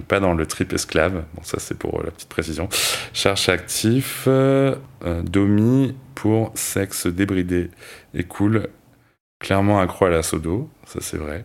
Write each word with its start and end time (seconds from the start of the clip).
pas 0.00 0.20
dans 0.20 0.34
le 0.34 0.46
trip 0.46 0.72
esclave. 0.72 1.24
Bon, 1.34 1.42
ça 1.42 1.58
c'est 1.58 1.78
pour 1.78 2.00
euh, 2.00 2.02
la 2.04 2.10
petite 2.10 2.28
précision. 2.28 2.68
Cherche 3.12 3.48
actif, 3.48 4.24
euh, 4.26 4.74
euh, 5.04 5.22
domi 5.22 5.94
pour 6.14 6.52
sexe 6.54 7.06
débridé 7.06 7.70
et 8.14 8.24
cool. 8.24 8.68
Clairement 9.38 9.80
accro 9.80 10.06
à 10.06 10.10
la 10.10 10.22
sodo, 10.22 10.70
ça 10.86 11.00
c'est 11.00 11.18
vrai. 11.18 11.44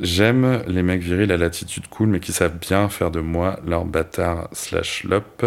J'aime 0.00 0.62
les 0.66 0.82
mecs 0.82 1.02
virils 1.02 1.30
à 1.30 1.36
l'attitude 1.36 1.86
cool, 1.88 2.08
mais 2.08 2.20
qui 2.20 2.32
savent 2.32 2.58
bien 2.58 2.88
faire 2.88 3.10
de 3.10 3.20
moi 3.20 3.60
leur 3.66 3.84
bâtard 3.84 4.48
slash 4.52 5.04
lop. 5.04 5.44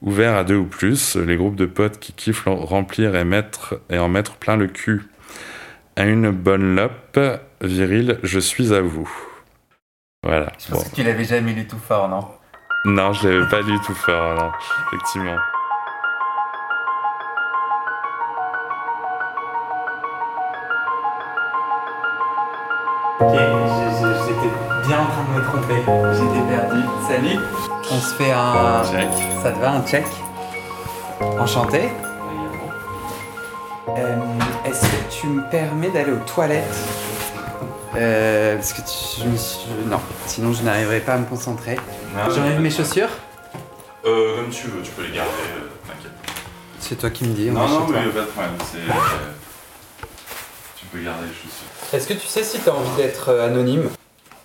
Ouvert 0.00 0.36
à 0.36 0.44
deux 0.44 0.56
ou 0.56 0.64
plus, 0.64 1.16
les 1.16 1.36
groupes 1.36 1.56
de 1.56 1.66
potes 1.66 1.98
qui 1.98 2.12
kiffent 2.12 2.44
remplir 2.46 3.14
et 3.16 3.98
en 3.98 4.08
mettre 4.08 4.36
plein 4.36 4.56
le 4.56 4.68
cul. 4.68 5.02
À 5.96 6.06
une 6.06 6.30
bonne 6.30 6.76
lope, 6.76 7.18
viril, 7.60 8.18
je 8.22 8.38
suis 8.38 8.72
à 8.72 8.80
vous. 8.80 9.27
Voilà. 10.24 10.52
Je 10.58 10.70
Bon. 10.72 10.78
pense 10.78 10.88
que 10.90 10.94
tu 10.96 11.02
l'avais 11.04 11.24
jamais 11.24 11.52
lu 11.52 11.66
tout 11.66 11.78
fort, 11.78 12.08
non? 12.08 12.28
Non, 12.84 13.12
je 13.12 13.28
l'avais 13.28 13.48
pas 13.48 13.60
lu 13.60 13.78
tout 13.86 13.94
fort, 13.94 14.34
non, 14.34 14.50
effectivement. 14.88 15.36
Ok, 23.20 23.34
j'étais 23.34 24.86
bien 24.86 25.00
en 25.00 25.06
train 25.06 25.24
de 25.24 25.38
me 25.38 25.44
tromper. 25.44 25.82
J'étais 26.14 26.56
perdu. 26.56 26.82
Salut 27.08 27.38
On 27.90 27.98
se 27.98 28.14
fait 28.14 28.32
un... 28.32 28.84
Check. 28.84 29.08
Ça 29.42 29.50
te 29.50 29.58
va, 29.58 29.72
un 29.72 29.82
check? 29.86 30.04
Enchanté. 31.38 31.88
Euh, 33.88 34.16
Est-ce 34.64 34.82
que 34.82 35.10
tu 35.20 35.26
me 35.28 35.42
permets 35.50 35.90
d'aller 35.90 36.12
aux 36.12 36.24
toilettes? 36.32 37.07
Euh, 37.96 38.56
Parce 38.56 38.72
que 38.72 38.80
tu, 38.82 39.22
je 39.22 39.28
me 39.28 39.36
suis- 39.36 39.60
je- 39.84 39.88
non, 39.88 40.00
sinon 40.26 40.52
je 40.52 40.62
n'arriverai 40.62 41.00
pas 41.00 41.14
à 41.14 41.18
me 41.18 41.26
concentrer. 41.26 41.76
J'enlève 42.34 42.60
mes 42.60 42.70
chaussures 42.70 43.08
Euh, 44.04 44.36
comme 44.36 44.50
tu 44.50 44.68
veux, 44.68 44.82
tu 44.82 44.90
peux 44.92 45.02
les 45.02 45.12
garder, 45.14 45.30
euh, 45.30 45.68
t'inquiète. 45.86 46.12
C'est 46.78 46.96
toi 46.96 47.10
qui 47.10 47.24
me 47.24 47.34
dis. 47.34 47.48
on 47.50 47.54
Non, 47.54 47.66
non, 47.68 47.86
mais 47.88 48.02
toi. 48.04 48.12
pas 48.12 48.20
de 48.20 48.26
problème, 48.26 48.52
c'est... 48.70 48.78
euh, 48.78 49.32
tu 50.76 50.86
peux 50.86 51.02
garder 51.02 51.26
les 51.26 51.32
chaussures. 51.34 51.66
Est-ce 51.92 52.06
que 52.06 52.14
tu 52.14 52.26
sais 52.26 52.42
si 52.44 52.60
tu 52.60 52.68
as 52.68 52.74
envie 52.74 52.96
d'être 52.96 53.30
euh, 53.30 53.46
anonyme? 53.46 53.88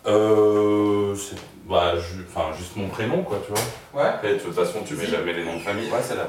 Euh, 0.08 1.16
c'est... 1.16 1.36
Bah, 1.70 1.94
ju- 1.98 2.26
enfin, 2.34 2.56
juste 2.58 2.76
mon 2.76 2.90
prénom, 2.90 3.24
quoi, 3.24 3.40
tu 3.46 3.54
vois. 3.54 4.02
Ouais. 4.04 4.10
Après, 4.10 4.34
de 4.34 4.40
toute 4.40 4.54
façon, 4.56 4.80
tu 4.86 4.96
mets 4.96 5.06
jamais 5.08 5.34
les 5.34 5.46
noms 5.46 5.56
de 5.58 5.62
famille. 5.62 5.90
Ouais, 5.92 6.02
c'est 6.02 6.16
là. 6.16 6.28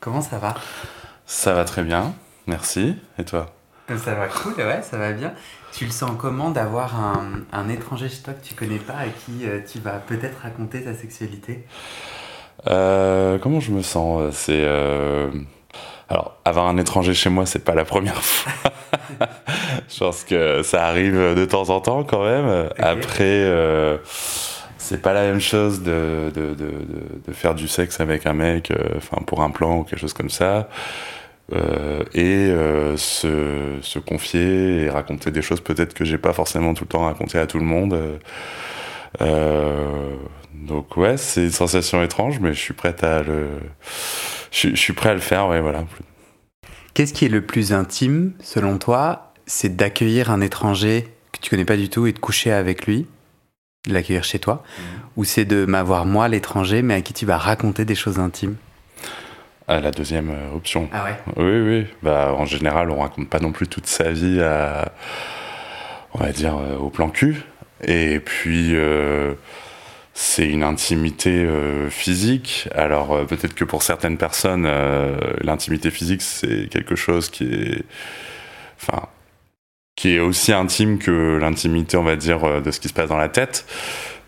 Comment 0.00 0.20
ça 0.20 0.38
va? 0.38 0.54
Ça 1.26 1.54
va 1.54 1.64
très 1.64 1.82
bien, 1.82 2.12
merci. 2.46 2.96
Et 3.18 3.24
toi? 3.24 3.46
Ça 4.04 4.14
va 4.14 4.26
cool, 4.28 4.54
ouais, 4.56 4.82
ça 4.82 4.96
va 4.98 5.12
bien. 5.12 5.32
Tu 5.72 5.84
le 5.86 5.90
sens 5.90 6.10
comment 6.18 6.50
d'avoir 6.50 6.98
un, 7.00 7.40
un 7.52 7.68
étranger 7.68 8.08
chez 8.08 8.22
toi 8.22 8.34
que 8.34 8.46
tu 8.46 8.54
connais 8.54 8.78
pas 8.78 8.94
à 8.94 9.06
qui 9.06 9.46
euh, 9.46 9.60
tu 9.70 9.78
vas 9.80 9.92
peut-être 9.92 10.40
raconter 10.42 10.82
ta 10.82 10.94
sexualité? 10.94 11.64
Euh, 12.68 13.38
comment 13.38 13.60
je 13.60 13.70
me 13.72 13.82
sens 13.82 14.34
C'est 14.34 14.52
euh, 14.64 15.30
alors 16.08 16.36
avoir 16.44 16.66
un 16.68 16.76
étranger 16.76 17.14
chez 17.14 17.30
moi, 17.30 17.46
c'est 17.46 17.64
pas 17.64 17.74
la 17.74 17.84
première 17.84 18.22
fois. 18.22 18.52
je 19.88 19.98
pense 19.98 20.24
que 20.24 20.62
ça 20.62 20.86
arrive 20.86 21.34
de 21.34 21.44
temps 21.44 21.70
en 21.70 21.80
temps 21.80 22.04
quand 22.04 22.24
même. 22.24 22.68
Après, 22.78 23.24
euh, 23.24 23.96
c'est 24.78 25.00
pas 25.00 25.12
la 25.14 25.22
même 25.22 25.40
chose 25.40 25.82
de, 25.82 26.30
de, 26.34 26.48
de, 26.54 26.54
de- 26.54 27.22
de 27.26 27.32
faire 27.32 27.54
du 27.54 27.66
sexe 27.66 27.98
avec 28.00 28.26
un 28.26 28.34
mec, 28.34 28.70
euh, 28.70 28.76
enfin 28.96 29.22
pour 29.26 29.42
un 29.42 29.50
plan 29.50 29.78
ou 29.78 29.84
quelque 29.84 30.00
chose 30.00 30.12
comme 30.12 30.30
ça. 30.30 30.68
Euh, 31.52 32.02
et 32.14 32.48
euh, 32.50 32.96
se, 32.96 33.78
se 33.82 33.98
confier 33.98 34.84
et 34.84 34.90
raconter 34.90 35.30
des 35.30 35.42
choses 35.42 35.60
peut-être 35.60 35.92
que 35.92 36.04
j'ai 36.04 36.16
pas 36.18 36.32
forcément 36.32 36.72
tout 36.72 36.84
le 36.84 36.88
temps 36.88 37.04
raconté 37.04 37.38
à 37.38 37.46
tout 37.46 37.58
le 37.58 37.64
monde. 37.64 37.98
Euh, 39.20 40.14
donc 40.54 40.96
ouais, 40.96 41.16
c'est 41.16 41.44
une 41.44 41.50
sensation 41.50 42.02
étrange, 42.02 42.40
mais 42.40 42.54
je 42.54 42.58
suis 42.60 42.74
prête 42.74 43.04
à 43.04 43.22
le, 43.22 43.48
je, 44.50 44.56
suis- 44.56 44.70
je 44.76 44.80
suis 44.80 44.92
prêt 44.92 45.10
à 45.10 45.14
le 45.14 45.20
faire, 45.20 45.48
ouais, 45.48 45.60
voilà. 45.60 45.84
Qu'est-ce 46.94 47.12
qui 47.12 47.24
est 47.24 47.28
le 47.30 47.42
plus 47.44 47.72
intime, 47.72 48.32
selon 48.40 48.78
toi 48.78 49.32
C'est 49.46 49.76
d'accueillir 49.76 50.30
un 50.30 50.40
étranger 50.40 51.08
que 51.32 51.40
tu 51.40 51.50
connais 51.50 51.64
pas 51.64 51.76
du 51.76 51.88
tout 51.88 52.06
et 52.06 52.12
de 52.12 52.18
coucher 52.18 52.52
avec 52.52 52.86
lui, 52.86 53.06
de 53.88 53.92
l'accueillir 53.94 54.24
chez 54.24 54.38
toi 54.38 54.62
Ou 55.16 55.24
c'est 55.24 55.44
de 55.44 55.64
m'avoir 55.64 56.06
moi, 56.06 56.28
l'étranger, 56.28 56.82
mais 56.82 56.94
à 56.94 57.00
qui 57.02 57.12
tu 57.12 57.26
vas 57.26 57.38
raconter 57.38 57.84
des 57.84 57.94
choses 57.94 58.18
intimes? 58.18 58.56
À 59.68 59.80
la 59.80 59.90
deuxième 59.90 60.30
euh, 60.30 60.56
option. 60.56 60.88
Ah 60.92 61.04
ouais? 61.04 61.16
Oui, 61.36 61.60
oui. 61.60 61.86
Bah, 62.02 62.34
en 62.36 62.46
général, 62.46 62.90
on 62.90 63.00
raconte 63.00 63.28
pas 63.28 63.38
non 63.38 63.52
plus 63.52 63.68
toute 63.68 63.86
sa 63.86 64.10
vie 64.10 64.40
à, 64.40 64.92
on 66.14 66.18
va 66.18 66.32
dire, 66.32 66.56
euh, 66.56 66.76
au 66.76 66.90
plan 66.90 67.08
cul. 67.08 67.42
Et 67.84 68.20
puis, 68.20 68.74
euh, 68.74 69.34
c'est 70.14 70.48
une 70.48 70.62
intimité 70.62 71.30
euh, 71.30 71.90
physique. 71.90 72.68
Alors, 72.74 73.12
euh, 73.12 73.24
peut-être 73.24 73.54
que 73.54 73.64
pour 73.64 73.82
certaines 73.82 74.18
personnes, 74.18 74.68
l'intimité 75.42 75.90
physique, 75.90 76.22
c'est 76.22 76.68
quelque 76.68 76.96
chose 76.96 77.30
qui 77.30 77.44
est, 77.44 77.84
enfin, 78.80 79.06
qui 79.96 80.16
est 80.16 80.20
aussi 80.20 80.52
intime 80.52 80.98
que 80.98 81.38
l'intimité, 81.40 81.96
on 81.96 82.04
va 82.04 82.16
dire, 82.16 82.62
de 82.62 82.70
ce 82.70 82.80
qui 82.80 82.88
se 82.88 82.94
passe 82.94 83.08
dans 83.08 83.16
la 83.16 83.28
tête. 83.28 83.64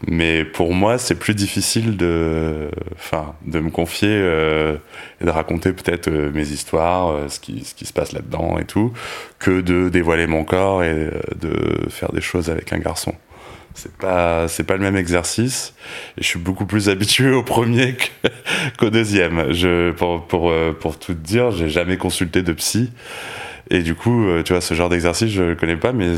Mais 0.07 0.45
pour 0.45 0.75
moi, 0.75 0.99
c'est 0.99 1.15
plus 1.15 1.35
difficile 1.35 1.97
de, 1.97 2.69
enfin, 2.95 3.35
de 3.47 3.61
me 3.61 3.71
confier 3.71 4.11
euh, 4.11 4.77
et 5.21 5.25
de 5.25 5.31
raconter 5.31 5.73
peut-être 5.73 6.09
euh, 6.09 6.31
mes 6.33 6.49
histoires, 6.49 7.09
euh, 7.09 7.29
ce, 7.29 7.41
qui, 7.41 7.65
se 7.65 7.93
passe 7.93 8.13
là-dedans 8.13 8.59
et 8.59 8.65
tout, 8.65 8.93
que 9.39 9.61
de 9.61 9.89
dévoiler 9.89 10.27
mon 10.27 10.45
corps 10.45 10.83
et 10.83 11.11
de 11.37 11.89
faire 11.89 12.13
des 12.13 12.21
choses 12.21 12.51
avec 12.51 12.73
un 12.73 12.79
garçon. 12.79 13.15
C'est 13.75 13.97
pas, 13.97 14.47
c'est 14.47 14.65
pas 14.65 14.75
le 14.75 14.83
même 14.83 14.97
exercice. 14.97 15.75
Je 16.19 16.25
suis 16.25 16.39
beaucoup 16.39 16.67
plus 16.67 16.89
habitué 16.89 17.31
au 17.31 17.43
premier 17.43 17.97
qu'au 18.79 18.91
deuxième. 18.91 19.53
Je, 19.53 19.91
pour, 19.93 20.27
pour, 20.27 20.99
tout 20.99 21.15
te 21.15 21.19
dire, 21.19 21.51
j'ai 21.51 21.69
jamais 21.69 21.97
consulté 21.97 22.43
de 22.43 22.53
psy. 22.53 22.93
Et 23.71 23.81
du 23.81 23.95
coup, 23.95 24.27
tu 24.45 24.53
vois, 24.53 24.61
ce 24.61 24.75
genre 24.75 24.91
d'exercice, 24.91 25.31
je 25.31 25.43
le 25.43 25.55
connais 25.57 25.77
pas, 25.77 25.93
mais, 25.93 26.13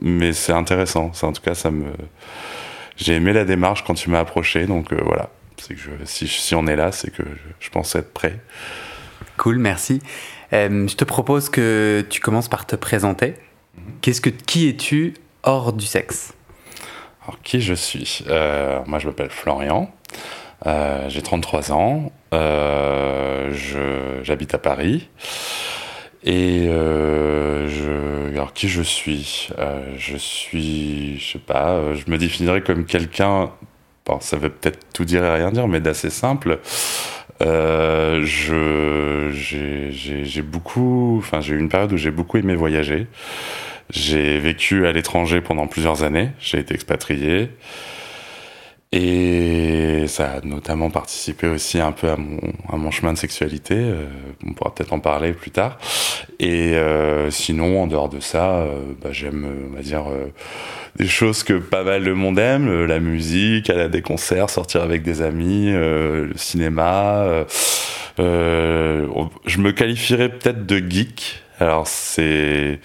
mais 0.00 0.32
c'est 0.32 0.52
intéressant. 0.52 1.12
Ça, 1.12 1.26
en 1.26 1.32
tout 1.32 1.42
cas, 1.42 1.54
ça 1.54 1.70
me, 1.70 1.84
j'ai 2.96 3.14
aimé 3.14 3.32
la 3.32 3.44
démarche 3.44 3.84
quand 3.84 3.94
tu 3.94 4.10
m'as 4.10 4.20
approché, 4.20 4.66
donc 4.66 4.92
euh, 4.92 5.00
voilà. 5.04 5.30
C'est 5.58 5.74
que 5.74 5.80
je, 5.80 5.90
si, 6.04 6.26
si 6.28 6.54
on 6.54 6.66
est 6.66 6.76
là, 6.76 6.92
c'est 6.92 7.10
que 7.12 7.22
je, 7.22 7.66
je 7.66 7.70
pense 7.70 7.94
être 7.94 8.12
prêt. 8.12 8.38
Cool, 9.36 9.58
merci. 9.58 10.00
Euh, 10.52 10.86
je 10.88 10.96
te 10.96 11.04
propose 11.04 11.48
que 11.48 12.04
tu 12.10 12.20
commences 12.20 12.48
par 12.48 12.66
te 12.66 12.76
présenter. 12.76 13.34
Qu'est-ce 14.00 14.20
que, 14.20 14.28
qui 14.30 14.68
es-tu 14.68 15.14
hors 15.44 15.72
du 15.72 15.86
sexe? 15.86 16.34
Alors, 17.24 17.40
qui 17.42 17.60
je 17.60 17.74
suis? 17.74 18.24
Euh, 18.28 18.80
Moi, 18.86 18.98
je 18.98 19.06
m'appelle 19.06 19.30
Florian. 19.30 19.94
Euh, 20.66 21.08
j'ai 21.08 21.22
33 21.22 21.72
ans. 21.72 22.12
Je- 22.32 24.20
J'habite 24.22 24.54
à 24.54 24.58
Paris. 24.58 25.08
Et 26.24 26.66
euh, 26.68 27.68
je, 27.68 28.32
alors 28.34 28.52
qui 28.52 28.68
je 28.68 28.82
suis? 28.82 29.48
Euh, 29.58 29.94
Je 29.98 30.16
suis, 30.16 31.18
je 31.18 31.32
sais 31.32 31.38
pas, 31.38 31.70
euh, 31.72 31.94
je 31.96 32.10
me 32.10 32.16
définirais 32.18 32.62
comme 32.62 32.84
quelqu'un, 32.84 33.50
bon, 34.06 34.20
ça 34.20 34.36
veut 34.36 34.50
peut-être 34.50 34.78
tout 34.92 35.04
dire 35.04 35.24
et 35.24 35.34
rien 35.34 35.50
dire, 35.50 35.66
mais 35.68 35.80
d'assez 35.80 36.10
simple. 36.10 36.60
Euh, 37.42 38.22
je, 38.24 39.30
j'ai, 39.32 40.42
beaucoup, 40.42 41.16
enfin 41.18 41.40
j'ai 41.40 41.54
eu 41.54 41.58
une 41.58 41.68
période 41.68 41.92
où 41.92 41.96
j'ai 41.96 42.10
beaucoup 42.12 42.36
aimé 42.38 42.54
voyager. 42.54 43.08
J'ai 43.90 44.38
vécu 44.38 44.86
à 44.86 44.92
l'étranger 44.92 45.40
pendant 45.40 45.66
plusieurs 45.66 46.02
années. 46.04 46.30
J'ai 46.40 46.58
été 46.60 46.74
expatrié. 46.74 47.50
Et 48.94 50.04
ça 50.06 50.32
a 50.32 50.40
notamment 50.42 50.90
participé 50.90 51.46
aussi 51.46 51.80
un 51.80 51.92
peu 51.92 52.10
à 52.10 52.16
mon, 52.16 52.38
à 52.70 52.76
mon 52.76 52.90
chemin 52.90 53.14
de 53.14 53.18
sexualité. 53.18 53.74
Euh, 53.74 54.04
on 54.46 54.52
pourra 54.52 54.74
peut-être 54.74 54.92
en 54.92 55.00
parler 55.00 55.32
plus 55.32 55.50
tard. 55.50 55.78
Et 56.38 56.74
euh, 56.74 57.30
sinon, 57.30 57.82
en 57.82 57.86
dehors 57.86 58.10
de 58.10 58.20
ça, 58.20 58.56
euh, 58.56 58.82
bah, 59.02 59.08
j'aime, 59.10 59.46
on 59.70 59.74
va 59.74 59.82
dire, 59.82 60.04
des 60.96 61.06
choses 61.06 61.42
que 61.42 61.54
pas 61.54 61.84
mal 61.84 62.04
de 62.04 62.12
monde 62.12 62.38
aime, 62.38 62.84
la 62.84 63.00
musique, 63.00 63.70
aller 63.70 63.82
à 63.82 63.88
des 63.88 64.02
concerts, 64.02 64.50
sortir 64.50 64.82
avec 64.82 65.02
des 65.02 65.22
amis, 65.22 65.70
le 65.72 66.32
cinéma. 66.36 67.46
je 68.18 69.58
me 69.58 69.70
qualifierais 69.70 70.28
peut-être 70.28 70.66
de 70.66 70.78
geek. 70.78 71.42
Alors 71.60 71.86
c'est 71.86 72.80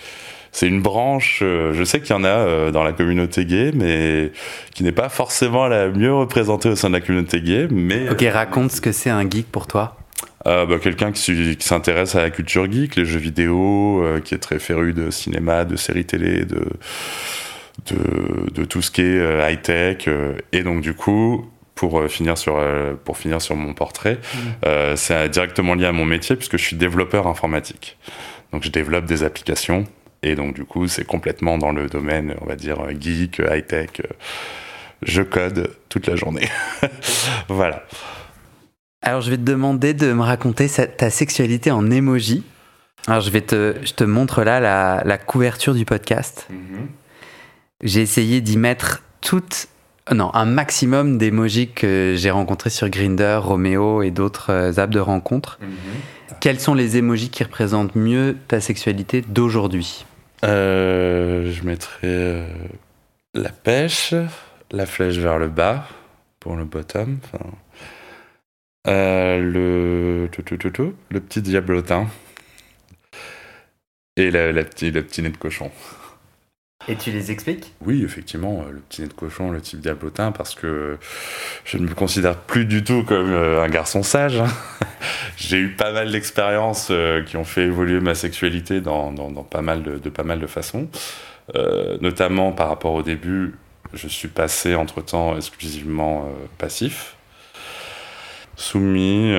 c'est 0.58 0.68
une 0.68 0.82
branche, 0.82 1.42
euh, 1.44 1.72
je 1.74 1.84
sais 1.84 2.02
qu'il 2.02 2.10
y 2.10 2.18
en 2.18 2.24
a 2.24 2.30
euh, 2.30 2.72
dans 2.72 2.82
la 2.82 2.92
communauté 2.92 3.46
gay, 3.46 3.72
mais 3.76 4.32
qui 4.74 4.84
n'est 4.84 4.92
pas 4.92 5.08
forcément 5.08 5.68
la 5.68 5.90
mieux 5.90 6.12
représentée 6.12 6.70
au 6.70 6.76
sein 6.76 6.90
de 6.90 6.96
la 6.96 7.02
communauté 7.02 7.42
gay. 7.42 7.68
Mais, 7.70 8.10
ok, 8.10 8.26
raconte 8.34 8.72
ce 8.72 8.82
que 8.82 8.92
c'est 8.92 9.12
un 9.12 9.30
geek 9.30 9.52
pour 9.52 9.68
toi. 9.68 9.98
Euh, 10.48 10.66
bah, 10.66 10.80
quelqu'un 10.82 11.12
qui, 11.12 11.58
s'intéresse 11.60 12.16
à 12.16 12.24
la 12.24 12.32
culture 12.32 12.72
geek, 12.72 12.96
les 12.96 13.06
jeux 13.06 13.20
vidéo, 13.20 14.04
qui 14.26 14.34
est 14.34 14.40
très 14.40 14.58
féru 14.58 14.94
de 14.94 15.12
cinéma, 15.12 15.64
de 15.64 15.76
séries 15.76 16.06
télé, 16.06 16.44
de, 16.46 16.66
de, 18.52 18.66
tout 18.66 18.82
ce 18.82 18.90
qui 18.90 19.02
est 19.02 19.52
high-tech. 19.52 20.10
et 20.54 20.64
donc, 20.64 20.82
du 20.82 20.96
coup, 20.96 21.46
pour 21.76 22.04
finir 22.10 22.36
sur 22.36 22.60
pour 23.06 23.20
finir 23.20 23.44
sur 23.44 23.56
mon 23.56 23.76
portrait, 23.76 24.18
mmh. 24.34 24.96
c'est 24.96 25.30
directement 25.30 25.76
lié 25.76 25.86
à 25.86 25.92
mon 25.92 26.06
métier 26.06 26.36
puisque 26.36 26.58
je 26.58 26.64
suis 26.64 26.78
développeur 26.78 27.28
informatique. 27.28 28.00
Donc 28.52 28.64
je 28.64 28.70
développe 28.70 29.06
des 29.06 29.22
applications 29.24 29.86
et 30.24 30.36
donc, 30.36 30.56
du 30.56 30.66
coup, 30.66 30.88
c'est 30.88 31.06
complètement 31.06 31.58
dans 31.58 31.72
le 31.72 31.88
domaine, 31.88 32.36
on 32.42 32.46
va 32.46 32.56
dire, 32.56 32.78
geek, 33.00 33.40
high-tech. 33.40 34.02
Je 35.04 35.22
code 35.22 35.76
toute 35.90 36.08
la 36.08 36.16
journée. 36.16 36.48
voilà. 37.50 37.84
Alors, 39.02 39.22
je 39.22 39.30
vais 39.30 39.38
te 39.38 39.44
demander 39.44 39.94
de 39.94 40.12
me 40.12 40.24
raconter 40.24 40.68
ta 40.70 41.10
sexualité 41.10 41.70
en 41.72 41.92
emoji. 41.92 42.44
Alors, 43.06 43.22
je, 43.22 43.30
vais 43.30 43.42
te, 43.42 43.76
je 43.84 43.94
te 43.94 44.04
montre 44.04 44.44
là 44.44 44.60
la, 44.60 45.18
couverture 45.18 45.76
du 45.76 45.86
podcast. 45.86 46.48
Mhm. 46.50 46.88
J'ai 47.84 48.02
essayé 48.02 48.42
d'y 48.42 48.58
mettre 48.58 49.04
toutes 49.22 49.68
non, 50.14 50.34
un 50.34 50.46
maximum 50.46 51.18
d'émojis 51.18 51.70
que 51.70 52.16
j'ai 52.18 52.32
rencontrés 52.32 52.70
sur 52.70 52.90
Grinder, 52.90 53.40
Romeo 53.42 54.02
et 54.02 54.12
d'autres 54.12 54.52
euh, 54.52 54.78
apps 54.78 54.94
de 54.94 55.00
rencontres. 55.00 55.60
Mhm. 55.62 55.68
Quels 56.40 56.60
sont 56.60 56.74
les 56.74 56.98
émojis 56.98 57.30
qui 57.30 57.44
représentent 57.44 57.96
mieux 57.96 58.36
ta 58.48 58.62
sexualité 58.62 59.22
d'aujourd'hui? 59.22 60.06
Euh, 60.44 61.52
Je 61.52 61.64
mettrais 61.64 62.00
euh, 62.04 62.48
la 63.34 63.50
pêche, 63.50 64.14
la 64.72 64.86
flèche 64.86 65.18
vers 65.18 65.40
le 65.40 65.48
bas 65.48 65.88
pour 66.40 66.56
le 66.56 66.66
bottom. 66.66 67.18
Euh, 68.88 69.40
le, 69.40 70.30
le 71.10 71.20
petit 71.20 71.42
diablotin 71.42 72.08
et 74.16 74.32
la, 74.32 74.52
la, 74.52 74.62
le 74.62 74.66
petit 74.66 75.22
nez 75.22 75.30
de 75.30 75.38
cochon. 75.38 75.72
Et 76.90 76.96
tu 76.96 77.12
les 77.12 77.32
expliques? 77.32 77.74
Oui, 77.82 78.04
effectivement, 78.04 78.64
euh, 78.66 78.72
le 78.72 78.80
petit 78.80 79.02
nez 79.02 79.08
de 79.08 79.14
cochon, 79.14 79.52
le 79.52 79.60
type 79.60 79.82
diablotin, 79.82 80.32
parce 80.32 80.56
que 80.56 80.98
je 81.66 81.78
ne 81.78 81.84
me 81.84 81.94
considère 81.94 82.38
plus 82.38 82.66
du 82.66 82.84
tout 82.84 83.04
comme 83.04 83.32
euh, 83.32 83.62
un 83.62 83.68
garçon 83.68 84.04
sage. 84.04 84.40
Hein. 84.40 84.48
J'ai 85.38 85.58
eu 85.58 85.70
pas 85.76 85.92
mal 85.92 86.12
d'expériences 86.12 86.88
euh, 86.92 87.24
qui 87.24 87.36
ont 87.36 87.44
fait 87.44 87.64
évoluer 87.64 88.00
ma 88.00 88.16
sexualité 88.16 88.82
pas 88.82 89.62
mal 89.62 89.84
de, 89.84 90.10
pas 90.10 90.24
mal 90.24 90.40
de 90.40 90.48
façons. 90.48 90.88
notamment 92.02 92.52
par 92.54 92.70
rapport 92.70 92.94
au 92.94 93.04
début, 93.04 93.56
je 93.94 94.08
suis 94.08 94.28
passé 94.28 94.76
entre-temps 94.76 95.36
exclusivement 95.36 96.30
passif 96.58 97.16
soumis, 98.56 99.34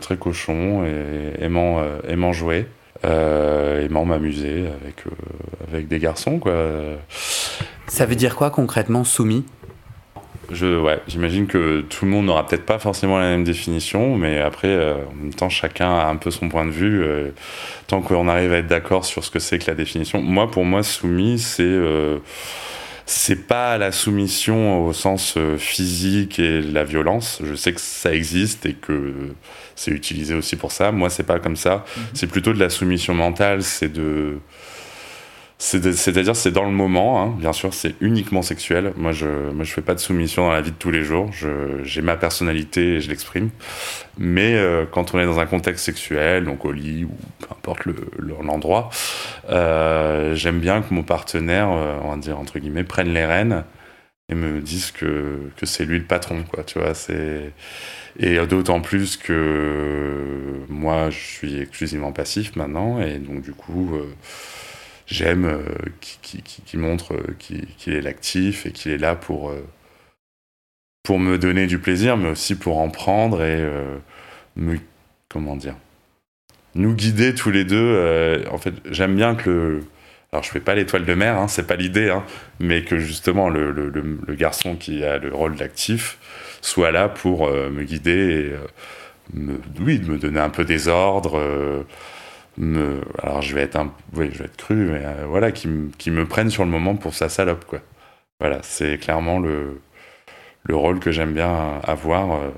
très 0.00 0.16
cochon 0.16 0.84
et 0.84 1.44
aimant, 1.44 2.32
jouer 2.32 2.66
aimant 3.04 4.04
m'amuser 4.04 4.66
avec, 4.80 5.06
euh, 5.06 5.10
avec 5.72 5.88
des 5.88 5.98
garçons. 5.98 6.38
Quoi. 6.38 6.54
Ça 7.86 8.06
veut 8.06 8.16
dire 8.16 8.36
quoi 8.36 8.50
concrètement 8.50 9.04
soumis? 9.04 9.44
Je, 10.52 10.80
ouais, 10.80 11.00
j'imagine 11.08 11.48
que 11.48 11.80
tout 11.80 12.04
le 12.04 12.10
monde 12.12 12.26
n'aura 12.26 12.46
peut-être 12.46 12.64
pas 12.64 12.78
forcément 12.78 13.18
la 13.18 13.30
même 13.30 13.42
définition, 13.42 14.16
mais 14.16 14.38
après, 14.38 14.68
euh, 14.68 14.94
en 15.10 15.14
même 15.14 15.34
temps, 15.34 15.48
chacun 15.48 15.92
a 15.92 16.06
un 16.06 16.16
peu 16.16 16.30
son 16.30 16.48
point 16.48 16.64
de 16.64 16.70
vue. 16.70 17.02
Euh, 17.02 17.30
tant 17.88 18.00
qu'on 18.00 18.28
arrive 18.28 18.52
à 18.52 18.58
être 18.58 18.68
d'accord 18.68 19.04
sur 19.04 19.24
ce 19.24 19.30
que 19.30 19.40
c'est 19.40 19.58
que 19.58 19.66
la 19.66 19.74
définition. 19.74 20.22
Moi, 20.22 20.48
pour 20.48 20.64
moi, 20.64 20.84
soumis, 20.84 21.40
c'est 21.40 21.64
c'est 23.06 23.46
pas 23.46 23.78
la 23.78 23.92
soumission 23.92 24.84
au 24.84 24.92
sens 24.92 25.34
euh, 25.36 25.56
physique 25.56 26.40
et 26.40 26.60
la 26.60 26.82
violence. 26.82 27.40
Je 27.44 27.54
sais 27.54 27.72
que 27.72 27.80
ça 27.80 28.12
existe 28.12 28.66
et 28.66 28.74
que 28.74 29.12
c'est 29.76 29.92
utilisé 29.92 30.34
aussi 30.34 30.56
pour 30.56 30.72
ça. 30.72 30.90
Moi, 30.90 31.10
c'est 31.10 31.22
pas 31.22 31.38
comme 31.38 31.56
ça. 31.56 31.84
Mhm. 31.96 32.02
C'est 32.14 32.26
plutôt 32.26 32.52
de 32.52 32.58
la 32.58 32.70
soumission 32.70 33.14
mentale. 33.14 33.62
C'est 33.62 33.92
de 33.92 34.38
c'est-à-dire, 35.58 36.36
c'est 36.36 36.50
dans 36.50 36.64
le 36.64 36.70
moment, 36.70 37.22
hein. 37.22 37.34
bien 37.38 37.54
sûr, 37.54 37.72
c'est 37.72 37.94
uniquement 38.02 38.42
sexuel. 38.42 38.92
Moi, 38.96 39.12
je 39.12 39.26
ne 39.26 39.64
je 39.64 39.72
fais 39.72 39.80
pas 39.80 39.94
de 39.94 40.00
soumission 40.00 40.46
dans 40.46 40.52
la 40.52 40.60
vie 40.60 40.70
de 40.70 40.76
tous 40.76 40.90
les 40.90 41.02
jours. 41.02 41.30
J'ai 41.82 42.02
ma 42.02 42.16
personnalité 42.16 42.96
et 42.96 43.00
je 43.00 43.08
l'exprime. 43.08 43.48
Mais 44.18 44.54
euh, 44.54 44.84
quand 44.90 45.14
on 45.14 45.18
est 45.18 45.24
dans 45.24 45.40
un 45.40 45.46
contexte 45.46 45.86
sexuel, 45.86 46.44
donc 46.44 46.66
au 46.66 46.72
lit 46.72 47.04
ou 47.04 47.16
peu 47.40 47.46
importe 47.50 47.80
l'endroit, 48.18 48.90
le, 49.48 49.54
euh, 49.54 50.34
j'aime 50.34 50.60
bien 50.60 50.82
que 50.82 50.92
mon 50.92 51.02
partenaire, 51.02 51.68
euh, 51.70 52.00
on 52.02 52.10
va 52.10 52.16
dire 52.18 52.38
entre 52.38 52.58
guillemets, 52.58 52.84
prenne 52.84 53.14
les 53.14 53.24
rênes 53.24 53.64
et 54.28 54.34
me 54.34 54.60
dise 54.60 54.90
que, 54.90 55.50
que 55.56 55.66
c'est 55.66 55.84
lui 55.84 55.98
le 55.98 56.04
patron, 56.04 56.42
quoi. 56.44 56.64
Tu 56.64 56.78
vois, 56.78 56.94
c'est 56.94 57.52
et 58.18 58.38
d'autant 58.46 58.80
plus 58.80 59.16
que 59.16 60.64
moi, 60.68 61.10
je 61.10 61.18
suis 61.18 61.60
exclusivement 61.60 62.12
passif 62.12 62.56
maintenant, 62.56 63.00
et 63.00 63.18
donc 63.18 63.42
du 63.42 63.52
coup 63.52 63.98
j'aime 65.06 65.44
euh, 65.44 65.60
qui, 66.00 66.42
qui, 66.42 66.76
montre 66.76 67.14
euh, 67.14 67.36
qu'il 67.38 67.92
est 67.92 68.00
l'actif 68.00 68.66
et 68.66 68.72
qu'il 68.72 68.92
est 68.92 68.98
là 68.98 69.14
pour, 69.14 69.50
euh, 69.50 69.64
pour 71.02 71.18
me 71.18 71.38
donner 71.38 71.66
du 71.66 71.78
plaisir, 71.78 72.16
mais 72.16 72.30
aussi 72.30 72.56
pour 72.56 72.78
en 72.78 72.90
prendre 72.90 73.42
et 73.42 73.64
me. 74.56 74.78
Comment 75.28 75.56
dire 75.56 75.74
Nous 76.74 76.94
guider 76.94 77.34
tous 77.34 77.50
les 77.50 77.64
deux. 77.64 78.44
en 78.50 78.58
fait, 78.58 78.74
j'aime 78.90 79.16
bien 79.16 79.34
que 79.34 79.50
le. 79.50 79.84
Alors, 80.32 80.42
je 80.42 80.50
fais 80.50 80.60
pas 80.60 80.74
l'étoile 80.74 81.04
de 81.04 81.14
mer, 81.14 81.36
hein, 81.38 81.48
c'est 81.48 81.66
pas 81.66 81.76
l'idée, 81.76 82.10
hein, 82.10 82.24
mais 82.60 82.82
que 82.82 82.98
justement 82.98 83.48
le, 83.48 83.70
le, 83.70 83.88
le, 83.90 84.34
garçon 84.34 84.76
qui 84.76 85.04
a 85.04 85.18
le 85.18 85.32
rôle 85.34 85.56
d'actif 85.56 86.18
soit 86.60 86.90
là 86.90 87.08
pour 87.08 87.48
me 87.48 87.84
guider 87.84 88.52
et 89.32 89.36
me, 89.38 89.60
oui, 89.80 90.00
me 90.00 90.18
donner 90.18 90.40
un 90.40 90.50
peu 90.50 90.64
des 90.64 90.88
ordres 90.88 91.40
me, 92.58 93.02
alors 93.22 93.42
je 93.42 93.54
vais 93.54 93.62
être 93.62 93.76
un, 93.76 93.92
oui, 94.14 94.30
je 94.32 94.38
vais 94.38 94.46
être 94.46 94.56
cru, 94.56 94.74
mais 94.74 95.02
euh, 95.04 95.24
voilà, 95.26 95.52
qui, 95.52 95.68
qui, 95.98 96.10
me 96.10 96.26
prennent 96.26 96.50
sur 96.50 96.64
le 96.64 96.70
moment 96.70 96.96
pour 96.96 97.14
sa 97.14 97.28
salope, 97.28 97.64
quoi. 97.64 97.80
Voilà, 98.40 98.58
c'est 98.62 98.98
clairement 98.98 99.38
le, 99.38 99.80
le 100.64 100.76
rôle 100.76 101.00
que 101.00 101.10
j'aime 101.10 101.32
bien 101.32 101.80
avoir 101.84 102.32
euh, 102.32 102.50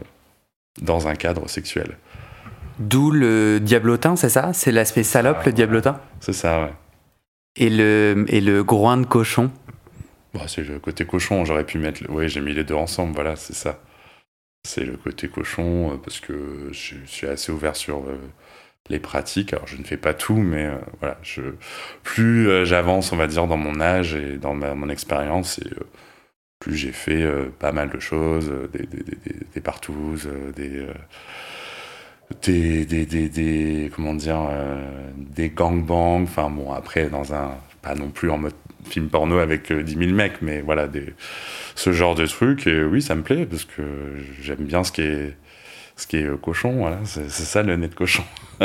dans 0.80 1.08
un 1.08 1.14
cadre 1.14 1.48
sexuel. 1.48 1.96
D'où 2.78 3.10
le 3.10 3.58
diablotin, 3.60 4.16
c'est 4.16 4.28
ça? 4.28 4.52
C'est 4.52 4.72
l'aspect 4.72 5.02
salope, 5.02 5.44
le 5.44 5.52
diablotin? 5.52 6.00
C'est 6.20 6.32
ça, 6.32 6.62
ouais. 6.62 6.72
Et 7.58 7.70
le, 7.70 8.24
et 8.28 8.40
le 8.40 8.64
groin 8.64 8.96
de 8.96 9.04
cochon 9.04 9.50
bah, 10.32 10.46
C'est 10.46 10.62
le 10.62 10.78
côté 10.78 11.04
cochon, 11.04 11.44
j'aurais 11.44 11.66
pu 11.66 11.78
mettre. 11.78 12.02
Oui, 12.08 12.28
j'ai 12.28 12.40
mis 12.40 12.54
les 12.54 12.64
deux 12.64 12.74
ensemble, 12.74 13.14
voilà, 13.14 13.36
c'est 13.36 13.54
ça. 13.54 13.80
C'est 14.66 14.84
le 14.84 14.96
côté 14.96 15.28
cochon, 15.28 15.92
euh, 15.92 15.96
parce 15.96 16.20
que 16.20 16.70
je 16.72 16.94
suis 17.06 17.26
assez 17.26 17.52
ouvert 17.52 17.76
sur 17.76 18.04
les 18.90 18.98
pratiques. 18.98 19.52
Alors 19.52 19.66
je 19.66 19.76
ne 19.76 19.84
fais 19.84 19.96
pas 19.96 20.14
tout, 20.14 20.36
mais 20.36 20.66
euh, 20.66 20.76
voilà, 21.00 21.18
plus 22.02 22.48
euh, 22.48 22.64
j'avance, 22.64 23.12
on 23.12 23.16
va 23.16 23.26
dire, 23.26 23.46
dans 23.46 23.56
mon 23.56 23.80
âge 23.80 24.14
et 24.14 24.36
dans 24.38 24.54
mon 24.54 24.88
expérience, 24.88 25.58
et 25.58 25.68
euh, 25.68 25.84
plus 26.60 26.76
j'ai 26.76 26.92
fait 26.92 27.24
pas 27.60 27.72
mal 27.72 27.90
de 27.90 28.00
choses, 28.00 28.52
des, 28.72 28.84
des, 28.86 29.04
des, 29.52 29.60
des, 32.42 32.84
des, 32.84 33.90
comment 33.94 34.14
dire, 34.14 34.40
des 35.16 35.50
gangbangs. 35.50 36.22
Enfin 36.22 36.50
bon, 36.50 36.72
après 36.72 37.08
dans 37.08 37.34
un, 37.34 37.52
pas 37.82 37.94
non 37.94 38.10
plus 38.10 38.30
en 38.30 38.38
mode 38.38 38.54
film 38.84 39.08
porno 39.08 39.38
avec 39.38 39.72
10 39.72 39.94
000 39.94 40.12
mecs, 40.12 40.40
mais 40.40 40.60
voilà, 40.60 40.88
des, 40.88 41.14
ce 41.74 41.92
genre 41.92 42.14
de 42.14 42.26
trucs. 42.26 42.66
Et 42.66 42.82
oui, 42.84 43.02
ça 43.02 43.14
me 43.14 43.22
plaît 43.22 43.46
parce 43.46 43.64
que 43.64 43.82
j'aime 44.40 44.64
bien 44.64 44.84
ce 44.84 44.92
qui 44.92 45.02
est 45.02 45.36
ce 45.98 46.06
qui 46.06 46.16
est 46.16 46.24
euh, 46.24 46.36
cochon, 46.36 46.72
voilà, 46.72 47.00
c'est 47.04 47.28
ça 47.28 47.62
le 47.62 47.76
nez 47.76 47.88
de 47.88 47.94
cochon. 47.94 48.24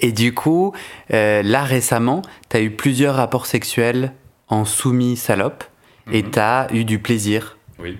Et 0.00 0.10
du 0.10 0.34
coup, 0.34 0.74
euh, 1.12 1.42
là 1.42 1.62
récemment, 1.62 2.22
tu 2.48 2.56
as 2.56 2.62
eu 2.62 2.70
plusieurs 2.70 3.14
rapports 3.14 3.46
sexuels 3.46 4.12
en 4.48 4.64
soumis 4.64 5.16
salope 5.16 5.62
et 6.10 6.24
mhm. 6.24 6.30
tu 6.32 6.38
as 6.40 6.66
eu 6.72 6.84
du 6.84 6.98
plaisir. 6.98 7.56
Oui, 7.78 7.96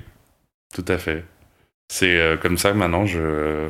tout 0.75 0.85
à 0.89 0.99
fait. 0.99 1.25
C'est 1.93 2.17
euh, 2.17 2.39
comme 2.39 2.57
ça 2.57 2.71
que 2.71 2.77
maintenant 2.77 3.05
je. 3.05 3.69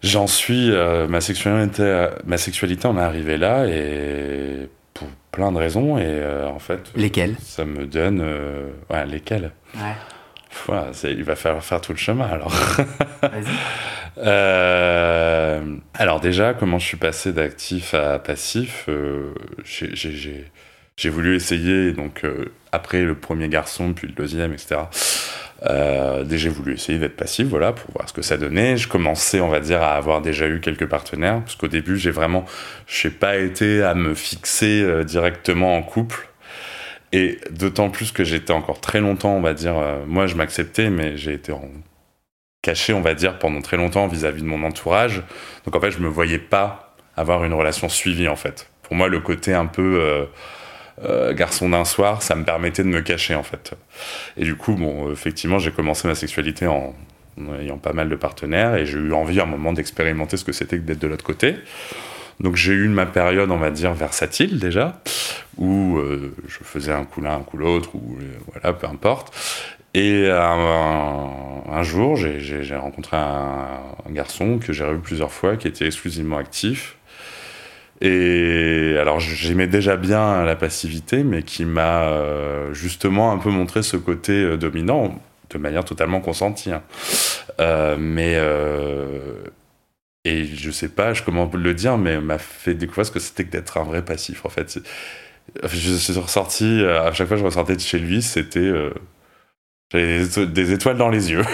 J'en 0.00 0.28
suis. 0.28 0.70
ma, 1.08 1.20
sexualité, 1.20 2.06
ma 2.24 2.38
sexualité 2.38 2.86
en 2.86 2.96
est 2.96 3.02
arrivée 3.02 3.36
là 3.36 3.66
et 3.66 4.68
pour 4.94 5.08
plein 5.32 5.50
de 5.50 5.58
raisons 5.58 5.98
et 5.98 6.22
en 6.46 6.60
fait. 6.60 6.92
Lesquelles? 6.94 7.34
Ça 7.42 7.64
me 7.64 7.84
donne. 7.84 8.24
ouais, 8.90 9.06
lesquelles? 9.06 9.50
Ouais. 9.74 9.96
Voilà, 10.66 10.92
il 11.02 11.24
va 11.24 11.34
falloir 11.34 11.64
faire 11.64 11.80
tout 11.80 11.92
le 11.92 11.98
chemin 11.98 12.26
alors. 12.26 12.52
Vas-y. 13.22 13.42
Euh, 14.20 15.76
alors 15.94 16.20
déjà, 16.20 16.54
comment 16.54 16.78
je 16.78 16.86
suis 16.86 16.96
passé 16.96 17.32
d'actif 17.32 17.94
à 17.94 18.18
passif 18.18 18.86
euh, 18.88 19.32
J'ai 20.98 21.10
voulu 21.10 21.36
essayer, 21.36 21.92
donc 21.92 22.24
euh, 22.24 22.46
après 22.72 23.02
le 23.02 23.14
premier 23.14 23.48
garçon, 23.48 23.92
puis 23.92 24.08
le 24.08 24.14
deuxième, 24.14 24.52
etc. 24.52 24.80
déjà, 25.62 26.26
j'ai 26.36 26.48
voulu 26.48 26.74
essayer 26.74 26.98
d'être 26.98 27.14
passif, 27.14 27.46
voilà, 27.46 27.72
pour 27.72 27.92
voir 27.92 28.08
ce 28.08 28.12
que 28.12 28.20
ça 28.20 28.36
donnait. 28.36 28.76
Je 28.76 28.88
commençais, 28.88 29.40
on 29.40 29.48
va 29.48 29.60
dire, 29.60 29.80
à 29.80 29.94
avoir 29.94 30.20
déjà 30.22 30.48
eu 30.48 30.58
quelques 30.58 30.86
partenaires, 30.86 31.40
parce 31.40 31.54
qu'au 31.54 31.68
début, 31.68 31.98
j'ai 31.98 32.10
vraiment, 32.10 32.44
je 32.88 33.06
n'ai 33.06 33.14
pas 33.14 33.36
été 33.36 33.84
à 33.84 33.94
me 33.94 34.12
fixer 34.12 35.04
directement 35.04 35.76
en 35.76 35.82
couple. 35.84 36.28
Et 37.12 37.38
d'autant 37.52 37.90
plus 37.90 38.10
que 38.10 38.24
j'étais 38.24 38.52
encore 38.52 38.80
très 38.80 39.00
longtemps, 39.00 39.36
on 39.36 39.40
va 39.40 39.54
dire, 39.54 39.76
moi 40.08 40.26
je 40.26 40.34
m'acceptais, 40.34 40.90
mais 40.90 41.16
j'ai 41.16 41.32
été 41.32 41.52
caché, 42.60 42.92
on 42.92 43.02
va 43.02 43.14
dire, 43.14 43.38
pendant 43.38 43.62
très 43.62 43.76
longtemps 43.76 44.08
vis-à-vis 44.08 44.42
de 44.42 44.48
mon 44.48 44.64
entourage. 44.64 45.22
Donc 45.64 45.76
en 45.76 45.80
fait, 45.80 45.92
je 45.92 46.00
me 46.00 46.08
voyais 46.08 46.40
pas 46.40 46.96
avoir 47.16 47.44
une 47.44 47.54
relation 47.54 47.88
suivie 47.88 48.26
en 48.26 48.36
fait. 48.36 48.68
Pour 48.82 48.96
moi, 48.96 49.06
le 49.06 49.20
côté 49.20 49.54
un 49.54 49.66
peu 49.66 50.26
euh, 51.04 51.30
euh, 51.30 51.34
garçon 51.34 51.68
d'un 51.68 51.84
soir, 51.84 52.22
ça 52.22 52.34
me 52.34 52.44
permettait 52.44 52.82
de 52.82 52.88
me 52.88 53.00
cacher 53.00 53.34
en 53.34 53.42
fait. 53.42 53.74
Et 54.36 54.44
du 54.44 54.56
coup, 54.56 54.74
bon, 54.74 55.12
effectivement, 55.12 55.58
j'ai 55.58 55.70
commencé 55.70 56.08
ma 56.08 56.14
sexualité 56.14 56.66
en, 56.66 56.94
ayant 57.60 57.78
pas 57.78 57.92
mal 57.92 58.08
de 58.08 58.16
partenaires 58.16 58.74
et 58.74 58.86
j'ai 58.86 58.98
eu 58.98 59.12
envie 59.12 59.40
à 59.40 59.44
un 59.44 59.46
moment 59.46 59.72
d'expérimenter 59.72 60.36
ce 60.36 60.44
que 60.44 60.52
c'était 60.52 60.76
que 60.76 60.82
d'être 60.82 60.98
de 60.98 61.06
l'autre 61.06 61.24
côté. 61.24 61.56
Donc 62.40 62.56
j'ai 62.56 62.72
eu 62.72 62.88
ma 62.88 63.06
période, 63.06 63.50
on 63.50 63.56
va 63.58 63.70
dire, 63.70 63.94
versatile 63.94 64.58
déjà, 64.58 65.00
où 65.56 65.98
euh, 65.98 66.34
je 66.46 66.58
faisais 66.62 66.92
un 66.92 67.04
coup 67.04 67.20
l'un, 67.20 67.36
un 67.36 67.42
coup 67.42 67.56
l'autre, 67.56 67.94
ou 67.96 68.18
voilà, 68.52 68.72
peu 68.72 68.86
importe. 68.86 69.34
Et 69.94 70.28
un, 70.30 71.82
jour, 71.82 72.14
j'ai 72.16 72.76
rencontré 72.76 73.16
un, 73.16 73.80
garçon 74.10 74.58
que 74.58 74.72
j'ai 74.72 74.84
revu 74.84 75.00
plusieurs 75.00 75.32
fois, 75.32 75.56
qui 75.56 75.66
était 75.66 75.86
exclusivement 75.86 76.36
actif. 76.36 76.97
Et 78.00 78.96
alors, 79.00 79.18
j'aimais 79.18 79.66
déjà 79.66 79.96
bien 79.96 80.44
la 80.44 80.56
passivité, 80.56 81.24
mais 81.24 81.42
qui 81.42 81.64
m'a 81.64 82.04
euh, 82.04 82.72
justement 82.72 83.32
un 83.32 83.38
peu 83.38 83.50
montré 83.50 83.82
ce 83.82 83.96
côté 83.96 84.32
euh, 84.32 84.56
dominant, 84.56 85.20
de 85.50 85.58
manière 85.58 85.84
totalement 85.84 86.20
consentie. 86.20 86.70
Hein. 86.72 86.82
Euh, 87.60 87.96
mais. 87.98 88.36
et 90.24 90.44
je 90.46 90.70
sais 90.70 90.88
pas 90.88 91.12
comment 91.24 91.50
le 91.52 91.74
dire, 91.74 91.98
mais 91.98 92.20
m'a 92.20 92.38
fait 92.38 92.74
découvrir 92.74 93.06
ce 93.06 93.10
que 93.10 93.20
c'était 93.20 93.44
que 93.44 93.50
d'être 93.50 93.78
un 93.78 93.84
vrai 93.84 94.04
passif, 94.04 94.44
en 94.44 94.48
fait. 94.48 94.78
Je 95.64 95.94
suis 95.94 96.12
ressorti, 96.18 96.84
à 96.84 97.12
chaque 97.12 97.26
fois 97.26 97.36
que 97.36 97.40
je 97.40 97.46
ressortais 97.46 97.74
de 97.74 97.80
chez 97.80 97.98
lui, 97.98 98.22
c'était 98.22 98.70
j'avais 99.90 100.46
des 100.46 100.72
étoiles 100.72 100.96
dans 100.96 101.08
les 101.08 101.30
yeux. 101.30 101.44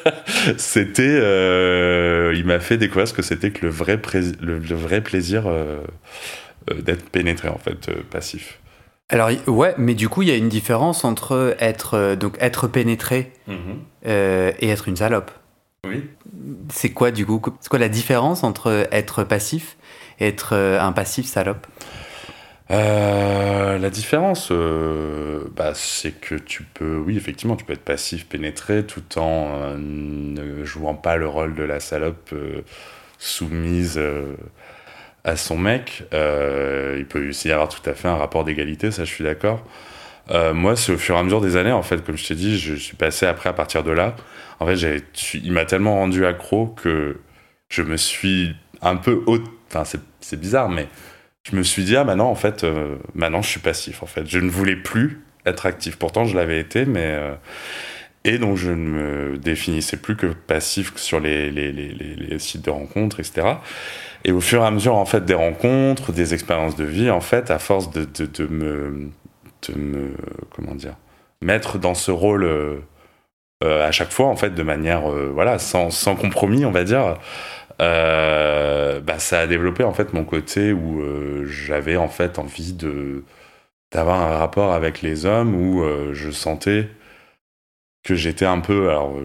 c'était, 0.56 1.02
euh, 1.20 2.32
il 2.34 2.44
m'a 2.46 2.60
fait 2.60 2.78
découvrir 2.78 3.06
ce 3.06 3.12
que 3.12 3.22
c'était 3.22 3.50
que 3.50 3.66
le 3.66 3.72
vrai, 3.72 4.00
le, 4.40 4.58
vrai 4.74 5.00
plaisir 5.00 5.46
euh, 5.46 5.78
euh, 6.70 6.80
d'être 6.80 7.10
pénétré 7.10 7.48
en 7.48 7.58
fait, 7.58 7.90
passif. 8.10 8.58
Alors 9.08 9.30
ouais, 9.46 9.74
mais 9.76 9.94
du 9.94 10.08
coup 10.08 10.22
il 10.22 10.28
y 10.28 10.32
a 10.32 10.36
une 10.36 10.48
différence 10.48 11.04
entre 11.04 11.54
être 11.60 12.14
donc 12.14 12.36
être 12.40 12.66
pénétré 12.66 13.32
mhm. 13.46 13.80
et 14.06 14.68
être 14.70 14.88
une 14.88 14.96
salope. 14.96 15.30
Oui. 15.86 16.04
C'est 16.70 16.90
quoi 16.90 17.10
du 17.10 17.26
coup 17.26 17.42
C'est 17.60 17.68
quoi 17.68 17.78
la 17.78 17.90
différence 17.90 18.42
entre 18.42 18.88
être 18.90 19.24
passif 19.24 19.76
et 20.18 20.28
être 20.28 20.54
un 20.54 20.92
passif 20.92 21.26
salope? 21.26 21.66
Euh, 22.70 23.78
la 23.78 23.90
différence, 23.90 24.48
euh, 24.50 25.44
bah, 25.54 25.72
c'est 25.74 26.12
que 26.12 26.34
tu 26.34 26.62
peux, 26.62 26.96
oui, 26.96 27.16
effectivement, 27.16 27.56
tu 27.56 27.64
peux 27.64 27.72
être 27.72 27.84
passif, 27.84 28.26
pénétré, 28.26 28.84
tout 28.86 29.18
en 29.18 29.60
euh, 29.62 29.76
ne 29.78 30.64
jouant 30.64 30.94
pas 30.94 31.16
le 31.16 31.26
rôle 31.26 31.54
de 31.54 31.62
la 31.62 31.80
salope 31.80 32.34
soumise 33.18 34.00
à 35.24 35.36
son 35.36 35.56
mec. 35.58 36.04
il 36.12 37.06
peut 37.08 37.28
aussi 37.28 37.48
y 37.48 37.52
avoir 37.52 37.68
tout 37.68 37.88
à 37.88 37.94
fait 37.94 38.08
un 38.08 38.16
rapport 38.16 38.44
d'égalité, 38.44 38.90
ça, 38.90 39.04
je 39.04 39.12
suis 39.12 39.24
d'accord. 39.24 39.64
moi, 40.54 40.76
c'est 40.76 40.92
au 40.92 40.98
fur 40.98 41.16
et 41.16 41.18
à 41.18 41.22
mesure 41.22 41.40
des 41.40 41.56
années, 41.56 41.72
en 41.72 41.82
fait, 41.82 42.04
comme 42.04 42.16
je 42.16 42.26
t'ai 42.26 42.34
dit, 42.34 42.58
je 42.58 42.74
suis 42.74 42.96
passé 42.96 43.26
après 43.26 43.48
à 43.48 43.52
partir 43.52 43.82
de 43.84 43.92
là. 43.92 44.16
En 44.60 44.66
fait, 44.66 45.04
il 45.34 45.52
m'a 45.52 45.64
tellement 45.64 45.96
rendu 45.96 46.26
accro 46.26 46.68
que 46.68 47.18
je 47.68 47.82
me 47.82 47.96
suis 47.96 48.54
un 48.80 48.96
peu. 48.96 49.22
Enfin, 49.68 49.84
c'est 50.20 50.40
bizarre, 50.40 50.68
mais 50.68 50.88
je 51.44 51.56
me 51.56 51.62
suis 51.62 51.84
dit, 51.84 51.96
ah, 51.96 52.04
maintenant, 52.04 52.30
en 52.30 52.34
fait, 52.34 52.64
euh, 52.64 52.96
maintenant, 53.14 53.42
je 53.42 53.48
suis 53.48 53.60
passif, 53.60 54.02
en 54.02 54.06
fait. 54.06 54.28
Je 54.28 54.38
ne 54.38 54.48
voulais 54.48 54.76
plus 54.76 55.20
être 55.44 55.66
actif. 55.66 55.96
Pourtant, 55.96 56.24
je 56.24 56.36
l'avais 56.36 56.60
été, 56.60 56.84
mais. 56.84 57.06
Euh, 57.06 57.34
et 58.24 58.38
donc, 58.38 58.56
je 58.56 58.70
ne 58.70 58.76
me 58.76 59.38
définissais 59.38 59.96
plus 59.96 60.14
que 60.14 60.26
passif 60.26 60.96
sur 60.96 61.18
les, 61.18 62.38
sites 62.38 62.64
de 62.64 62.70
rencontres, 62.70 63.18
etc. 63.18 63.54
Et 64.24 64.30
au 64.30 64.40
fur 64.40 64.62
et 64.62 64.66
à 64.66 64.70
mesure, 64.70 64.94
en 64.94 65.04
fait, 65.04 65.24
des 65.24 65.34
rencontres, 65.34 66.12
des 66.12 66.32
expériences 66.32 66.76
de 66.76 66.84
vie, 66.84 67.10
en 67.10 67.20
fait, 67.20 67.50
à 67.50 67.58
force 67.58 67.90
de 67.90 68.06
me. 68.46 69.10
de 69.68 69.78
me. 69.78 70.14
comment 70.54 70.76
dire 70.76 70.94
mettre 71.40 71.78
dans 71.78 71.94
ce 71.94 72.12
rôle. 72.12 72.44
Euh, 72.44 72.78
à 73.62 73.90
chaque 73.90 74.10
fois, 74.12 74.26
en 74.26 74.36
fait, 74.36 74.50
de 74.50 74.62
manière, 74.62 75.02
voilà, 75.02 75.58
sans, 75.60 75.90
sans 75.90 76.16
compromis, 76.16 76.64
on 76.64 76.72
va 76.72 76.82
dire, 76.82 77.16
euh, 77.80 79.00
bah, 79.00 79.18
ça 79.18 79.40
a 79.40 79.46
développé 79.46 79.84
en 79.84 79.92
fait 79.92 80.12
mon 80.12 80.24
côté 80.24 80.72
où 80.72 81.02
euh, 81.02 81.44
j'avais 81.46 81.96
en 81.96 82.08
fait 82.08 82.38
envie 82.38 82.72
de 82.72 83.24
d'avoir 83.92 84.20
un 84.20 84.38
rapport 84.38 84.72
avec 84.72 85.02
les 85.02 85.26
hommes 85.26 85.54
où 85.54 85.82
euh, 85.82 86.14
je 86.14 86.30
sentais 86.30 86.88
que 88.04 88.14
j'étais 88.14 88.46
un 88.46 88.60
peu 88.60 88.90
alors 88.90 89.18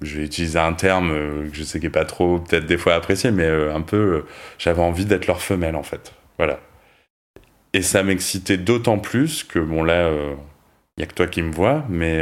je, 0.00 0.16
vais 0.16 0.24
utiliser 0.24 0.58
un 0.58 0.72
terme 0.72 1.10
que 1.50 1.54
je 1.54 1.62
sais 1.64 1.80
qui 1.80 1.86
est 1.86 1.90
pas 1.90 2.04
trop 2.04 2.38
peut-être 2.38 2.66
des 2.66 2.78
fois 2.78 2.94
apprécié 2.94 3.30
mais 3.30 3.46
un 3.46 3.82
peu 3.82 4.24
j'avais 4.58 4.82
envie 4.82 5.04
d'être 5.06 5.26
leur 5.26 5.42
femelle 5.42 5.76
en 5.76 5.82
fait. 5.82 6.14
Voilà. 6.38 6.60
Et 7.72 7.82
ça 7.82 8.02
m'excitait 8.02 8.58
d'autant 8.58 8.98
plus 8.98 9.44
que 9.44 9.58
bon 9.58 9.82
là 9.84 10.10
il 10.96 11.00
y 11.00 11.04
a 11.04 11.06
que 11.06 11.14
toi 11.14 11.26
qui 11.26 11.42
me 11.42 11.52
vois 11.52 11.84
mais 11.88 12.20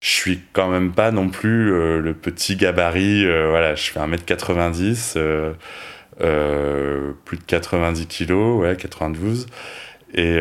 je 0.00 0.08
suis 0.08 0.40
quand 0.52 0.68
même 0.68 0.92
pas 0.92 1.10
non 1.12 1.28
plus 1.28 1.72
euh, 1.72 2.00
le 2.00 2.14
petit 2.14 2.56
gabarit. 2.56 3.24
Euh, 3.26 3.48
voilà, 3.50 3.74
je 3.74 3.90
fais 3.90 4.00
1m90, 4.00 5.14
euh, 5.16 7.12
plus 7.24 7.36
de 7.38 7.42
90 7.44 8.06
kilos, 8.06 8.60
ouais, 8.60 8.76
92. 8.76 9.46
Et 10.14 10.40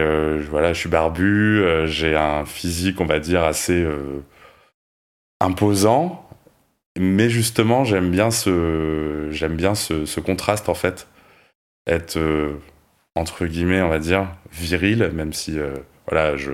voilà, 0.49 0.73
je 0.73 0.79
suis 0.79 0.89
barbu, 0.89 1.63
j'ai 1.85 2.15
un 2.15 2.43
physique, 2.43 2.99
on 3.01 3.05
va 3.05 3.19
dire, 3.19 3.43
assez 3.43 3.85
imposant. 5.39 6.27
Mais 6.97 7.29
justement, 7.29 7.83
j'aime 7.83 8.09
bien 8.09 8.31
ce, 8.31 9.27
j'aime 9.31 9.55
bien 9.55 9.75
ce, 9.75 10.05
ce, 10.07 10.19
contraste 10.19 10.69
en 10.69 10.73
fait, 10.73 11.07
être 11.85 12.19
entre 13.15 13.45
guillemets, 13.45 13.83
on 13.83 13.89
va 13.89 13.99
dire, 13.99 14.27
viril, 14.51 15.11
même 15.13 15.33
si 15.33 15.59
voilà, 16.07 16.35
je 16.35 16.51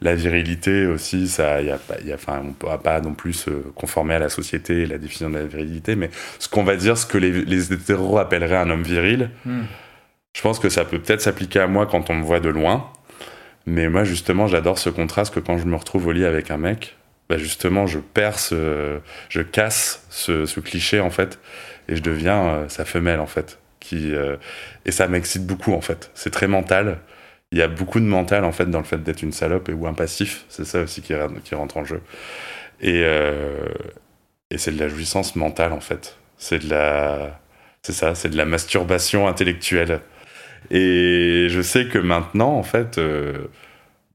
la 0.00 0.14
virilité 0.14 0.86
aussi, 0.86 1.28
ça, 1.28 1.62
y 1.62 1.70
a, 1.70 1.78
y 2.04 2.12
a, 2.12 2.14
enfin, 2.14 2.40
on 2.42 2.48
ne 2.48 2.52
pourra 2.52 2.82
pas 2.82 3.00
non 3.00 3.14
plus 3.14 3.32
se 3.32 3.50
conformer 3.50 4.14
à 4.14 4.18
la 4.18 4.28
société 4.28 4.82
et 4.82 4.86
la 4.86 4.98
définition 4.98 5.30
de 5.30 5.38
la 5.38 5.46
virilité, 5.46 5.96
mais 5.96 6.10
ce 6.38 6.48
qu'on 6.48 6.64
va 6.64 6.76
dire, 6.76 6.98
ce 6.98 7.06
que 7.06 7.18
les, 7.18 7.32
les 7.32 7.72
hétéros 7.72 8.18
appelleraient 8.18 8.56
un 8.56 8.70
homme 8.70 8.82
viril, 8.82 9.30
hmm. 9.44 9.62
je 10.34 10.42
pense 10.42 10.58
que 10.58 10.68
ça 10.68 10.84
peut 10.84 10.98
peut-être 10.98 11.22
s'appliquer 11.22 11.60
à 11.60 11.66
moi 11.66 11.86
quand 11.86 12.10
on 12.10 12.14
me 12.14 12.24
voit 12.24 12.40
de 12.40 12.48
loin, 12.48 12.90
mais 13.66 13.88
moi 13.88 14.04
justement, 14.04 14.46
j'adore 14.46 14.78
ce 14.78 14.90
contraste 14.90 15.34
que 15.34 15.40
quand 15.40 15.58
je 15.58 15.66
me 15.66 15.76
retrouve 15.76 16.06
au 16.06 16.12
lit 16.12 16.24
avec 16.24 16.50
un 16.50 16.58
mec, 16.58 16.96
bah 17.28 17.38
justement, 17.38 17.86
je 17.86 17.98
perce, 17.98 18.52
je 19.28 19.42
casse 19.42 20.06
ce, 20.10 20.60
cliché 20.60 21.00
en 21.00 21.10
fait, 21.10 21.40
et 21.88 21.96
je 21.96 22.02
deviens 22.02 22.46
euh, 22.46 22.68
sa 22.68 22.84
femelle 22.84 23.20
en 23.20 23.26
fait. 23.26 23.58
Qui, 23.80 24.14
euh, 24.14 24.36
et 24.84 24.90
ça 24.90 25.06
m'excite 25.06 25.46
beaucoup 25.46 25.72
en 25.72 25.80
fait. 25.80 26.10
C'est 26.14 26.30
très 26.30 26.48
mental 26.48 26.98
il 27.52 27.58
y 27.58 27.62
a 27.62 27.68
beaucoup 27.68 28.00
de 28.00 28.04
mental 28.04 28.44
en 28.44 28.52
fait 28.52 28.66
dans 28.66 28.78
le 28.78 28.84
fait 28.84 29.02
d'être 29.02 29.22
une 29.22 29.32
salope 29.32 29.68
et 29.68 29.72
ou 29.72 29.86
un 29.86 29.94
passif. 29.94 30.44
C'est 30.48 30.64
ça 30.64 30.82
aussi 30.82 31.02
qui, 31.02 31.14
qui, 31.44 31.54
rentre 31.54 31.76
en 31.76 31.84
jeu. 31.84 32.02
Et, 32.80 33.02
euh, 33.04 33.68
et 34.50 34.58
c'est 34.58 34.72
de 34.72 34.80
la 34.80 34.88
jouissance 34.88 35.36
mentale 35.36 35.72
en 35.72 35.80
fait. 35.80 36.18
C'est 36.38 36.58
de 36.58 36.70
la, 36.70 37.40
c'est 37.82 37.92
ça, 37.92 38.14
c'est 38.14 38.28
de 38.30 38.36
la 38.36 38.44
masturbation 38.44 39.28
intellectuelle. 39.28 40.00
Et 40.70 41.46
je 41.48 41.60
sais 41.62 41.86
que 41.86 41.98
maintenant 41.98 42.52
en 42.56 42.62
fait, 42.62 42.98
euh, 42.98 43.46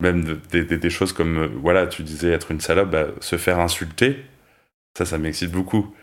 même 0.01 0.39
des, 0.51 0.63
des, 0.65 0.89
choses 0.89 1.13
comme 1.13 1.37
euh, 1.37 1.49
voilà, 1.61 1.87
tu 1.87 2.03
disais 2.03 2.31
être 2.31 2.51
une 2.51 2.59
salope, 2.59 2.89
bah, 2.89 3.07
se 3.21 3.37
faire 3.37 3.59
insulter, 3.59 4.25
ça, 4.97 5.05
ça 5.05 5.17
m'excite 5.17 5.51
beaucoup. 5.51 5.95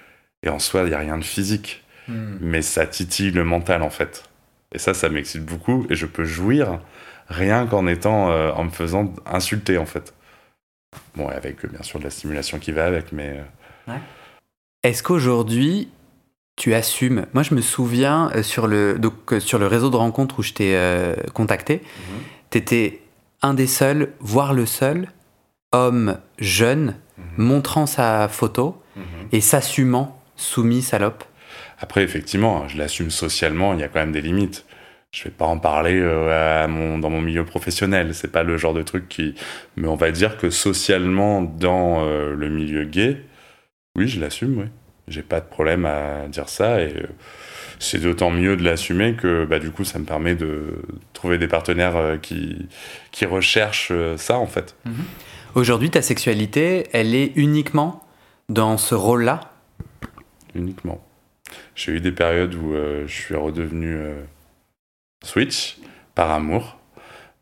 Et 0.42 0.49
en 0.49 0.58
soi, 0.58 0.85
il 0.87 0.90
y 0.90 0.94
a 0.94 0.99
rien 0.99 1.18
de 1.18 1.25
physique, 1.25 1.85
hmm. 2.08 2.38
mais 2.40 2.62
ça 2.62 2.87
titille 2.87 3.32
le 3.32 3.44
mental 3.44 3.82
en 3.82 3.90
fait. 3.90 4.25
Et 4.73 4.78
ça, 4.78 4.94
ça 4.94 5.08
m'excite 5.08 5.44
beaucoup 5.44 5.87
et 5.90 5.94
je 5.94 6.06
peux 6.06 6.25
jouir 6.25 6.80
rien 7.28 7.66
qu'en 7.66 7.87
étant, 7.87 8.30
euh, 8.30 8.50
en 8.52 8.64
me 8.64 8.70
faisant 8.70 9.12
insulter 9.26 9.78
en 9.78 9.87
fait. 9.87 10.14
Bon, 11.16 11.28
avec 11.28 11.64
bien 11.66 11.82
sûr 11.82 11.99
de 11.99 12.04
la 12.04 12.11
stimulation 12.11 12.58
qui 12.58 12.73
va 12.73 12.87
avec, 12.87 13.12
mais. 13.12 13.40
Euh, 13.88 13.94
Est-ce 14.82 15.02
qu'aujourd'hui, 15.02 15.88
tu 16.56 16.75
assumes? 16.75 17.26
Moi, 17.35 17.42
je 17.42 17.54
me 17.54 17.61
souviens 17.61 18.30
euh, 18.35 18.42
sur 18.42 18.66
le, 18.66 18.99
donc, 18.99 19.32
euh, 19.32 19.40
sur 19.40 19.58
le 19.58 19.66
réseau 19.66 19.90
de 19.90 19.97
rencontres 19.97 20.38
où 20.38 20.42
je 20.42 20.52
t'ai 20.52 20.75
euh, 20.76 21.14
contacté, 21.35 21.82
Mhm. 21.82 22.18
tu 22.50 22.58
étais 22.58 23.00
un 23.42 23.54
des 23.54 23.66
seuls, 23.66 24.12
voire 24.20 24.52
le 24.54 24.66
seul, 24.66 25.08
homme 25.73 26.18
jeune, 26.38 26.97
Mhm. 27.18 27.44
montrant 27.44 27.87
sa 27.87 28.28
photo 28.28 28.80
et 29.32 29.40
s'assumant 29.40 30.20
soumis 30.37 30.82
salope. 30.82 31.23
Après, 31.80 32.02
effectivement, 32.02 32.66
je 32.68 32.76
l'assume 32.78 33.11
socialement, 33.11 33.75
il 33.75 33.80
y 33.80 33.82
a 33.85 33.88
quand 33.88 34.00
même 34.00 34.12
des 34.12 34.20
limites. 34.20 34.64
Je 35.10 35.24
vais 35.24 35.30
pas 35.30 35.46
en 35.46 35.58
parler 35.58 35.98
euh, 35.98 36.64
à 36.64 36.66
mon, 36.66 36.98
dans 36.98 37.08
mon 37.08 37.22
milieu 37.22 37.44
professionnel, 37.44 38.14
c'est 38.14 38.30
pas 38.30 38.42
le 38.42 38.58
genre 38.58 38.74
de 38.74 38.82
truc 38.82 39.08
qui. 39.08 39.34
Mais 39.76 39.88
on 39.88 39.94
va 39.96 40.10
dire 40.10 40.36
que 40.36 40.50
socialement, 40.50 41.40
dans 41.40 42.04
euh, 42.04 42.34
le 42.34 42.50
milieu 42.50 42.84
gay, 42.84 43.24
oui, 43.96 44.06
je 44.06 44.20
l'assume, 44.20 44.58
oui. 44.58 44.66
J'ai 45.08 45.22
pas 45.22 45.40
de 45.40 45.46
problème 45.46 45.86
à 45.86 46.28
dire 46.28 46.50
ça 46.50 46.82
et 46.82 46.92
euh, 46.94 47.06
c'est 47.78 48.02
d'autant 48.02 48.30
mieux 48.30 48.56
de 48.56 48.62
l'assumer 48.62 49.14
que 49.14 49.46
bah, 49.46 49.58
du 49.58 49.70
coup, 49.70 49.82
ça 49.82 49.98
me 49.98 50.04
permet 50.04 50.34
de 50.34 50.82
trouver 51.14 51.38
des 51.38 51.48
partenaires 51.48 52.18
qui, 52.20 52.68
qui 53.10 53.24
recherchent 53.24 53.92
ça 54.16 54.36
en 54.36 54.46
fait. 54.46 54.76
Aujourd'hui, 55.54 55.88
ta 55.88 56.02
sexualité, 56.02 56.88
elle 56.92 57.14
est 57.14 57.32
uniquement 57.36 58.04
dans 58.50 58.76
ce 58.76 58.94
rôle-là? 58.94 59.40
Uniquement. 60.54 61.02
J'ai 61.74 61.92
eu 61.92 62.00
des 62.00 62.12
périodes 62.12 62.54
où 62.54 62.74
je 63.06 63.12
suis 63.12 63.34
redevenu 63.34 63.96
switch 65.25 65.78
par 66.14 66.30
amour, 66.30 66.78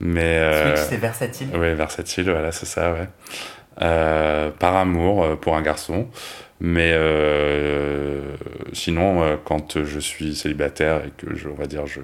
mais 0.00 0.38
euh, 0.38 0.76
Switch, 0.76 0.88
c'est 0.88 0.96
versatile. 0.96 1.48
ouais 1.56 1.74
versatile, 1.74 2.30
voilà 2.30 2.52
c'est 2.52 2.66
ça, 2.66 2.92
ouais. 2.92 3.08
Euh, 3.82 4.50
par 4.50 4.74
amour 4.76 5.22
euh, 5.24 5.36
pour 5.36 5.56
un 5.56 5.62
garçon, 5.62 6.08
mais 6.60 6.92
euh, 6.94 8.36
sinon 8.72 9.38
quand 9.44 9.82
je 9.84 10.00
suis 10.00 10.34
célibataire 10.34 11.04
et 11.04 11.10
que 11.16 11.34
je, 11.36 11.48
on 11.48 11.54
va 11.54 11.66
dire 11.66 11.86
je 11.86 12.00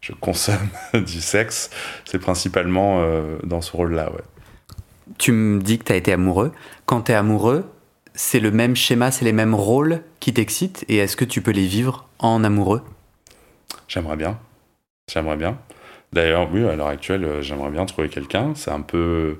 je 0.00 0.12
consomme 0.12 0.68
du 0.94 1.20
sexe, 1.20 1.70
c'est 2.04 2.18
principalement 2.20 3.00
euh, 3.00 3.38
dans 3.42 3.60
ce 3.60 3.72
rôle-là, 3.72 4.10
ouais. 4.12 4.22
Tu 5.18 5.32
me 5.32 5.60
dis 5.60 5.78
que 5.78 5.84
tu 5.84 5.92
as 5.92 5.96
été 5.96 6.12
amoureux. 6.12 6.52
Quand 6.84 7.02
tu 7.02 7.12
es 7.12 7.14
amoureux, 7.14 7.64
c'est 8.14 8.40
le 8.40 8.50
même 8.50 8.76
schéma, 8.76 9.10
c'est 9.10 9.24
les 9.24 9.32
mêmes 9.32 9.54
rôles 9.54 10.02
qui 10.20 10.32
t'excitent 10.32 10.84
et 10.88 10.96
est-ce 10.98 11.16
que 11.16 11.24
tu 11.24 11.42
peux 11.42 11.50
les 11.50 11.66
vivre 11.66 12.08
en 12.18 12.44
amoureux? 12.44 12.82
J'aimerais 13.88 14.16
bien. 14.16 14.38
J'aimerais 15.12 15.36
bien. 15.36 15.58
D'ailleurs, 16.12 16.48
oui, 16.52 16.64
à 16.66 16.74
l'heure 16.74 16.88
actuelle, 16.88 17.24
euh, 17.24 17.42
j'aimerais 17.42 17.70
bien 17.70 17.86
trouver 17.86 18.08
quelqu'un. 18.08 18.54
C'est 18.56 18.72
un 18.72 18.80
peu. 18.80 19.38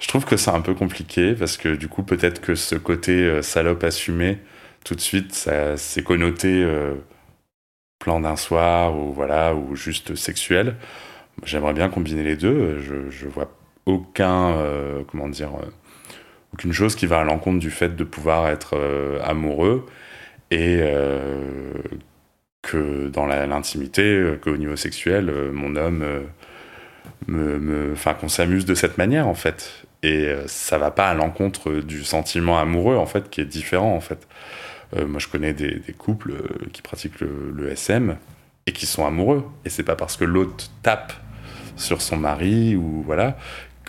Je 0.00 0.08
trouve 0.08 0.24
que 0.24 0.36
c'est 0.38 0.50
un 0.50 0.62
peu 0.62 0.74
compliqué 0.74 1.34
parce 1.34 1.56
que 1.58 1.74
du 1.76 1.88
coup, 1.88 2.02
peut-être 2.02 2.40
que 2.40 2.54
ce 2.54 2.76
côté 2.76 3.12
euh, 3.12 3.42
salope 3.42 3.84
assumé, 3.84 4.38
tout 4.84 4.94
de 4.94 5.00
suite, 5.00 5.34
ça 5.34 5.76
c'est 5.76 6.02
connoté 6.02 6.62
euh, 6.64 6.94
plan 7.98 8.20
d'un 8.20 8.36
soir 8.36 8.96
ou 8.96 9.12
voilà, 9.12 9.54
ou 9.54 9.76
juste 9.76 10.14
sexuel. 10.14 10.76
J'aimerais 11.44 11.74
bien 11.74 11.88
combiner 11.90 12.22
les 12.22 12.36
deux. 12.36 12.78
Je, 12.80 13.26
vois 13.28 13.50
aucun. 13.86 14.56
comment 15.10 15.28
dire. 15.28 15.50
aucune 16.54 16.72
chose 16.72 16.94
qui 16.96 17.06
va 17.06 17.20
à 17.20 17.24
l'encontre 17.24 17.58
du 17.58 17.70
fait 17.70 17.96
de 17.96 18.04
pouvoir 18.04 18.48
être 18.48 18.76
amoureux 19.24 19.86
et 20.50 20.82
que 22.62 23.08
dans 23.08 23.26
l'intimité, 23.26 24.02
euh, 24.02 24.36
qu'au 24.42 24.56
niveau 24.56 24.76
sexuel, 24.76 25.28
euh, 25.28 25.52
mon 25.52 25.76
homme, 25.76 26.02
euh, 26.02 26.20
me, 27.26 27.92
enfin 27.92 28.14
qu'on 28.14 28.28
s'amuse 28.28 28.64
de 28.64 28.74
cette 28.74 28.98
manière 28.98 29.28
en 29.28 29.34
fait. 29.34 29.84
Et 30.04 30.34
ça 30.46 30.78
va 30.78 30.90
pas 30.90 31.10
à 31.10 31.14
l'encontre 31.14 31.74
du 31.74 32.02
sentiment 32.02 32.58
amoureux 32.58 32.96
en 32.96 33.06
fait, 33.06 33.30
qui 33.30 33.40
est 33.40 33.44
différent 33.44 33.94
en 33.94 34.00
fait. 34.00 34.26
Moi, 34.96 35.20
je 35.20 35.28
connais 35.28 35.52
des, 35.52 35.80
couples 35.96 36.34
qui 36.72 36.82
pratiquent 36.82 37.20
le, 37.20 37.52
le 37.54 37.70
SM 37.70 38.16
et 38.66 38.72
qui 38.72 38.86
sont 38.86 39.06
amoureux. 39.06 39.44
Et 39.64 39.70
c'est 39.70 39.84
pas 39.84 39.94
parce 39.94 40.16
que 40.16 40.24
l'autre 40.24 40.66
tape 40.82 41.12
sur 41.76 42.02
son 42.02 42.16
mari 42.16 42.74
ou 42.74 43.04
voilà 43.06 43.36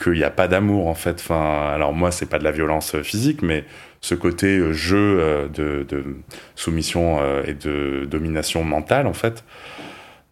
qu'il 0.01 0.13
n'y 0.13 0.23
a 0.23 0.29
pas 0.29 0.47
d'amour 0.47 0.85
en 0.85 0.93
fait. 0.93 1.15
Enfin, 1.19 1.71
alors 1.73 1.93
moi, 1.93 2.11
c'est 2.11 2.27
pas 2.27 2.37
de 2.37 2.43
la 2.43 2.51
violence 2.51 2.95
physique, 3.01 3.41
mais 3.41 3.65
ce 4.03 4.15
côté 4.15 4.57
euh, 4.57 4.73
jeu 4.73 5.17
euh, 5.19 5.47
de, 5.47 5.85
de 5.87 6.03
soumission 6.55 7.19
euh, 7.21 7.41
et 7.47 7.53
de 7.53 8.05
domination 8.05 8.63
mentale 8.63 9.07
en 9.07 9.13
fait. 9.13 9.45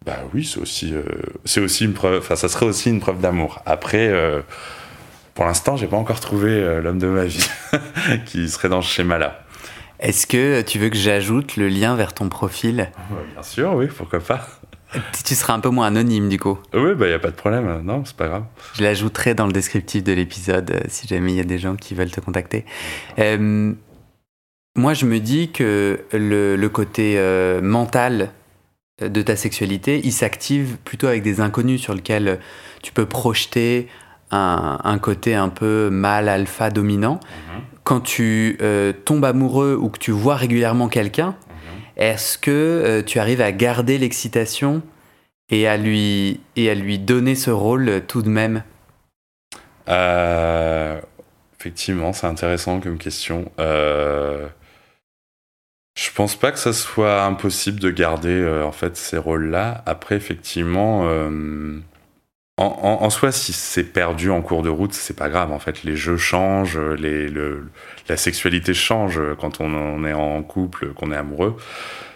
Bah 0.04 0.18
oui, 0.34 0.44
c'est 0.44 0.60
aussi, 0.60 0.94
euh, 0.94 1.02
c'est 1.44 1.60
aussi 1.60 1.84
une 1.84 1.94
preuve. 1.94 2.18
Enfin, 2.18 2.36
ça 2.36 2.48
serait 2.48 2.66
aussi 2.66 2.90
une 2.90 3.00
preuve 3.00 3.20
d'amour. 3.20 3.62
Après, 3.64 4.08
euh, 4.08 4.42
pour 5.34 5.46
l'instant, 5.46 5.76
j'ai 5.76 5.86
pas 5.86 5.96
encore 5.96 6.20
trouvé 6.20 6.50
euh, 6.50 6.82
l'homme 6.82 6.98
de 6.98 7.06
ma 7.06 7.24
vie 7.24 7.48
qui 8.26 8.48
serait 8.50 8.68
dans 8.68 8.82
ce 8.82 8.92
schéma-là. 8.92 9.42
Est-ce 10.00 10.26
que 10.26 10.60
tu 10.62 10.78
veux 10.78 10.90
que 10.90 10.96
j'ajoute 10.96 11.56
le 11.56 11.68
lien 11.68 11.94
vers 11.96 12.12
ton 12.12 12.28
profil? 12.28 12.90
Bien 13.32 13.42
sûr, 13.42 13.72
oui, 13.74 13.86
pourquoi 13.86 14.20
pas. 14.20 14.46
Tu 15.24 15.34
seras 15.34 15.54
un 15.54 15.60
peu 15.60 15.70
moins 15.70 15.86
anonyme 15.86 16.28
du 16.28 16.38
coup. 16.38 16.58
Oui, 16.74 16.94
bah 16.94 17.08
y 17.08 17.12
a 17.12 17.18
pas 17.18 17.30
de 17.30 17.36
problème. 17.36 17.82
Non, 17.82 18.04
c'est 18.04 18.16
pas 18.16 18.28
grave. 18.28 18.44
Je 18.74 18.82
l'ajouterai 18.82 19.34
dans 19.34 19.46
le 19.46 19.52
descriptif 19.52 20.04
de 20.04 20.12
l'épisode 20.12 20.70
euh, 20.70 20.80
si 20.88 21.06
jamais 21.06 21.32
il 21.32 21.36
y 21.36 21.40
a 21.40 21.44
des 21.44 21.58
gens 21.58 21.76
qui 21.76 21.94
veulent 21.94 22.10
te 22.10 22.20
contacter. 22.20 22.64
Euh, 23.18 23.72
moi, 24.76 24.94
je 24.94 25.06
me 25.06 25.18
dis 25.18 25.50
que 25.50 26.00
le, 26.12 26.56
le 26.56 26.68
côté 26.68 27.14
euh, 27.16 27.60
mental 27.62 28.30
de 29.00 29.22
ta 29.22 29.36
sexualité, 29.36 30.00
il 30.04 30.12
s'active 30.12 30.76
plutôt 30.84 31.06
avec 31.06 31.22
des 31.22 31.40
inconnus 31.40 31.80
sur 31.80 31.94
lesquels 31.94 32.38
tu 32.82 32.92
peux 32.92 33.06
projeter 33.06 33.88
un, 34.30 34.78
un 34.82 34.98
côté 34.98 35.34
un 35.34 35.48
peu 35.48 35.90
mâle, 35.90 36.28
alpha, 36.28 36.70
dominant. 36.70 37.18
Quand 37.84 38.00
tu 38.00 38.56
euh, 38.62 38.92
tombes 38.92 39.24
amoureux 39.24 39.76
ou 39.80 39.88
que 39.88 39.98
tu 39.98 40.12
vois 40.12 40.36
régulièrement 40.36 40.88
quelqu'un, 40.88 41.34
est-ce 41.96 42.38
que 42.38 42.50
euh, 42.50 43.02
tu 43.02 43.18
arrives 43.18 43.40
à 43.40 43.52
garder 43.52 43.98
l'excitation 43.98 44.82
et 45.50 45.68
à 45.68 45.76
lui 45.76 46.38
donner 46.56 47.34
ce 47.34 47.50
rôle 47.50 47.88
euh, 47.88 48.00
tout 48.00 48.22
de 48.22 48.28
même? 48.28 48.62
Euh, 49.88 51.00
effectivement, 51.58 52.12
c'est 52.12 52.26
intéressant 52.26 52.80
comme 52.80 52.98
question. 52.98 53.50
Je 53.58 54.48
pense 56.14 56.36
pas 56.36 56.52
que 56.52 56.58
ça 56.58 56.72
soit 56.72 57.24
impossible 57.24 57.78
de 57.78 57.90
garder 57.90 58.62
en 58.64 58.72
fait 58.72 58.96
ces 58.96 59.18
rôles-là. 59.18 59.82
Après, 59.84 60.16
effectivement, 60.16 61.06
en, 62.58 63.10
soi, 63.10 63.32
si 63.32 63.52
c'est 63.52 63.84
perdu 63.84 64.30
en 64.30 64.42
cours 64.42 64.62
de 64.62 64.68
route, 64.68 64.92
c'est 64.92 65.16
pas 65.16 65.30
grave. 65.30 65.52
En 65.52 65.58
fait, 65.58 65.84
les 65.84 65.96
jeux 65.96 66.18
changent, 66.18 66.78
la 68.08 68.16
sexualité 68.16 68.74
change 68.74 69.20
quand 69.40 69.60
on, 69.60 70.04
est 70.04 70.12
en 70.12 70.42
couple, 70.42 70.92
qu'on 70.92 71.12
est 71.12 71.16
amoureux. 71.16 71.56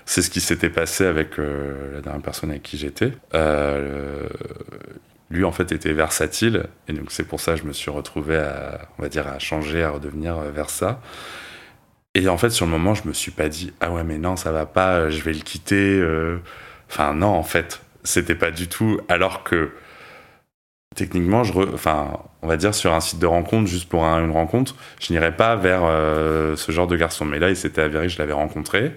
C'est 0.04 0.22
ce 0.22 0.30
qui 0.30 0.40
s'était 0.40 0.70
passé 0.70 1.04
avec 1.04 1.38
euh, 1.38 1.94
la 1.94 2.00
dernière 2.00 2.22
personne 2.22 2.50
avec 2.50 2.62
qui 2.62 2.78
j'étais. 2.78 3.12
Euh, 3.34 4.28
lui 5.30 5.42
en 5.42 5.50
fait 5.50 5.72
était 5.72 5.92
versatile 5.92 6.66
et 6.86 6.92
donc 6.92 7.10
c'est 7.10 7.24
pour 7.24 7.40
ça 7.40 7.54
que 7.54 7.58
je 7.60 7.64
me 7.64 7.72
suis 7.72 7.90
retrouvé 7.90 8.36
à 8.36 8.88
on 8.96 9.02
va 9.02 9.08
dire 9.08 9.26
à 9.26 9.40
changer 9.40 9.82
à 9.82 9.90
redevenir 9.90 10.38
euh, 10.38 10.52
vers 10.52 10.70
ça 10.70 11.00
et 12.14 12.28
en 12.28 12.38
fait 12.38 12.50
sur 12.50 12.64
le 12.64 12.70
moment 12.70 12.94
je 12.94 13.08
me 13.08 13.12
suis 13.12 13.32
pas 13.32 13.48
dit 13.48 13.72
ah 13.80 13.90
ouais 13.90 14.04
mais 14.04 14.18
non 14.18 14.36
ça 14.36 14.52
va 14.52 14.66
pas 14.66 15.10
je 15.10 15.20
vais 15.22 15.32
le 15.32 15.40
quitter 15.40 16.00
enfin 16.88 17.12
non 17.12 17.26
en 17.26 17.42
fait 17.42 17.80
c'était 18.04 18.36
pas 18.36 18.52
du 18.52 18.68
tout 18.68 19.00
alors 19.08 19.42
que 19.42 19.72
techniquement 20.96 21.44
je 21.44 21.52
enfin 21.74 22.18
on 22.42 22.48
va 22.48 22.56
dire 22.56 22.74
sur 22.74 22.92
un 22.94 23.00
site 23.00 23.18
de 23.20 23.26
rencontre 23.26 23.68
juste 23.68 23.88
pour 23.88 24.04
un- 24.04 24.24
une 24.24 24.32
rencontre 24.32 24.74
je 25.00 25.12
n'irais 25.12 25.36
pas 25.36 25.56
vers 25.56 25.82
euh, 25.84 26.56
ce 26.56 26.72
genre 26.72 26.86
de 26.88 26.96
garçon 26.96 27.24
mais 27.24 27.38
là 27.38 27.50
il 27.50 27.56
s'était 27.56 27.82
avéré 27.82 28.06
que 28.06 28.12
je 28.12 28.18
l'avais 28.18 28.32
rencontré 28.32 28.92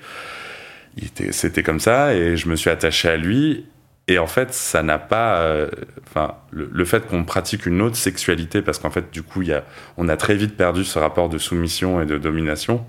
c'était 1.32 1.64
comme 1.64 1.80
ça 1.80 2.14
et 2.14 2.36
je 2.38 2.50
me 2.50 2.56
suis 2.56 2.70
attaché 2.70 3.10
à 3.10 3.18
lui 3.18 3.66
et 4.08 4.18
en 4.18 4.26
fait, 4.26 4.54
ça 4.56 4.82
n'a 4.82 4.98
pas. 4.98 5.38
euh, 5.42 5.70
Enfin, 6.08 6.34
le, 6.50 6.84
fait 6.86 7.06
qu'on 7.06 7.24
pratique 7.24 7.68
une 7.68 7.80
autre 7.84 7.96
sexualité, 7.96 8.64
parce 8.64 8.80
qu'en 8.80 8.90
fait, 8.90 9.12
du 9.12 9.22
coup, 9.22 9.44
y 9.44 9.54
a, 9.54 9.64
on 9.98 10.10
a 10.10 10.18
très 10.18 10.34
vite 10.34 10.58
perdu 10.58 10.84
ce 10.84 10.98
rapport 10.98 11.30
de 11.30 11.38
soumission 11.38 12.02
et 12.02 12.08
de 12.08 12.18
domination. 12.18 12.84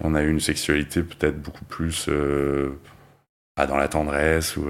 On 0.00 0.16
a 0.16 0.22
eu 0.22 0.30
une 0.30 0.40
sexualité 0.40 1.02
peut-être 1.04 1.40
beaucoup 1.40 1.64
plus 1.64 2.06
euh, 2.08 2.70
dans 3.68 3.76
la 3.76 3.88
tendresse 3.88 4.56
ou 4.56 4.66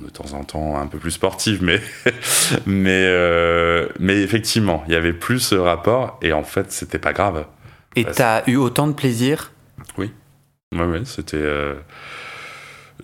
de 0.00 0.10
temps 0.10 0.32
en 0.34 0.44
temps 0.44 0.78
un 0.78 0.86
peu 0.86 0.98
plus 0.98 1.12
sportive, 1.12 1.62
mais 1.62 1.80
mais 2.66 3.04
euh, 3.06 3.88
mais 3.98 4.20
effectivement, 4.22 4.84
il 4.88 4.92
y 4.92 4.96
avait 4.96 5.12
plus 5.12 5.40
ce 5.40 5.54
rapport 5.54 6.18
et 6.22 6.32
en 6.32 6.42
fait, 6.44 6.70
c'était 6.72 6.98
pas 6.98 7.12
grave. 7.12 7.46
Et 7.94 8.04
Bah, 8.04 8.10
t'as 8.14 8.42
eu 8.46 8.56
autant 8.56 8.88
de 8.88 8.92
plaisir? 8.92 9.52
Ouais, 9.96 10.10
ouais, 10.72 11.02
c'était. 11.04 11.36
euh, 11.38 11.76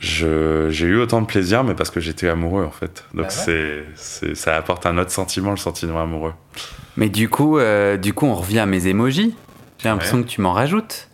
je- 0.01 0.69
J'ai 0.71 0.87
eu 0.87 0.97
autant 0.99 1.21
de 1.21 1.27
plaisir, 1.27 1.65
mais 1.65 1.75
parce 1.75 1.91
que 1.91 2.01
j'étais 2.01 2.29
amoureux 2.29 2.65
en 2.65 2.71
fait. 2.71 3.05
Donc 3.15 3.27
Ah 3.31 3.47
ouais? 3.47 3.85
c'est, 3.97 4.35
ça 4.35 4.57
apporte 4.57 4.85
un 4.87 4.99
autre 4.99 5.11
sentiment, 5.11 5.51
le 5.53 5.57
sentiment 5.57 6.01
amoureux. 6.03 6.35
Mais 6.97 7.09
du 7.09 7.29
coup, 7.29 7.59
euh, 7.59 7.97
du 7.97 8.13
coup, 8.13 8.27
on 8.27 8.35
revient 8.35 8.59
à 8.61 8.67
mes 8.67 8.87
emojis. 8.89 9.35
J'ai 9.79 9.89
l'impression 9.89 10.23
que 10.23 10.29
tu 10.29 10.41
m'en 10.41 10.53
rajoutes. 10.53 11.09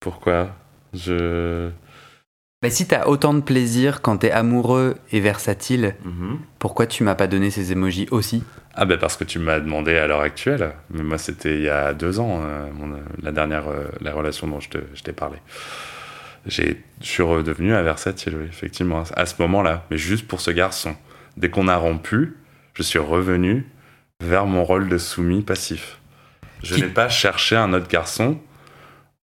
Pourquoi? 0.00 0.48
Je. 0.94 1.70
Mais 2.62 2.70
si 2.70 2.86
t'as 2.86 3.04
autant 3.06 3.34
de 3.34 3.40
plaisir 3.40 4.00
quand 4.00 4.16
t'es 4.18 4.30
amoureux 4.30 4.96
et 5.12 5.20
versatile, 5.20 5.94
pourquoi 6.58 6.86
tu 6.86 7.02
m'as 7.04 7.14
pas 7.14 7.26
donné 7.26 7.50
ces 7.50 7.72
emojis 7.72 8.08
aussi? 8.10 8.42
Ah 8.74 8.86
ben 8.86 8.98
parce 8.98 9.16
que 9.16 9.24
tu 9.24 9.38
m'as 9.38 9.60
demandé 9.60 9.96
à 9.96 10.06
l'heure 10.06 10.20
actuelle. 10.20 10.72
Mais 10.90 11.02
moi 11.02 11.18
c'était 11.18 11.56
il 11.56 11.62
y 11.62 11.68
a 11.68 11.92
deux 11.92 12.18
ans, 12.18 12.40
euh, 12.42 12.66
mon- 12.72 12.98
la 13.22 13.32
dernière 13.32 13.68
euh, 13.68 13.84
la 14.00 14.12
relation 14.12 14.46
dont 14.48 14.60
je, 14.60 14.68
t'ai 15.02 15.12
parlé. 15.12 15.36
je 16.46 16.62
suis 17.00 17.22
redevenu 17.22 17.74
un 17.74 17.82
versatile, 17.82 18.36
oui, 18.38 18.46
effectivement, 18.48 19.02
à 19.14 19.26
ce 19.26 19.34
moment-là, 19.40 19.84
mais 19.90 19.98
juste 19.98 20.26
pour 20.26 20.40
ce 20.40 20.50
garçon. 20.50 20.94
Dès 21.36 21.50
qu'on 21.50 21.68
a 21.68 21.76
rompu, 21.76 22.36
je 22.74 22.82
suis 22.82 22.98
revenu 22.98 23.66
vers 24.22 24.46
mon 24.46 24.64
rôle 24.64 24.88
de 24.88 24.96
soumis 24.98 25.42
passif. 25.42 25.98
Je 26.62 26.74
n'ai 26.76 26.88
pas 26.88 27.10
cherché 27.10 27.54
un 27.56 27.74
autre 27.74 27.88
garçon 27.88 28.38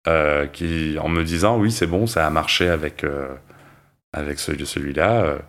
euh, 0.08 0.48
qui, 0.48 0.98
en 1.00 1.10
me 1.10 1.24
disant 1.24 1.58
oui, 1.58 1.72
c'est 1.72 1.88
bon, 1.88 2.08
ça 2.08 2.26
a 2.26 2.30
marché 2.30 2.68
avec, 2.68 3.04
euh, 3.04 3.28
avec 4.14 4.40
celui-là, 4.40 5.24
euh, 5.24 5.40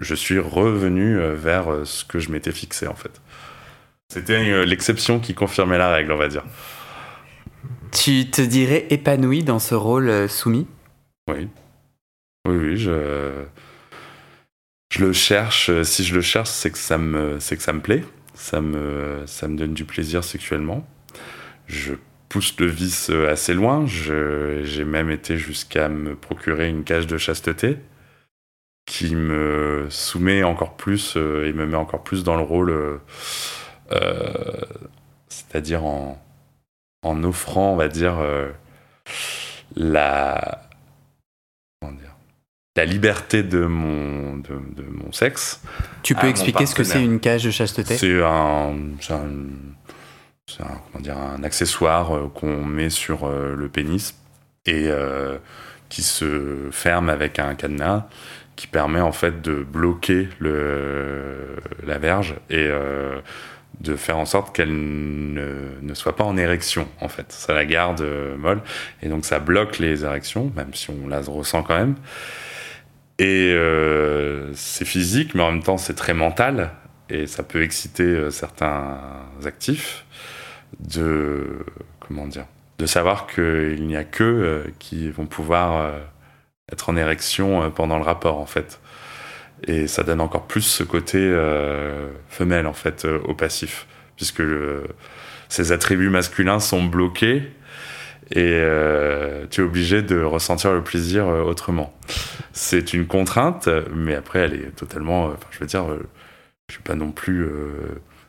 je 0.00 0.14
suis 0.14 0.38
revenu 0.38 1.18
vers 1.34 1.66
ce 1.84 2.04
que 2.04 2.18
je 2.18 2.30
m'étais 2.30 2.52
fixé 2.52 2.86
en 2.86 2.94
fait. 2.94 3.20
C'était 4.12 4.64
l'exception 4.64 5.18
qui 5.18 5.34
confirmait 5.34 5.78
la 5.78 5.92
règle, 5.92 6.12
on 6.12 6.16
va 6.16 6.28
dire. 6.28 6.44
Tu 7.92 8.30
te 8.30 8.42
dirais 8.42 8.86
épanoui 8.90 9.42
dans 9.42 9.58
ce 9.58 9.74
rôle 9.74 10.28
soumis? 10.28 10.66
Oui. 11.28 11.48
Oui, 12.46 12.56
oui, 12.56 12.76
je, 12.76 13.44
je 14.92 15.04
le 15.04 15.12
cherche. 15.12 15.70
Si 15.82 16.04
je 16.04 16.14
le 16.14 16.20
cherche, 16.20 16.50
c'est 16.50 16.70
que 16.70 16.78
ça 16.78 16.98
me, 16.98 17.40
c'est 17.40 17.56
que 17.56 17.62
ça 17.62 17.72
me 17.72 17.80
plaît. 17.80 18.04
Ça 18.34 18.60
me, 18.60 19.22
ça 19.26 19.48
me 19.48 19.56
donne 19.56 19.72
du 19.74 19.84
plaisir 19.84 20.22
sexuellement. 20.22 20.86
Je 21.66 21.94
pousse 22.28 22.58
le 22.58 22.66
vice 22.66 23.10
assez 23.10 23.54
loin. 23.54 23.86
J'ai 23.86 24.84
même 24.84 25.10
été 25.10 25.38
jusqu'à 25.38 25.88
me 25.88 26.14
procurer 26.14 26.68
une 26.68 26.84
cage 26.84 27.06
de 27.06 27.18
chasteté 27.18 27.78
qui 28.86 29.14
me 29.16 29.86
soumet 29.90 30.44
encore 30.44 30.76
plus 30.76 31.14
euh, 31.16 31.46
et 31.46 31.52
me 31.52 31.66
met 31.66 31.76
encore 31.76 32.04
plus 32.04 32.22
dans 32.22 32.36
le 32.36 32.42
rôle, 32.42 32.70
euh, 32.70 32.98
euh, 33.90 34.32
c'est-à-dire 35.28 35.84
en, 35.84 36.22
en 37.02 37.24
offrant, 37.24 37.72
on 37.72 37.76
va 37.76 37.88
dire, 37.88 38.16
la, 39.74 40.62
la 42.76 42.84
liberté 42.84 43.42
de 43.42 43.66
mon, 43.66 44.36
de, 44.36 44.82
mon 44.88 45.12
sexe. 45.12 45.60
Tu 46.02 46.14
peux 46.14 46.28
expliquer 46.28 46.66
ce 46.66 46.74
que 46.74 46.84
c'est 46.84 47.04
une 47.04 47.20
cage 47.20 47.44
de 47.44 47.50
chasteté? 47.50 47.96
C'est 47.96 48.22
un, 48.22 48.72
un, 49.10 49.26
comment 50.58 51.02
dire, 51.02 51.16
un 51.18 51.42
accessoire 51.42 52.16
euh, 52.16 52.28
qu'on 52.28 52.64
met 52.64 52.90
sur 52.90 53.24
euh, 53.24 53.54
le 53.56 53.68
pénis 53.68 54.14
et 54.64 54.86
euh, 54.88 55.38
qui 55.88 56.02
se 56.02 56.68
ferme 56.72 57.08
avec 57.08 57.38
un 57.38 57.54
cadenas 57.54 58.08
qui 58.56 58.66
permet 58.66 59.00
en 59.00 59.12
fait 59.12 59.42
de 59.42 59.62
bloquer 59.62 60.28
la 60.40 61.98
verge 61.98 62.36
et 62.48 62.70
de 63.80 63.96
faire 63.96 64.16
en 64.16 64.24
sorte 64.24 64.56
qu'elle 64.56 64.72
ne, 64.72 65.92
soit 65.92 66.16
pas 66.16 66.24
en 66.24 66.38
érection 66.38 66.88
en 67.02 67.08
fait. 67.08 67.30
Ça 67.32 67.52
la 67.52 67.66
garde 67.66 68.02
molle 68.38 68.62
et 69.02 69.10
donc 69.10 69.26
ça 69.26 69.40
bloque 69.40 69.78
les 69.78 70.06
érections, 70.06 70.50
même 70.56 70.72
si 70.72 70.88
on 70.88 71.06
la 71.06 71.20
ressent 71.20 71.62
quand 71.62 71.76
même. 71.76 71.96
Et 73.18 73.54
c'est 74.54 74.86
physique, 74.86 75.34
mais 75.34 75.42
en 75.42 75.52
même 75.52 75.62
temps 75.62 75.76
c'est 75.76 75.94
très 75.94 76.14
mental, 76.14 76.70
et 77.10 77.26
ça 77.26 77.42
peut 77.42 77.62
exciter 77.62 78.30
certains 78.30 78.98
actifs 79.44 80.06
de 80.80 81.64
comment 82.00 82.26
dire, 82.26 82.46
de 82.78 82.86
savoir 82.86 83.26
qu'il 83.26 83.86
n'y 83.86 83.96
a 83.96 84.04
que 84.04 84.24
euh, 84.24 84.64
qui 84.78 85.10
vont 85.10 85.26
pouvoir 85.26 85.92
être 86.72 86.88
en 86.88 86.96
érection 86.96 87.70
pendant 87.70 87.96
le 87.98 88.04
rapport 88.04 88.38
en 88.38 88.46
fait. 88.46 88.80
Et 89.66 89.86
ça 89.86 90.02
donne 90.02 90.20
encore 90.20 90.46
plus 90.46 90.62
ce 90.62 90.82
côté 90.82 91.18
femelle 92.28 92.66
en 92.66 92.74
fait 92.74 93.04
au 93.04 93.32
passif, 93.32 93.86
puisque 94.16 94.42
ces 95.48 95.72
attributs 95.72 96.10
masculins 96.10 96.60
sont 96.60 96.84
bloqués 96.84 97.42
et 98.30 98.54
euh, 98.54 99.46
tu 99.50 99.60
es 99.60 99.64
obligé 99.64 100.02
de 100.02 100.20
ressentir 100.20 100.72
le 100.72 100.82
plaisir 100.82 101.28
euh, 101.28 101.42
autrement. 101.42 101.94
C'est 102.52 102.92
une 102.92 103.06
contrainte, 103.06 103.68
mais 103.94 104.14
après, 104.14 104.40
elle 104.40 104.54
est 104.54 104.76
totalement. 104.76 105.26
Enfin, 105.26 105.46
je 105.50 105.60
veux 105.60 105.66
dire, 105.66 105.88
euh, 105.88 106.08
je 106.68 106.74
suis 106.74 106.82
pas 106.82 106.94
non 106.94 107.12
plus. 107.12 107.48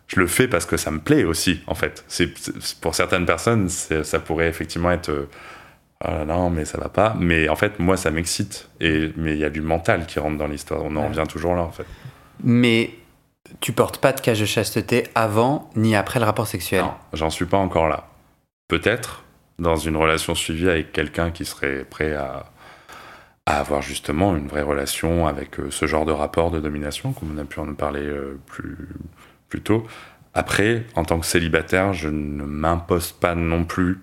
Je 0.07 0.19
le 0.19 0.27
fais 0.27 0.47
parce 0.47 0.65
que 0.65 0.77
ça 0.77 0.91
me 0.91 0.99
plaît 0.99 1.23
aussi, 1.23 1.61
en 1.67 1.75
fait. 1.75 2.03
C'est 2.07 2.31
pour 2.81 2.95
certaines 2.95 3.25
personnes, 3.25 3.69
ça 3.69 4.19
pourrait 4.19 4.47
effectivement 4.47 4.91
être. 4.91 5.27
Ah 5.99 6.25
non, 6.25 6.49
mais 6.49 6.65
ça 6.65 6.77
va 6.77 6.89
pas. 6.89 7.15
Mais 7.19 7.49
en 7.49 7.55
fait, 7.55 7.79
moi, 7.79 7.97
ça 7.97 8.11
m'excite. 8.11 8.69
Et 8.79 9.11
mais 9.17 9.33
il 9.33 9.39
y 9.39 9.43
a 9.43 9.49
du 9.49 9.61
mental 9.61 10.05
qui 10.05 10.19
rentre 10.19 10.37
dans 10.37 10.47
l'histoire. 10.47 10.83
On 10.83 10.95
en 10.95 11.07
revient 11.07 11.25
toujours 11.27 11.55
là, 11.55 11.63
en 11.63 11.71
fait. 11.71 11.85
Mais 12.43 12.91
tu 13.59 13.71
portes 13.71 13.97
pas 13.99 14.13
de 14.13 14.21
cage 14.21 14.39
de 14.39 14.45
chasteté 14.45 15.07
avant 15.15 15.69
ni 15.75 15.95
après 15.95 16.19
le 16.19 16.25
rapport 16.25 16.47
sexuel. 16.47 16.81
Non, 16.81 16.93
j'en 17.13 17.29
suis 17.29 17.45
pas 17.45 17.57
encore 17.57 17.87
là. 17.87 18.07
Peut-être, 18.67 19.23
dans 19.59 19.75
une 19.75 19.97
relation 19.97 20.35
suivie 20.35 20.69
avec 20.69 20.91
quelqu'un 20.91 21.31
qui 21.31 21.45
serait 21.45 21.83
prêt 21.83 22.13
à, 22.13 22.45
avoir 23.45 23.81
justement 23.81 24.35
une 24.35 24.47
vraie 24.47 24.61
relation 24.61 25.25
avec 25.25 25.59
euh, 25.59 25.71
ce 25.71 25.87
genre 25.87 26.05
de 26.05 26.11
rapport 26.11 26.51
de 26.51 26.59
domination, 26.59 27.13
comme 27.13 27.33
on 27.33 27.37
a 27.37 27.45
pu 27.45 27.61
en 27.61 27.73
parler 27.75 28.01
euh, 28.01 28.37
plus, 28.45 28.89
plus 29.49 29.61
tôt. 29.61 29.85
Après, 30.33 30.85
en 30.95 31.03
tant 31.03 31.19
que 31.19 31.25
célibataire, 31.25 31.93
je 31.93 32.09
ne 32.09 32.43
m'impose 32.43 33.11
pas 33.11 33.35
non 33.35 33.63
plus 33.63 33.99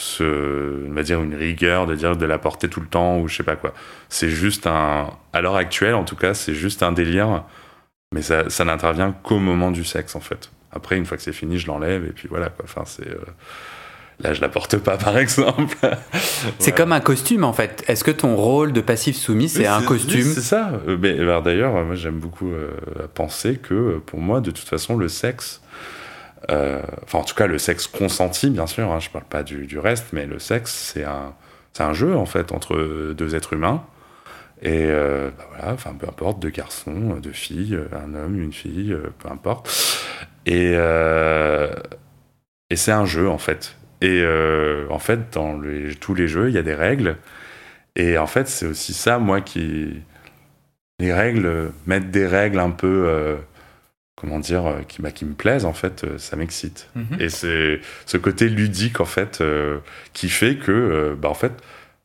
ce, 0.00 0.86
on 0.88 0.92
va 0.92 1.02
dire 1.02 1.22
une 1.22 1.34
rigueur 1.34 1.86
de 1.86 1.94
dire 1.94 2.16
de 2.16 2.26
la 2.26 2.38
porter 2.38 2.68
tout 2.68 2.80
le 2.80 2.86
temps 2.86 3.18
ou 3.20 3.28
je 3.28 3.36
sais 3.36 3.42
pas 3.42 3.56
quoi. 3.56 3.74
C'est 4.08 4.30
juste 4.30 4.66
un, 4.66 5.10
à 5.32 5.40
l'heure 5.40 5.56
actuelle 5.56 5.94
en 5.94 6.04
tout 6.04 6.16
cas, 6.16 6.34
c'est 6.34 6.54
juste 6.54 6.82
un 6.82 6.92
délire, 6.92 7.44
mais 8.12 8.22
ça, 8.22 8.48
ça 8.50 8.64
n'intervient 8.64 9.12
qu'au 9.12 9.38
moment 9.38 9.70
du 9.70 9.84
sexe 9.84 10.16
en 10.16 10.20
fait. 10.20 10.50
Après, 10.72 10.96
une 10.96 11.04
fois 11.04 11.16
que 11.16 11.22
c'est 11.22 11.32
fini, 11.32 11.58
je 11.58 11.66
l'enlève 11.66 12.04
et 12.04 12.12
puis 12.12 12.28
voilà 12.28 12.48
quoi. 12.48 12.64
Enfin, 12.64 12.82
c'est 12.86 13.08
euh, 13.08 13.20
Là, 14.22 14.34
je 14.34 14.40
la 14.40 14.48
porte 14.48 14.76
pas, 14.76 14.98
par 14.98 15.16
exemple. 15.16 15.76
c'est 16.58 16.72
comme 16.72 16.92
un 16.92 17.00
costume, 17.00 17.44
en 17.44 17.52
fait. 17.52 17.84
Est-ce 17.88 18.04
que 18.04 18.10
ton 18.10 18.36
rôle 18.36 18.72
de 18.72 18.80
passif 18.80 19.16
soumis, 19.16 19.48
c'est 19.48 19.66
un 19.66 19.82
costume 19.82 20.24
C'est 20.24 20.42
ça. 20.42 20.72
Euh, 20.88 20.96
mais 21.00 21.14
d'ailleurs, 21.42 21.72
moi, 21.72 21.94
j'aime 21.94 22.18
beaucoup 22.18 22.50
euh, 22.50 22.70
penser 23.14 23.56
que, 23.56 23.74
euh, 23.74 24.02
pour 24.04 24.20
moi, 24.20 24.40
de 24.40 24.50
toute 24.50 24.68
façon, 24.68 24.96
le 24.96 25.08
sexe, 25.08 25.62
enfin, 26.48 27.18
en 27.18 27.24
tout 27.24 27.34
cas, 27.34 27.46
le 27.46 27.58
sexe 27.58 27.86
consenti, 27.86 28.50
bien 28.50 28.66
sûr. 28.66 28.92
Hein, 28.92 29.00
je 29.00 29.08
parle 29.08 29.24
pas 29.24 29.42
du, 29.42 29.78
reste, 29.78 30.08
mais 30.12 30.26
le 30.26 30.38
sexe, 30.38 30.92
c'est 30.92 31.04
un, 31.04 31.32
un 31.78 31.92
jeu, 31.94 32.14
en 32.14 32.26
fait, 32.26 32.52
entre 32.52 33.14
deux 33.14 33.34
êtres 33.34 33.54
humains. 33.54 33.82
Et 34.62 34.88
bah 34.88 35.46
voilà, 35.48 35.72
enfin, 35.72 35.94
peu 35.98 36.06
importe, 36.06 36.38
deux 36.40 36.50
garçons, 36.50 37.18
deux 37.22 37.32
filles, 37.32 37.78
un 37.92 38.14
homme, 38.14 38.38
une 38.38 38.52
fille, 38.52 38.94
peu 39.20 39.30
importe. 39.30 39.70
Et, 40.44 40.74
et 42.68 42.76
c'est 42.76 42.92
un 42.92 43.06
jeu, 43.06 43.26
en 43.26 43.38
fait. 43.38 43.76
Et 44.00 44.22
euh, 44.22 44.86
en 44.90 44.98
fait, 44.98 45.32
dans 45.32 45.60
tous 46.00 46.14
les 46.14 46.28
jeux, 46.28 46.48
il 46.48 46.54
y 46.54 46.58
a 46.58 46.62
des 46.62 46.74
règles. 46.74 47.16
Et 47.96 48.18
en 48.18 48.26
fait, 48.26 48.48
c'est 48.48 48.66
aussi 48.66 48.94
ça, 48.94 49.18
moi, 49.18 49.40
qui. 49.40 50.02
Les 50.98 51.12
règles, 51.12 51.72
mettre 51.86 52.06
des 52.08 52.26
règles 52.26 52.58
un 52.58 52.70
peu. 52.70 53.04
Euh, 53.06 53.36
comment 54.16 54.38
dire, 54.38 54.66
euh, 54.66 54.80
qui, 54.86 55.00
bah, 55.00 55.10
qui 55.10 55.24
me 55.24 55.32
plaisent, 55.32 55.64
en 55.64 55.72
fait, 55.72 56.04
ça 56.18 56.36
m'excite. 56.36 56.88
Mhm. 56.94 57.20
Et 57.20 57.28
c'est 57.28 57.80
ce 58.06 58.16
côté 58.16 58.48
ludique, 58.48 59.00
en 59.00 59.06
fait, 59.06 59.42
qui 60.12 60.28
fait 60.28 60.56
que, 60.56 61.16
bah, 61.20 61.28
en 61.28 61.34
fait, 61.34 61.52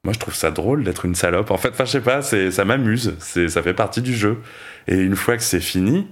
moi, 0.03 0.13
je 0.13 0.19
trouve 0.19 0.35
ça 0.35 0.51
drôle 0.51 0.83
d'être 0.83 1.05
une 1.05 1.15
salope. 1.15 1.49
En 1.49 1.57
fait, 1.57 1.69
enfin, 1.69 1.85
je 1.85 1.91
sais 1.91 2.01
pas, 2.01 2.21
ça 2.21 2.65
m'amuse. 2.65 3.15
Ça 3.19 3.61
fait 3.61 3.73
partie 3.73 4.01
du 4.01 4.13
jeu. 4.13 4.37
Et 4.87 4.97
une 4.97 5.15
fois 5.15 5.35
que 5.35 5.43
c'est 5.43 5.59
fini, 5.59 6.07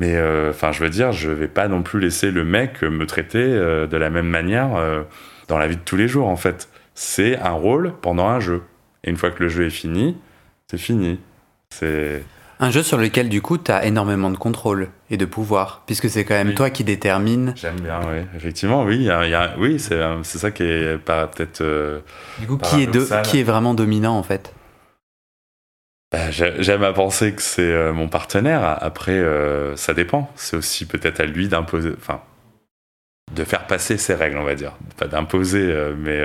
mais 0.00 0.16
euh, 0.16 0.48
enfin, 0.48 0.72
je 0.72 0.82
veux 0.82 0.88
dire, 0.88 1.12
je 1.12 1.28
vais 1.28 1.46
pas 1.46 1.68
non 1.68 1.82
plus 1.82 2.00
laisser 2.00 2.30
le 2.30 2.42
mec 2.42 2.80
me 2.80 3.04
traiter 3.04 3.38
euh, 3.38 3.86
de 3.86 3.98
la 3.98 4.08
même 4.08 4.28
manière 4.28 4.74
euh, 4.74 5.02
dans 5.46 5.58
la 5.58 5.68
vie 5.68 5.76
de 5.76 5.82
tous 5.84 5.96
les 5.96 6.08
jours, 6.08 6.26
en 6.26 6.36
fait. 6.36 6.70
C'est 6.94 7.38
un 7.38 7.50
rôle 7.50 7.92
pendant 8.00 8.26
un 8.26 8.40
jeu. 8.40 8.62
Et 9.04 9.10
une 9.10 9.18
fois 9.18 9.30
que 9.30 9.42
le 9.42 9.50
jeu 9.50 9.66
est 9.66 9.70
fini, 9.70 10.16
c'est 10.70 10.78
fini. 10.78 11.20
C'est. 11.68 12.22
Un 12.60 12.70
jeu 12.70 12.82
sur 12.82 12.96
lequel, 12.96 13.28
du 13.28 13.42
coup, 13.42 13.58
tu 13.58 13.70
as 13.70 13.84
énormément 13.84 14.30
de 14.30 14.38
contrôle 14.38 14.88
et 15.10 15.18
de 15.18 15.26
pouvoir, 15.26 15.82
puisque 15.84 16.08
c'est 16.08 16.24
quand 16.24 16.34
même 16.34 16.54
toi 16.54 16.70
qui 16.70 16.82
détermine. 16.82 17.52
J'aime 17.56 17.80
bien, 17.80 18.00
oui. 18.10 18.22
Effectivement, 18.34 18.84
oui. 18.84 19.02
Y 19.02 19.10
a, 19.10 19.54
oui, 19.58 19.78
c'est 19.78 20.22
ça 20.22 20.50
qui 20.50 20.62
est 20.62 20.96
peut-être. 20.96 21.62
du 22.38 22.46
coup, 22.46 22.56
qui 22.56 22.84
est, 22.84 23.22
qui 23.24 23.40
est 23.40 23.44
vraiment 23.44 23.74
dominant, 23.74 24.16
en 24.16 24.22
fait? 24.22 24.54
Bah, 26.12 26.30
J'aime 26.30 26.82
à 26.82 26.92
penser 26.92 27.32
que 27.34 27.42
c'est 27.42 27.62
euh, 27.62 27.92
mon 27.92 28.08
partenaire. 28.08 28.78
Après, 28.82 29.12
euh, 29.12 29.76
ça 29.76 29.94
dépend. 29.94 30.30
C'est 30.36 30.56
aussi 30.56 30.86
peut-être 30.86 31.20
à 31.20 31.26
lui 31.26 31.48
d'imposer, 31.48 31.92
enfin, 31.96 32.20
de 33.32 33.44
faire 33.44 33.66
passer 33.66 33.96
ses 33.96 34.14
règles, 34.14 34.38
on 34.38 34.44
va 34.44 34.54
dire. 34.54 34.72
Pas 34.96 35.06
d'imposer, 35.06 35.62
euh, 35.62 35.94
mais 35.96 36.20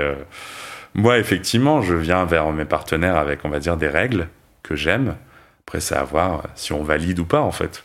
moi, 0.94 1.18
effectivement, 1.18 1.82
je 1.82 1.94
viens 1.94 2.24
vers 2.24 2.50
mes 2.52 2.64
partenaires 2.64 3.16
avec, 3.16 3.44
on 3.44 3.48
va 3.48 3.58
dire, 3.60 3.76
des 3.76 3.88
règles 3.88 4.28
que 4.62 4.74
j'aime. 4.74 5.16
Après, 5.66 5.80
c'est 5.80 5.96
à 5.96 6.04
voir 6.04 6.44
si 6.54 6.72
on 6.72 6.82
valide 6.82 7.18
ou 7.18 7.24
pas, 7.24 7.40
en 7.40 7.52
fait. 7.52 7.84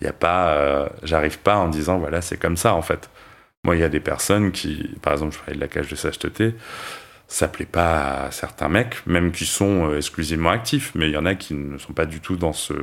Il 0.00 0.04
n'y 0.04 0.10
a 0.10 0.12
pas, 0.12 0.90
j'arrive 1.02 1.38
pas 1.38 1.56
en 1.56 1.68
disant, 1.68 1.98
voilà, 1.98 2.20
c'est 2.20 2.36
comme 2.36 2.56
ça, 2.56 2.74
en 2.74 2.82
fait. 2.82 3.08
Moi, 3.64 3.76
il 3.76 3.80
y 3.80 3.84
a 3.84 3.88
des 3.88 4.00
personnes 4.00 4.52
qui, 4.52 4.94
par 5.02 5.14
exemple, 5.14 5.34
je 5.34 5.38
parlais 5.38 5.56
de 5.56 5.60
la 5.60 5.68
cage 5.68 5.88
de 5.88 5.96
sacheteté, 5.96 6.54
ça 7.28 7.48
plaît 7.48 7.66
pas 7.66 8.26
à 8.26 8.30
certains 8.30 8.68
mecs, 8.68 9.04
même 9.06 9.32
qui 9.32 9.46
sont 9.46 9.90
euh, 9.90 9.96
exclusivement 9.96 10.50
actifs, 10.50 10.92
mais 10.94 11.08
il 11.08 11.12
y 11.12 11.16
en 11.16 11.26
a 11.26 11.34
qui 11.34 11.54
ne 11.54 11.78
sont 11.78 11.92
pas 11.92 12.06
du 12.06 12.20
tout 12.20 12.36
dans 12.36 12.52
ce, 12.52 12.74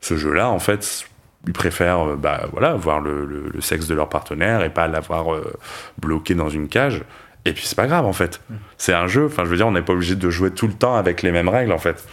ce 0.00 0.16
jeu-là. 0.16 0.48
En 0.50 0.58
fait, 0.58 1.06
ils 1.46 1.52
préfèrent 1.52 2.10
euh, 2.10 2.16
bah, 2.16 2.48
voilà, 2.52 2.74
voir 2.74 3.00
le, 3.00 3.24
le, 3.24 3.60
sexe 3.60 3.86
de 3.86 3.94
leur 3.94 4.08
partenaire 4.08 4.62
et 4.62 4.70
pas 4.70 4.86
l'avoir 4.86 5.34
euh, 5.34 5.52
bloqué 5.98 6.34
dans 6.34 6.48
une 6.48 6.68
cage. 6.68 7.02
Et 7.44 7.52
puis 7.52 7.64
c'est 7.66 7.76
pas 7.76 7.86
grave 7.86 8.04
en 8.04 8.12
fait. 8.12 8.40
Mm. 8.48 8.54
C'est 8.76 8.92
un 8.92 9.06
jeu, 9.06 9.26
enfin 9.26 9.44
je 9.44 9.50
veux 9.50 9.56
dire, 9.56 9.66
on 9.66 9.72
n'est 9.72 9.82
pas 9.82 9.92
obligé 9.92 10.16
de 10.16 10.30
jouer 10.30 10.50
tout 10.50 10.66
le 10.66 10.74
temps 10.74 10.96
avec 10.96 11.22
les 11.22 11.30
mêmes 11.30 11.48
règles 11.48 11.72
en 11.72 11.78
fait. 11.78 12.04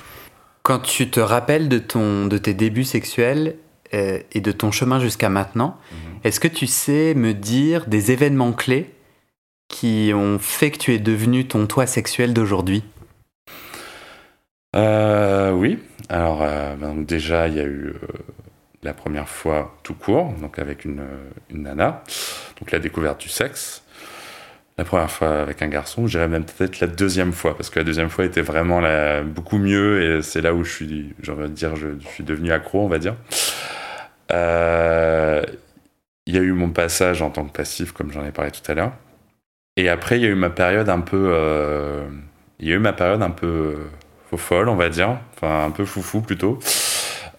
Quand 0.63 0.79
tu 0.79 1.09
te 1.09 1.19
rappelles 1.19 1.69
de, 1.69 1.79
ton, 1.79 2.27
de 2.27 2.37
tes 2.37 2.53
débuts 2.53 2.83
sexuels 2.83 3.55
euh, 3.93 4.19
et 4.31 4.41
de 4.41 4.51
ton 4.51 4.71
chemin 4.71 4.99
jusqu'à 4.99 5.29
maintenant, 5.29 5.77
mm-hmm. 5.91 6.27
est-ce 6.27 6.39
que 6.39 6.47
tu 6.47 6.67
sais 6.67 7.13
me 7.13 7.33
dire 7.33 7.85
des 7.87 8.11
événements 8.11 8.53
clés 8.53 8.93
qui 9.67 10.11
ont 10.13 10.39
fait 10.39 10.71
que 10.71 10.77
tu 10.77 10.93
es 10.93 10.99
devenu 10.99 11.47
ton 11.47 11.67
toi 11.67 11.85
sexuel 11.85 12.33
d'aujourd'hui 12.33 12.83
euh, 14.75 15.51
Oui. 15.51 15.79
Alors, 16.09 16.41
euh, 16.41 16.75
ben, 16.75 16.95
déjà, 17.03 17.47
il 17.47 17.55
y 17.55 17.59
a 17.59 17.65
eu 17.65 17.93
la 18.83 18.93
première 18.93 19.27
fois 19.27 19.77
tout 19.83 19.95
court, 19.95 20.33
donc 20.41 20.59
avec 20.59 20.85
une, 20.85 21.03
nana, 21.51 22.03
donc 22.59 22.71
la 22.71 22.79
découverte 22.79 23.19
du 23.19 23.29
sexe 23.29 23.83
la 24.77 24.85
première 24.85 25.09
fois 25.09 25.41
avec 25.41 25.61
un 25.63 25.67
garçon, 25.67 26.05
je 26.05 26.17
dirais 26.17 26.27
même 26.27 26.45
peut-être 26.45 26.79
la 26.79 26.87
deuxième 26.87 27.33
fois, 27.33 27.57
parce 27.57 27.69
que 27.69 27.79
la 27.79 27.85
deuxième 27.85 28.09
fois 28.09 28.25
était 28.25 28.41
vraiment 28.41 28.81
beaucoup 29.23 29.57
mieux, 29.57 30.19
et 30.19 30.21
c'est 30.21 30.41
là 30.41 30.53
où 30.53 30.63
je 30.63 30.71
suis, 30.71 31.15
dire, 31.49 31.75
je, 31.75 31.87
suis 32.11 32.23
devenu 32.23 32.51
accro, 32.51 32.83
on 32.83 32.87
va 32.87 32.99
dire. 32.99 33.15
Euh, 34.31 35.41
il 36.27 36.35
y 36.35 36.37
a 36.37 36.41
eu 36.41 36.51
mon 36.51 36.69
passage 36.69 37.21
en 37.21 37.31
tant 37.31 37.45
que 37.45 37.51
passif, 37.51 37.91
comme 37.91 38.11
j'en 38.11 38.23
ai 38.23 38.31
parlé 38.31 38.51
tout 38.51 38.71
à 38.71 38.75
l'heure. 38.75 38.93
Et 39.77 39.89
après, 39.89 40.17
il 40.17 40.23
y 40.23 40.25
a 40.25 40.29
eu 40.29 40.35
ma 40.35 40.49
période 40.49 40.89
un 40.89 40.99
peu, 40.99 41.29
euh, 41.33 42.05
il 42.59 42.67
y 42.67 42.73
a 42.73 42.75
eu 42.75 42.79
ma 42.79 42.93
période 42.93 43.21
un 43.21 43.29
peu 43.29 43.75
faux 44.29 44.37
folle, 44.37 44.69
on 44.69 44.75
va 44.75 44.89
dire, 44.89 45.17
enfin 45.35 45.65
un 45.65 45.71
peu 45.71 45.85
foufou 45.85 46.21
plutôt, 46.21 46.59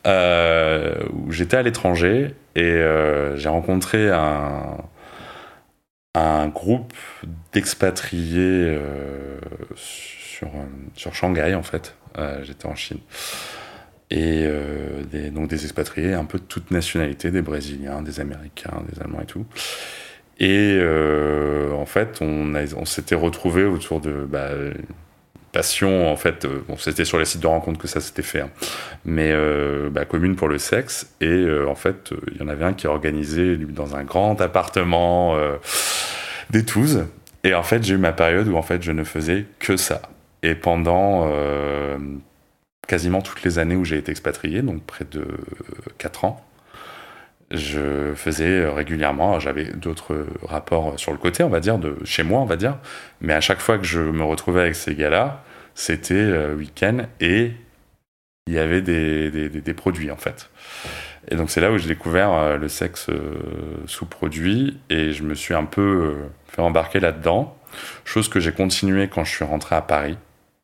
euh, 0.07 0.95
où 1.13 1.31
j'étais 1.33 1.59
à 1.59 1.63
l'étranger 1.63 2.35
et 2.55 2.83
j'ai 3.37 3.49
rencontré 3.49 4.11
un 6.19 6.49
groupe 6.49 6.93
d'expatriés 7.53 8.39
euh, 8.41 9.39
sur, 9.77 10.49
euh, 10.49 11.13
Shanghai, 11.13 11.55
en 11.55 11.63
fait. 11.63 11.97
Euh, 12.19 12.43
j'étais 12.43 12.67
en 12.67 12.75
Chine. 12.75 13.01
Et 14.11 14.49
donc 15.35 15.49
des 15.49 15.65
expatriés 15.65 16.15
un 16.15 16.25
peu 16.25 16.39
de 16.39 16.45
toutes 16.45 16.71
nationalités, 16.71 17.31
des 17.31 17.43
Brésiliens, 17.43 18.01
des 18.01 18.21
Américains, 18.21 18.83
des 18.91 19.01
Allemands 19.03 19.21
et 19.21 19.27
tout. 19.27 19.45
Et 20.39 20.81
en 21.73 21.87
fait, 21.87 22.21
on, 22.21 22.85
s'était 22.85 23.15
retrouvés 23.15 23.65
autour 23.65 24.01
de 24.01 24.25
bah, 24.29 24.51
passion, 25.53 26.13
en 26.13 26.17
fait, 26.17 26.47
bon, 26.69 26.77
c'était 26.77 27.05
sur 27.05 27.19
les 27.19 27.25
sites 27.25 27.41
de 27.41 27.47
rencontres 27.49 27.81
que 27.81 27.89
ça 27.89 28.01
s'était 28.01 28.23
fait, 28.23 28.43
hein. 28.43 28.51
mais 29.05 29.35
bah, 29.91 30.05
commune 30.05 30.37
pour 30.37 30.49
le 30.49 30.59
sexe. 30.59 31.13
Et 31.21 31.45
en 31.67 31.75
fait, 31.75 32.13
il 32.33 32.41
y 32.41 32.43
en 32.45 32.49
avait 32.49 32.65
un 32.65 32.73
qui 32.73 32.87
organisait 32.87 33.57
dans 33.57 33.97
un 33.97 34.05
grand 34.05 34.41
appartement 34.41 35.37
des 36.51 36.65
touzes. 36.65 37.07
Et 37.45 37.55
en 37.55 37.63
fait, 37.63 37.83
j'ai 37.83 37.95
eu 37.95 37.99
ma 37.99 38.13
période 38.13 38.49
où 38.49 38.57
en 38.57 38.63
fait, 38.63 38.83
je 38.83 38.93
ne 38.93 39.05
faisais 39.05 39.47
que 39.59 39.77
ça. 39.77 40.03
Et 40.43 40.55
pendant 40.55 41.29
euh, 41.31 41.99
quasiment 42.87 43.23
toutes 43.23 43.43
les 43.43 43.59
années 43.59 43.77
où 43.77 43.85
j'ai 43.85 43.99
été 43.99 44.11
expatrié, 44.11 44.63
donc 44.63 44.83
près 44.85 45.05
de 45.11 45.27
4 45.99 46.25
ans, 46.25 46.45
je 47.51 48.15
faisais 48.15 48.69
régulièrement, 48.69 49.41
j'avais 49.41 49.65
d'autres 49.65 50.27
rapports 50.43 50.99
sur 50.99 51.13
le 51.13 51.19
côté, 51.19 51.43
on 51.43 51.49
va 51.49 51.61
dire, 51.61 51.79
de 51.79 51.97
chez 52.05 52.23
moi, 52.23 52.41
on 52.41 52.45
va 52.45 52.57
dire, 52.57 52.77
mais 53.21 53.33
à 53.33 53.41
chaque 53.41 53.61
fois 53.61 53.79
que 53.79 53.85
je 53.85 54.01
me 54.01 54.25
retrouvais 54.25 54.61
avec 54.61 54.75
ces 54.75 54.95
gars-là, 54.95 55.43
c'était 55.75 56.15
euh, 56.15 56.55
week-end 56.55 57.07
et 57.21 57.53
il 58.47 58.55
y 58.55 58.59
avait 58.59 58.83
des, 58.83 59.75
produits 59.75 60.11
en 60.11 60.17
fait. 60.17 60.51
Et 61.31 61.37
donc 61.37 61.51
c'est 61.51 61.61
là 61.61 61.71
où 61.71 61.79
j'ai 61.79 61.89
découvert 61.89 62.33
euh, 62.33 62.57
le 62.57 62.69
sexe 62.69 63.09
sous-produit 63.87 64.79
et 64.89 65.13
je 65.13 65.23
me 65.23 65.35
suis 65.35 65.55
un 65.55 65.65
peu 65.65 66.17
fait 66.47 66.63
embarquer 66.63 67.01
là-dedans. 67.01 67.57
Chose 68.05 68.29
que 68.29 68.41
j'ai 68.41 68.53
continué 68.53 69.09
quand 69.09 69.25
je 69.25 69.31
suis 69.31 69.45
rentré 69.45 69.77
à 69.77 69.83
Paris 69.83 70.17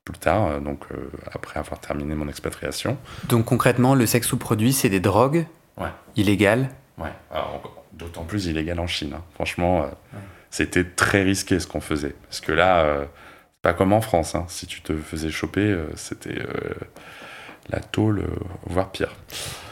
plus 0.04 0.18
tard, 0.18 0.46
euh, 0.46 0.60
donc 0.60 0.84
euh, 0.92 0.96
après 1.32 1.58
avoir 1.58 1.80
terminé 1.80 2.14
mon 2.14 2.28
expatriation. 2.28 2.96
Donc 3.28 3.46
concrètement, 3.46 3.94
le 3.94 4.06
sexe 4.06 4.28
sous-produit, 4.28 4.72
c'est 4.72 4.90
des 4.90 5.00
drogues 5.00 5.46
ouais. 5.78 5.88
illégales 6.16 6.68
Ouais, 6.98 7.12
d'autant 7.92 8.24
plus 8.24 8.46
illégal 8.46 8.78
en 8.78 8.86
Chine. 8.86 9.14
Hein. 9.16 9.22
Franchement, 9.34 9.82
euh, 9.82 10.18
c'était 10.50 10.84
très 10.84 11.22
risqué 11.22 11.58
ce 11.58 11.66
qu'on 11.66 11.80
faisait. 11.80 12.14
Parce 12.28 12.40
que 12.40 12.52
là, 12.52 12.86
c'est 13.02 13.62
pas 13.62 13.74
comme 13.74 13.92
en 13.92 14.00
France. 14.00 14.34
Hein. 14.34 14.44
Si 14.48 14.66
tu 14.66 14.80
te 14.82 14.96
faisais 14.96 15.30
choper, 15.30 15.76
c'était 15.96 16.38
la 17.70 17.80
tôle, 17.80 18.24
voire 18.66 18.90
pire. 18.90 19.12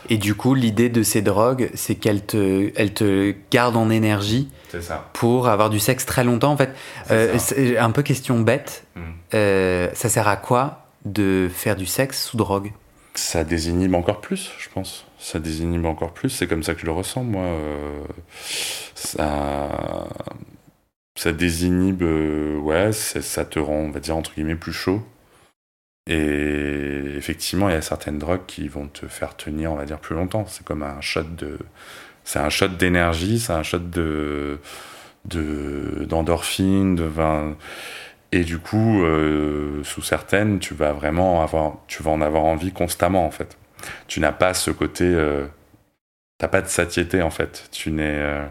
Et 0.09 0.19
du 0.19 0.35
coup, 0.35 0.55
l'idée 0.55 0.89
de 0.89 1.03
ces 1.03 1.23
drogues, 1.23 1.71
c'est 1.75 1.95
qu'elles 1.95 2.25
te, 2.25 2.71
elles 2.77 2.93
te 2.93 3.35
gardent 3.51 3.77
en 3.77 3.91
énergie 3.91 4.49
ça. 4.81 5.09
pour 5.13 5.49
avoir 5.49 5.71
du 5.71 5.79
sexe 5.79 6.07
très 6.07 6.25
longtemps. 6.25 6.53
En 6.53 6.57
fait, 6.57 6.75
euh, 7.11 7.39
un 7.79 7.91
peu 7.91 8.03
question 8.03 8.41
bête. 8.41 8.85
Mm. 8.95 9.01
Euh, 9.35 9.89
ça 9.95 10.09
sert 10.09 10.29
à 10.29 10.37
quoi 10.37 10.87
de 11.05 11.49
faire 11.53 11.77
du 11.77 11.87
sexe 11.87 12.25
sous 12.25 12.37
drogue? 12.37 12.73
Ça 13.15 13.45
désinhibe 13.45 13.95
encore 13.95 14.21
plus, 14.21 14.53
je 14.59 14.69
pense. 14.71 15.07
Ça 15.19 15.39
désinhibe 15.39 15.85
encore 15.85 16.15
plus. 16.15 16.31
C'est 16.31 16.47
comme 16.47 16.63
ça 16.63 16.75
que 16.75 16.81
je 16.81 16.87
le 16.87 16.93
ressens, 16.93 17.25
moi. 17.25 17.43
Euh, 17.45 18.05
ça, 18.95 20.09
ça 21.15 21.33
désinhibe, 21.33 22.03
ouais, 22.03 22.93
ça 22.93 23.45
te 23.45 23.59
rend, 23.59 23.75
on 23.75 23.91
va 23.91 24.01
dire, 24.01 24.17
entre 24.17 24.35
guillemets, 24.35 24.57
plus 24.57 24.73
chaud. 24.73 25.03
Et 26.07 27.15
effectivement, 27.17 27.69
il 27.69 27.73
y 27.73 27.77
a 27.77 27.83
certaines 27.83 28.19
drogues 28.19 28.47
qui 28.47 28.67
vont 28.69 28.89
te 28.89 29.07
faire 29.07 29.37
tenir, 29.37 29.73
on 29.73 29.77
va 29.77 29.85
dire, 29.85 30.01
plus 30.01 30.17
longtemps. 30.17 30.47
C'est 30.49 30.65
comme 30.65 30.83
un 30.83 31.01
shot 31.01 31.23
de, 31.23 31.59
c'est 32.25 32.39
un 32.41 32.51
shot 32.51 32.69
d'énergie, 32.69 33.39
c'est 33.39 33.53
un 33.53 33.63
shot 33.63 33.79
de, 33.79 34.59
de 35.27 36.05
d'endorphine, 36.09 36.97
de. 36.97 37.11
Et 38.33 38.45
du 38.45 38.59
coup, 38.59 39.05
euh, 39.05 39.85
sous 39.85 40.03
certaines, 40.03 40.59
tu 40.59 40.75
vas 40.75 40.93
vraiment 40.93 41.43
avoir, 41.43 41.77
tu 41.87 42.03
vas 42.03 42.11
en 42.11 42.23
avoir 42.23 42.45
envie 42.45 42.73
constamment 42.73 43.27
en 43.27 43.31
fait. 43.31 43.59
Tu 44.09 44.21
n'as 44.21 44.33
pas 44.33 44.55
ce 44.55 44.71
côté, 44.71 45.05
euh, 45.05 45.47
t'as 46.39 46.49
pas 46.49 46.63
de 46.63 46.69
satiété 46.69 47.21
en 47.21 47.31
fait. 47.31 47.69
Tu 47.73 47.91
n'es, 47.93 48.17
euh, 48.19 48.47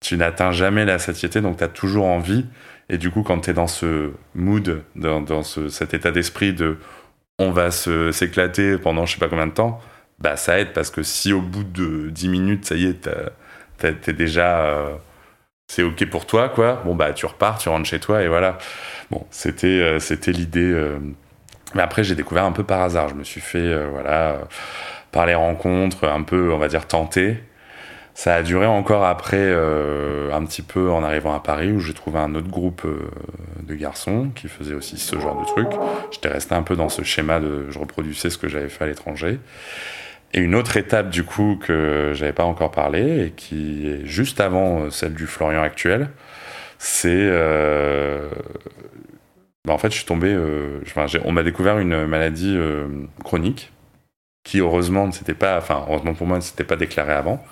tu 0.00 0.16
n'atteins 0.16 0.52
jamais 0.52 0.86
la 0.86 0.98
satiété, 0.98 1.42
donc 1.42 1.58
tu 1.58 1.64
as 1.64 1.68
toujours 1.68 2.06
envie 2.06 2.46
et 2.88 2.98
du 2.98 3.10
coup, 3.10 3.22
quand 3.22 3.40
tu 3.40 3.50
es 3.50 3.52
dans 3.52 3.66
ce 3.68 4.12
mood, 4.34 4.82
dans, 4.96 5.42
cet 5.42 5.94
état 5.94 6.10
d'esprit 6.10 6.54
de 6.54 6.78
on 7.38 7.52
va 7.52 7.70
s'éclater 7.70 8.78
pendant 8.78 9.06
je 9.06 9.14
sais 9.14 9.20
pas 9.20 9.28
combien 9.28 9.46
de 9.46 9.52
temps, 9.52 9.80
bah 10.18 10.36
ça 10.36 10.58
aide 10.60 10.72
parce 10.72 10.90
que 10.90 11.02
si 11.02 11.32
au 11.32 11.40
bout 11.40 11.64
de 11.64 12.10
10 12.10 12.28
minutes, 12.28 12.64
ça 12.66 12.74
y 12.74 12.86
est, 12.86 13.08
t'es 13.78 14.12
déjà. 14.12 15.00
Euh, 15.70 15.74
c'est 15.74 15.82
ok 15.82 16.10
pour 16.10 16.26
toi, 16.26 16.48
quoi. 16.48 16.82
Bon, 16.84 16.94
bah 16.94 17.12
tu 17.12 17.26
repars, 17.26 17.58
tu 17.58 17.68
rentres 17.68 17.88
chez 17.88 18.00
toi 18.00 18.22
et 18.22 18.28
voilà. 18.28 18.58
Bon, 19.10 19.26
c'était 19.30 19.66
euh, 19.66 19.98
c'était 19.98 20.32
l'idée. 20.32 20.72
Euh. 20.72 20.98
Mais 21.74 21.82
après, 21.82 22.02
j'ai 22.04 22.14
découvert 22.14 22.44
un 22.44 22.52
peu 22.52 22.64
par 22.64 22.80
hasard. 22.82 23.08
Je 23.08 23.14
me 23.14 23.24
suis 23.24 23.40
fait, 23.40 23.86
voilà, 23.86 24.40
par 25.12 25.24
les 25.26 25.36
rencontres, 25.36 26.08
un 26.08 26.22
peu, 26.22 26.52
on 26.52 26.58
va 26.58 26.66
dire, 26.66 26.86
tenter. 26.88 27.38
Ça 28.14 28.34
a 28.34 28.42
duré 28.42 28.66
encore 28.66 29.04
après, 29.04 29.38
euh, 29.40 30.30
un 30.32 30.44
petit 30.44 30.62
peu 30.62 30.90
en 30.90 31.02
arrivant 31.02 31.34
à 31.34 31.40
Paris, 31.40 31.72
où 31.72 31.80
j'ai 31.80 31.94
trouvé 31.94 32.18
un 32.18 32.34
autre 32.34 32.48
groupe 32.48 32.82
euh, 32.84 33.08
de 33.62 33.74
garçons 33.74 34.30
qui 34.34 34.48
faisaient 34.48 34.74
aussi 34.74 34.98
ce 34.98 35.18
genre 35.18 35.40
de 35.40 35.46
truc. 35.46 35.68
J'étais 36.10 36.28
resté 36.28 36.54
un 36.54 36.62
peu 36.62 36.76
dans 36.76 36.88
ce 36.88 37.02
schéma 37.02 37.40
de 37.40 37.70
je 37.70 37.78
reproduisais 37.78 38.28
ce 38.28 38.36
que 38.36 38.48
j'avais 38.48 38.68
fait 38.68 38.84
à 38.84 38.86
l'étranger. 38.88 39.38
Et 40.32 40.40
une 40.40 40.54
autre 40.54 40.76
étape, 40.76 41.10
du 41.10 41.24
coup, 41.24 41.58
que 41.60 42.12
j'avais 42.14 42.32
pas 42.32 42.44
encore 42.44 42.70
parlé, 42.70 43.26
et 43.26 43.30
qui 43.30 43.88
est 43.88 44.06
juste 44.06 44.40
avant 44.40 44.82
euh, 44.82 44.90
celle 44.90 45.14
du 45.14 45.26
Florian 45.26 45.62
actuel, 45.62 46.10
c'est. 46.78 47.28
Bah, 49.66 49.74
en 49.74 49.78
fait, 49.78 49.90
je 49.90 49.96
suis 49.96 50.06
tombé. 50.06 50.36
on 51.24 51.32
m'a 51.32 51.42
découvert 51.42 51.78
une 51.78 52.06
maladie 52.06 52.58
chronique 53.24 53.72
qui 54.42 54.60
heureusement 54.60 55.06
ne 55.06 55.12
s'était 55.12 55.34
pas, 55.34 55.58
enfin 55.58 55.84
heureusement 55.86 56.14
pour 56.14 56.26
moi 56.26 56.38
ne 56.38 56.42
s'était 56.42 56.64
pas 56.64 56.76
déclarée 56.76 57.12
avant, 57.12 57.44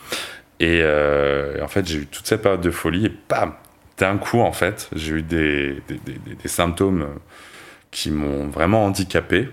euh, 0.62 1.58
et 1.58 1.62
en 1.62 1.68
fait, 1.68 1.86
j'ai 1.86 1.98
eu 1.98 2.06
toute 2.06 2.26
cette 2.26 2.42
période 2.42 2.60
de 2.60 2.70
folie 2.70 3.06
et 3.06 3.12
bam, 3.28 3.52
d'un 3.98 4.18
coup, 4.18 4.40
en 4.40 4.52
fait, 4.52 4.88
j'ai 4.94 5.14
eu 5.14 5.22
des, 5.22 5.82
symptômes 6.46 7.08
qui 7.90 8.10
m'ont 8.10 8.48
vraiment 8.48 8.84
handicapé. 8.84 9.48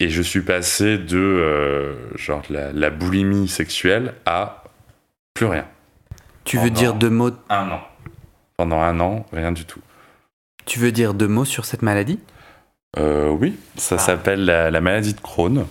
Et 0.00 0.10
je 0.10 0.22
suis 0.22 0.42
passé 0.42 0.96
de 0.96 1.18
euh, 1.18 2.16
genre 2.16 2.42
la, 2.50 2.90
boulimie 2.90 3.48
sexuelle 3.48 4.14
à 4.26 4.62
plus 5.34 5.46
rien. 5.46 5.66
Tu 6.44 6.56
veux 6.58 6.70
dire 6.70 6.94
deux 6.94 7.10
mots 7.10 7.30
Un 7.48 7.70
an. 7.70 7.80
Pendant 8.56 8.80
un 8.80 9.00
an, 9.00 9.26
rien 9.32 9.52
du 9.52 9.64
tout. 9.64 9.80
Tu 10.66 10.78
veux 10.78 10.92
dire 10.92 11.14
deux 11.14 11.28
mots 11.28 11.44
sur 11.44 11.64
cette 11.64 11.82
maladie? 11.82 12.20
Euh, 12.96 13.28
Oui, 13.28 13.58
ça 13.76 13.96
ah. 13.96 13.98
s'appelle 13.98 14.44
la, 14.44 14.70
la, 14.70 14.80
maladie 14.80 15.14
de 15.14 15.20
Crohn. 15.20 15.66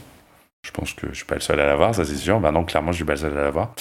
Je 0.64 0.72
pense 0.72 0.94
que 0.94 1.08
je 1.10 1.16
suis 1.16 1.26
pas 1.26 1.36
le 1.36 1.42
seul 1.42 1.60
à 1.62 1.66
l'avoir, 1.66 1.96
ça 1.96 2.04
c'est 2.04 2.16
sûr. 2.16 2.40
Bah 2.42 2.52
non, 2.52 2.66
clairement, 2.66 2.92
je 2.92 2.98
suis 2.98 3.06
pas 3.06 3.14
le 3.14 3.20
seul 3.20 3.38
à 3.38 3.44
l'avoir. 3.44 3.74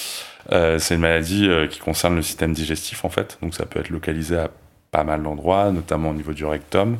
Euh, 0.53 0.79
c'est 0.79 0.95
une 0.95 1.01
maladie 1.01 1.47
euh, 1.49 1.67
qui 1.67 1.79
concerne 1.79 2.15
le 2.15 2.21
système 2.21 2.53
digestif 2.53 3.03
en 3.03 3.09
fait, 3.09 3.37
donc 3.41 3.53
ça 3.53 3.65
peut 3.65 3.79
être 3.81 3.89
localisé 3.89 4.37
à 4.37 4.49
pas 4.91 5.03
mal 5.03 5.21
d'endroits, 5.21 5.71
notamment 5.71 6.11
au 6.11 6.13
niveau 6.13 6.31
du 6.31 6.45
rectum 6.45 6.97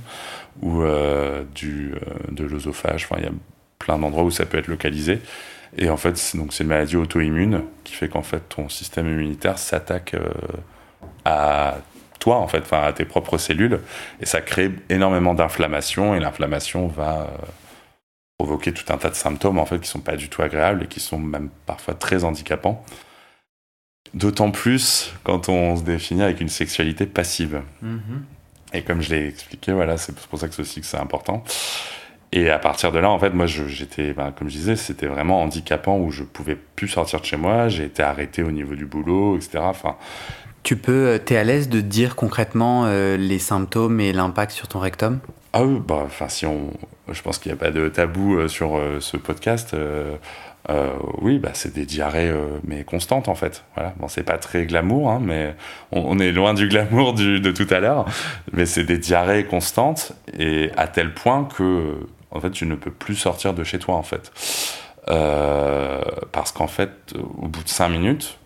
ou 0.62 0.82
euh, 0.82 1.44
du, 1.56 1.94
de 2.30 2.46
l'œsophage. 2.46 3.06
Enfin, 3.06 3.16
il 3.20 3.26
y 3.26 3.28
a 3.28 3.34
plein 3.80 3.98
d'endroits 3.98 4.24
où 4.24 4.32
ça 4.32 4.46
peut 4.46 4.58
être 4.58 4.68
localisé. 4.68 5.20
Et 5.78 5.90
en 5.90 5.98
fait, 5.98 6.18
c'est, 6.18 6.38
une 6.38 6.68
maladie 6.68 6.96
auto-immune 6.96 7.64
qui 7.84 7.94
fait 7.94 8.08
qu'en 8.08 8.24
fait 8.24 8.42
ton 8.50 8.70
système 8.70 9.08
immunitaire 9.08 9.60
s'attaque 9.60 10.16
à 11.26 11.78
toi 12.20 12.38
en 12.38 12.48
fait, 12.48 12.60
enfin 12.60 12.84
à 12.84 12.94
tes 12.94 13.06
propres 13.06 13.38
cellules, 13.38 13.80
et 14.22 14.26
ça 14.26 14.42
crée 14.42 14.72
énormément 14.90 15.34
d'inflammation, 15.34 16.16
et 16.16 16.20
l'inflammation 16.20 16.88
va 16.88 17.22
euh, 17.22 17.28
provoquer 18.38 18.74
tout 18.74 18.92
un 18.92 18.98
tas 18.98 19.10
de 19.10 19.16
symptômes 19.16 19.60
en 19.60 19.66
fait 19.66 19.80
qui 19.80 19.88
sont 19.88 20.00
pas 20.00 20.16
du 20.16 20.30
tout 20.30 20.42
agréables 20.42 20.84
et 20.84 20.88
qui 20.88 21.00
sont 21.00 21.20
même 21.20 21.50
parfois 21.66 21.94
très 21.94 22.24
handicapants. 22.24 22.84
D'autant 24.14 24.52
plus 24.52 25.14
quand 25.24 25.50
on 25.50 25.76
se 25.76 25.84
définit 25.84 26.24
avec 26.24 26.42
une 26.42 26.50
sexualité 26.50 27.06
passive. 27.06 27.62
Mhm. 27.82 28.24
Et 28.74 28.82
comme 28.82 29.02
je 29.02 29.14
l'ai 29.14 29.28
expliqué, 29.28 29.72
voilà, 29.72 29.98
c'est 29.98 30.16
pour 30.16 30.40
ça 30.40 30.48
que 30.48 30.62
aussi 30.62 30.82
que 30.82 30.88
c'est 30.88 30.98
important. 30.98 31.44
Et 32.34 32.50
à 32.50 32.60
partir 32.60 32.92
de 32.92 33.00
là, 33.00 33.10
en 33.10 33.20
fait, 33.20 33.30
moi, 33.30 33.46
j'étais, 33.46 34.14
ben, 34.14 34.32
comme 34.32 34.50
je 34.50 34.58
disais, 34.58 34.76
c'était 34.76 35.08
vraiment 35.08 35.42
handicapant 35.42 35.98
où 35.98 36.12
je 36.12 36.24
pouvais 36.24 36.58
plus 36.76 36.90
sortir 36.90 37.22
de 37.22 37.26
chez 37.26 37.38
moi. 37.38 37.70
J'ai 37.70 37.86
été 37.86 38.04
arrêté 38.04 38.44
au 38.44 38.52
niveau 38.52 38.76
du 38.76 38.86
boulot, 38.86 39.38
etc. 39.38 39.60
Enfin, 39.62 39.96
tu 40.64 40.76
peux, 40.76 41.08
euh, 41.08 41.18
t'es 41.18 41.38
à 41.38 41.46
l'aise 41.46 41.70
de 41.70 41.80
dire 41.80 42.18
concrètement 42.18 42.84
euh, 42.86 43.16
les 43.16 43.40
symptômes 43.40 44.02
et 44.02 44.12
l'impact 44.12 44.52
sur 44.52 44.68
ton 44.68 44.80
rectum? 44.80 45.20
Ah 45.54 45.64
oui, 45.64 45.80
bah, 45.80 46.04
enfin, 46.06 46.28
si 46.28 46.46
on, 46.46 46.74
je 47.10 47.22
pense 47.22 47.38
qu'il 47.38 47.50
n'y 47.54 47.58
a 47.58 47.60
pas 47.60 47.72
de 47.72 47.88
tabou 47.88 48.36
euh, 48.36 48.50
sur 48.50 48.78
ce 49.00 49.16
podcast. 49.16 49.74
Oui, 51.22 51.40
bah, 51.40 51.52
c'est 51.54 51.74
des 51.74 51.86
diarrhées, 51.86 52.34
mais 52.64 52.84
constantes 52.84 53.28
en 53.30 53.36
fait. 53.36 53.64
Voilà. 53.76 53.94
Bon, 53.98 54.08
c'est 54.08 54.24
pas 54.24 54.38
très 54.38 54.66
glamour, 54.66 55.10
hein, 55.10 55.20
mais 55.22 55.56
on, 55.92 56.20
est 56.20 56.32
loin 56.32 56.54
du 56.54 56.68
glamour 56.70 57.14
de 57.14 57.52
tout 57.52 57.68
à 57.74 57.80
l'heure. 57.80 58.06
Mais 58.52 58.66
c'est 58.66 58.84
des 58.84 58.98
diarrhées 58.98 59.46
constantes 59.46 60.14
et 60.38 60.72
à 60.76 60.88
tel 60.88 61.14
point 61.14 61.46
que, 61.46 61.96
en 62.32 62.40
fait, 62.40 62.52
tu 62.52 62.66
ne 62.66 62.76
peux 62.76 62.92
plus 62.92 63.16
sortir 63.16 63.54
de 63.54 63.64
chez 63.64 63.80
toi 63.80 63.96
en 63.96 64.04
fait. 64.04 64.32
parce 65.06 66.52
qu'en 66.52 66.68
fait, 66.68 66.92
au 67.16 67.48
bout 67.48 67.64
de 67.64 67.70
cinq 67.70 67.90
minutes, 67.90 68.38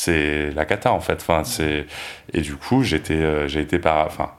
c'est 0.00 0.50
la 0.52 0.64
cata 0.64 0.92
en 0.92 1.00
fait. 1.00 1.24
C'est 1.44 1.86
et 2.32 2.40
du 2.40 2.56
coup 2.56 2.82
j'étais 2.82 3.14
euh, 3.14 3.48
j'ai 3.48 3.60
été 3.60 3.78
par 3.78 4.06
enfin 4.06 4.32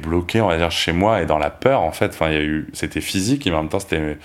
bloqué 0.00 0.40
on 0.40 0.48
va 0.48 0.56
dire 0.56 0.70
chez 0.70 0.92
moi 0.92 1.20
et 1.20 1.26
dans 1.26 1.38
la 1.38 1.50
peur 1.50 1.80
en 1.80 1.92
fait. 1.92 2.08
Enfin 2.08 2.28
il 2.28 2.34
y 2.34 2.38
a 2.38 2.42
eu 2.42 2.68
c'était 2.72 3.00
physique 3.00 3.46
et 3.46 3.52
en 3.52 3.62
même 3.62 3.68
temps 3.68 3.80
c'était 3.80 4.18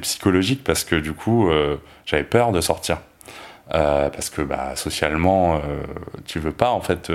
psychologique 0.00 0.62
parce 0.64 0.84
que 0.84 0.96
du 0.96 1.12
coup 1.12 1.48
euh, 1.48 1.76
j'avais 2.06 2.24
peur 2.24 2.52
de 2.52 2.60
sortir 2.60 2.98
euh, 3.74 4.10
parce 4.10 4.30
que 4.30 4.42
bah 4.42 4.76
socialement 4.76 5.60
tu 6.26 6.38
veux 6.38 6.52
pas 6.52 6.70
en 6.70 6.80
fait 6.80 7.10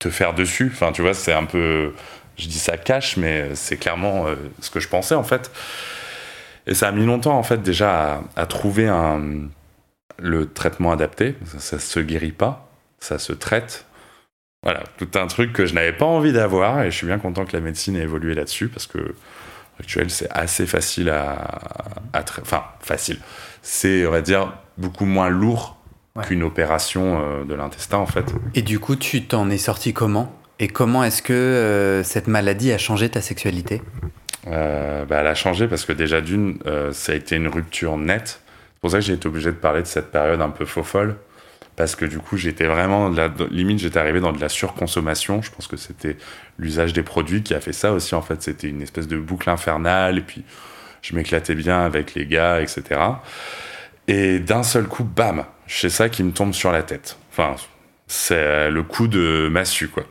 te 0.00 0.10
faire 0.10 0.34
dessus. 0.34 0.70
Enfin 0.72 0.92
tu 0.92 1.02
vois 1.02 1.14
c'est 1.14 1.32
un 1.32 1.44
peu 1.44 1.94
je 2.36 2.48
dis 2.48 2.58
ça 2.58 2.76
cache 2.76 3.16
mais 3.16 3.54
c'est 3.54 3.76
clairement 3.76 4.26
ce 4.60 4.70
que 4.70 4.80
je 4.80 4.88
pensais 4.88 5.14
en 5.14 5.24
fait. 5.24 5.50
Et 6.66 6.74
ça 6.74 6.88
a 6.88 6.92
mis 6.92 7.04
longtemps 7.04 7.36
en 7.38 7.42
fait 7.42 7.62
déjà 7.62 8.22
à 8.36 8.46
trouver 8.46 8.88
un 8.88 9.48
le 10.18 10.48
traitement 10.50 10.92
adapté, 10.92 11.34
ça, 11.58 11.78
se 11.78 12.00
guérit 12.00 12.32
pas, 12.32 12.68
ça 13.00 13.18
se 13.18 13.32
traite. 13.32 13.86
Voilà, 14.62 14.82
tout 14.96 15.08
un 15.14 15.26
truc 15.26 15.52
que 15.52 15.66
je 15.66 15.74
n'avais 15.74 15.92
pas 15.92 16.06
envie 16.06 16.32
d'avoir 16.32 16.82
et 16.82 16.90
je 16.90 16.96
suis 16.96 17.06
bien 17.06 17.18
content 17.18 17.44
que 17.44 17.52
la 17.52 17.60
médecine 17.60 17.96
ait 17.96 18.02
évolué 18.02 18.34
là-dessus 18.34 18.68
parce 18.68 18.86
que 18.86 19.14
actuel 19.80 20.10
c'est 20.10 20.30
assez 20.30 20.66
facile 20.66 21.10
à, 21.10 21.60
enfin 22.40 22.64
facile, 22.80 23.18
c'est 23.62 24.06
on 24.06 24.10
va 24.10 24.20
dire 24.20 24.52
beaucoup 24.78 25.04
moins 25.04 25.28
lourd 25.28 25.76
qu'une 26.22 26.42
opération 26.42 27.20
euh, 27.20 27.44
de 27.44 27.54
l'intestin 27.54 27.98
en 27.98 28.06
fait. 28.06 28.32
Et 28.54 28.62
du 28.62 28.78
coup, 28.78 28.94
tu 28.94 29.24
t'en 29.24 29.50
es 29.50 29.58
sorti 29.58 29.92
comment? 29.92 30.32
Et 30.60 30.68
comment 30.68 31.02
est-ce 31.02 31.22
que 31.22 31.32
euh, 31.32 32.04
cette 32.04 32.28
maladie 32.28 32.70
a 32.72 32.78
changé 32.78 33.08
ta 33.08 33.20
sexualité? 33.20 33.82
Euh, 34.46 35.04
bah, 35.04 35.18
Elle 35.20 35.26
a 35.26 35.34
changé 35.34 35.66
parce 35.66 35.84
que 35.84 35.92
déjà 35.92 36.20
d'une, 36.20 36.58
ça 36.92 37.12
a 37.12 37.14
été 37.16 37.34
une 37.34 37.48
rupture 37.48 37.96
nette. 37.96 38.40
Pour 38.80 38.90
ça 38.90 38.98
que 38.98 39.04
j'ai 39.04 39.14
été 39.14 39.26
obligé 39.26 39.50
de 39.50 39.56
parler 39.56 39.82
de 39.82 39.86
cette 39.86 40.12
période 40.12 40.40
un 40.40 40.50
peu 40.50 40.64
faux 40.64 40.84
folle. 40.84 41.16
Parce 41.76 41.96
que 41.96 42.04
du 42.04 42.18
coup, 42.18 42.36
j'étais 42.36 42.66
vraiment, 42.66 43.12
limite, 43.50 43.80
j'étais 43.80 43.98
arrivé 43.98 44.20
dans 44.20 44.32
de 44.32 44.40
la 44.40 44.48
surconsommation. 44.48 45.42
Je 45.42 45.50
pense 45.50 45.66
que 45.66 45.76
c'était 45.76 46.16
l'usage 46.58 46.92
des 46.92 47.02
produits 47.02 47.42
qui 47.42 47.52
a 47.54 47.60
fait 47.60 47.72
ça 47.72 47.92
aussi. 47.92 48.14
En 48.14 48.22
fait, 48.22 48.42
c'était 48.42 48.68
une 48.68 48.82
espèce 48.82 49.08
de 49.08 49.18
boucle 49.18 49.50
infernale. 49.50 50.18
Et 50.18 50.20
puis, 50.20 50.44
je 51.02 51.16
m'éclatais 51.16 51.54
bien 51.54 51.84
avec 51.84 52.14
les 52.14 52.26
gars, 52.26 52.60
etc. 52.60 53.00
Et 54.06 54.38
d'un 54.38 54.62
seul 54.62 54.86
coup, 54.86 55.04
bam, 55.04 55.44
c'est 55.66 55.90
ça 55.90 56.08
qui 56.08 56.22
me 56.22 56.30
tombe 56.30 56.54
sur 56.54 56.70
la 56.70 56.82
tête. 56.84 57.18
Enfin, 57.32 57.56
c'est 58.06 58.70
le 58.70 58.82
coup 58.84 59.08
de 59.08 59.48
massue, 59.50 59.88
quoi. 59.88 60.04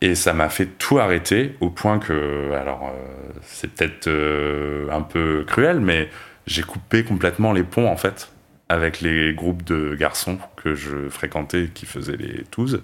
Et 0.00 0.14
ça 0.14 0.32
m'a 0.32 0.48
fait 0.48 0.66
tout 0.66 0.98
arrêter 0.98 1.56
au 1.60 1.70
point 1.70 1.98
que, 1.98 2.52
alors, 2.52 2.90
euh, 2.94 3.38
c'est 3.42 3.70
peut-être 3.70 4.08
euh, 4.08 4.90
un 4.90 5.02
peu 5.02 5.44
cruel, 5.46 5.78
mais 5.78 6.08
j'ai 6.46 6.62
coupé 6.62 7.04
complètement 7.04 7.52
les 7.52 7.62
ponts 7.62 7.86
en 7.86 7.96
fait 7.96 8.32
avec 8.70 9.00
les 9.00 9.34
groupes 9.34 9.64
de 9.64 9.96
garçons 9.96 10.38
que 10.54 10.76
je 10.76 11.08
fréquentais 11.08 11.70
qui 11.74 11.86
faisaient 11.86 12.16
les 12.16 12.44
touzes. 12.44 12.82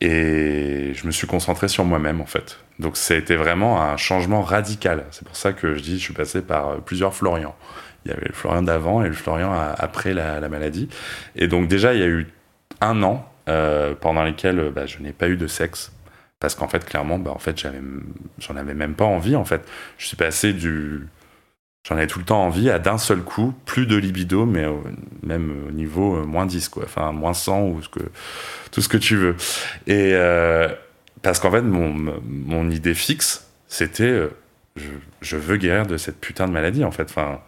Et 0.00 0.92
je 0.94 1.06
me 1.06 1.12
suis 1.12 1.28
concentré 1.28 1.68
sur 1.68 1.84
moi-même 1.84 2.20
en 2.20 2.26
fait. 2.26 2.58
Donc 2.80 2.96
ça 2.96 3.14
a 3.14 3.16
été 3.16 3.36
vraiment 3.36 3.80
un 3.80 3.96
changement 3.96 4.42
radical. 4.42 5.04
C'est 5.12 5.24
pour 5.24 5.36
ça 5.36 5.52
que 5.52 5.76
je 5.76 5.80
dis 5.80 5.98
je 5.98 6.02
suis 6.02 6.12
passé 6.12 6.42
par 6.42 6.80
plusieurs 6.80 7.14
Florian. 7.14 7.54
Il 8.04 8.10
y 8.10 8.14
avait 8.14 8.26
le 8.26 8.34
Florian 8.34 8.62
d'avant 8.62 9.04
et 9.04 9.06
le 9.06 9.14
Florian 9.14 9.52
après 9.52 10.14
la, 10.14 10.48
maladie. 10.48 10.88
Et 11.36 11.46
donc 11.46 11.68
déjà 11.68 11.94
il 11.94 12.00
y 12.00 12.02
a 12.02 12.08
eu 12.08 12.26
un 12.80 13.04
an 13.04 13.24
euh, 13.48 13.94
pendant 13.94 14.24
lesquels 14.24 14.72
bah, 14.74 14.86
je 14.86 14.98
n'ai 14.98 15.12
pas 15.12 15.28
eu 15.28 15.36
de 15.36 15.46
sexe 15.46 15.92
parce 16.40 16.56
qu'en 16.56 16.66
fait 16.66 16.84
clairement 16.84 17.20
bah, 17.20 17.30
en 17.30 17.38
fait 17.38 17.64
j'en 18.38 18.56
avais 18.56 18.74
même 18.74 18.94
pas 18.94 19.04
envie 19.04 19.36
en 19.36 19.44
fait. 19.44 19.64
Je 19.96 20.08
suis 20.08 20.16
passé 20.16 20.52
du 20.52 21.06
J'en 21.84 21.96
avais 21.96 22.06
tout 22.06 22.20
le 22.20 22.24
temps 22.24 22.44
envie, 22.44 22.70
à 22.70 22.78
d'un 22.78 22.96
seul 22.96 23.22
coup, 23.22 23.52
plus 23.66 23.86
de 23.86 23.96
libido, 23.96 24.46
mais 24.46 24.66
même 25.24 25.66
au 25.66 25.72
niveau 25.72 26.16
euh, 26.16 26.24
moins 26.24 26.46
10, 26.46 26.68
quoi. 26.68 26.84
Enfin, 26.84 27.10
moins 27.10 27.34
100 27.34 27.62
ou 27.62 27.82
ce 27.82 27.88
que, 27.88 28.00
tout 28.70 28.80
ce 28.80 28.88
que 28.88 28.96
tu 28.96 29.16
veux. 29.16 29.34
Et 29.88 30.12
euh, 30.14 30.68
parce 31.22 31.40
qu'en 31.40 31.50
fait, 31.50 31.62
mon, 31.62 32.20
mon, 32.24 32.70
idée 32.70 32.94
fixe, 32.94 33.50
c'était 33.66 34.04
euh, 34.04 34.30
je, 34.76 34.90
je, 35.22 35.36
veux 35.36 35.56
guérir 35.56 35.86
de 35.86 35.96
cette 35.96 36.20
putain 36.20 36.46
de 36.46 36.52
maladie, 36.52 36.84
en 36.84 36.92
fait. 36.92 37.10
Enfin, 37.10 37.40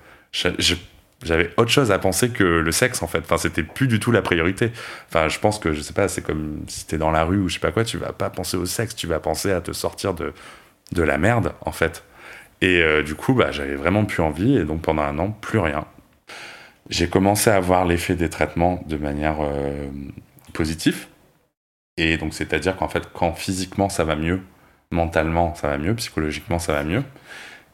j'avais 1.22 1.52
autre 1.56 1.70
chose 1.70 1.92
à 1.92 2.00
penser 2.00 2.30
que 2.30 2.42
le 2.42 2.72
sexe, 2.72 3.04
en 3.04 3.06
fait. 3.06 3.20
Enfin, 3.20 3.38
c'était 3.38 3.62
plus 3.62 3.86
du 3.86 4.00
tout 4.00 4.10
la 4.10 4.22
priorité. 4.22 4.72
Enfin, 5.10 5.28
je 5.28 5.38
pense 5.38 5.60
que, 5.60 5.72
je 5.72 5.80
sais 5.80 5.94
pas, 5.94 6.08
c'est 6.08 6.22
comme 6.22 6.64
si 6.66 6.88
t'es 6.88 6.98
dans 6.98 7.12
la 7.12 7.22
rue 7.22 7.38
ou 7.38 7.48
je 7.48 7.54
sais 7.54 7.60
pas 7.60 7.70
quoi, 7.70 7.84
tu 7.84 7.98
vas 7.98 8.12
pas 8.12 8.30
penser 8.30 8.56
au 8.56 8.66
sexe, 8.66 8.96
tu 8.96 9.06
vas 9.06 9.20
penser 9.20 9.52
à 9.52 9.60
te 9.60 9.70
sortir 9.72 10.12
de, 10.12 10.32
de 10.90 11.02
la 11.04 11.18
merde, 11.18 11.52
en 11.60 11.72
fait. 11.72 12.02
Et 12.64 12.82
euh, 12.82 13.02
du 13.02 13.14
coup, 13.14 13.34
bah, 13.34 13.52
j'avais 13.52 13.74
vraiment 13.74 14.06
plus 14.06 14.22
envie, 14.22 14.56
et 14.56 14.64
donc 14.64 14.80
pendant 14.80 15.02
un 15.02 15.18
an, 15.18 15.30
plus 15.42 15.58
rien. 15.58 15.84
J'ai 16.88 17.08
commencé 17.08 17.50
à 17.50 17.60
voir 17.60 17.84
l'effet 17.84 18.14
des 18.14 18.30
traitements 18.30 18.82
de 18.86 18.96
manière 18.96 19.36
euh, 19.42 19.86
positive. 20.54 21.06
Et 21.98 22.16
donc, 22.16 22.32
c'est-à-dire 22.32 22.76
qu'en 22.76 22.88
fait, 22.88 23.02
quand 23.12 23.34
physiquement 23.34 23.90
ça 23.90 24.04
va 24.04 24.16
mieux, 24.16 24.40
mentalement 24.90 25.54
ça 25.54 25.68
va 25.68 25.76
mieux, 25.76 25.94
psychologiquement 25.94 26.58
ça 26.58 26.72
va 26.72 26.84
mieux. 26.84 27.02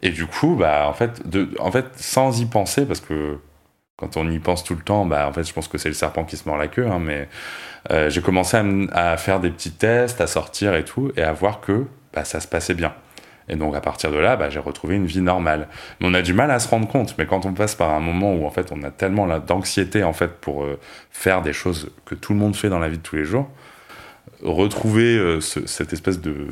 Et 0.03 0.11
du 0.11 0.27
coup, 0.27 0.57
bah, 0.57 0.89
en 0.89 0.93
fait, 0.93 1.23
en 1.61 1.71
fait, 1.71 1.87
sans 1.95 2.41
y 2.41 2.47
penser, 2.47 2.85
parce 2.85 3.01
que 3.01 3.39
quand 3.97 4.17
on 4.17 4.29
y 4.29 4.41
pense 4.41 4.65
tout 4.65 4.75
le 4.75 4.83
temps, 4.83 5.07
bah, 5.07 5.29
en 5.29 5.33
fait, 5.33 5.45
je 5.45 5.53
pense 5.53 5.69
que 5.69 5.79
c'est 5.79 5.89
le 5.89 5.95
serpent 5.95 6.25
qui 6.25 6.37
se 6.37 6.49
mord 6.49 6.59
la 6.59 6.67
queue, 6.67 6.89
hein, 6.89 6.99
mais 6.99 7.29
euh, 7.93 8.11
j'ai 8.11 8.23
commencé 8.23 8.57
à, 8.57 9.13
à, 9.13 9.17
faire 9.19 9.39
des 9.39 9.51
petits 9.51 9.73
tests, 9.73 10.21
à 10.21 10.27
sortir 10.27 10.75
et 10.75 10.85
tout, 10.85 11.13
et 11.17 11.23
à 11.23 11.33
voir 11.33 11.61
que 11.61 11.87
bah, 12.13 12.25
ça 12.25 12.41
se 12.41 12.49
passait 12.49 12.75
bien. 12.75 12.93
Et 13.51 13.57
donc 13.57 13.75
à 13.75 13.81
partir 13.81 14.13
de 14.13 14.17
là, 14.17 14.37
bah, 14.37 14.49
j'ai 14.49 14.61
retrouvé 14.61 14.95
une 14.95 15.07
vie 15.07 15.21
normale. 15.21 15.69
Mais 16.01 16.07
on 16.09 16.15
a 16.15 16.23
du 16.23 16.33
mal 16.33 16.51
à 16.53 16.61
se 16.61 16.69
rendre 16.69 16.87
compte. 16.87 17.17
Mais 17.19 17.27
quand 17.27 17.45
on 17.45 17.53
passe 17.53 17.75
par 17.75 17.91
un 17.91 18.01
moment 18.01 18.33
où 18.33 18.47
en 18.47 18.51
fait 18.51 18.71
on 18.73 18.83
a 18.85 18.91
tellement 18.91 19.27
d'anxiété 19.41 20.05
en 20.05 20.13
fait 20.13 20.29
pour 20.41 20.63
euh, 20.63 20.79
faire 21.11 21.43
des 21.43 21.53
choses 21.53 21.91
que 22.07 22.15
tout 22.15 22.33
le 22.33 22.39
monde 22.39 22.55
fait 22.55 22.69
dans 22.69 22.79
la 22.79 22.89
vie 22.89 22.99
de 22.99 23.03
tous 23.03 23.17
les 23.17 23.25
jours, 23.25 23.49
retrouver 24.43 25.17
euh, 25.17 25.41
cette 25.41 25.93
espèce 25.93 26.21
de 26.21 26.47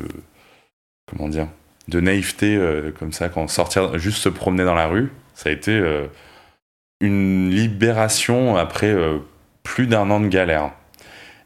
comment 1.09 1.29
dire 1.29 1.47
de 1.87 2.01
naïveté 2.01 2.55
euh, 2.55 2.91
comme 2.91 3.13
ça 3.13 3.29
quand 3.29 3.47
sortir 3.47 3.97
juste 3.97 4.19
se 4.19 4.29
promener 4.29 4.65
dans 4.65 4.75
la 4.75 4.87
rue, 4.87 5.11
ça 5.33 5.49
a 5.49 5.53
été 5.53 5.81
une 6.99 7.49
libération 7.49 8.57
après 8.57 8.93
plus 9.63 9.87
d'un 9.87 10.09
an 10.11 10.19
de 10.19 10.27
galère. 10.27 10.71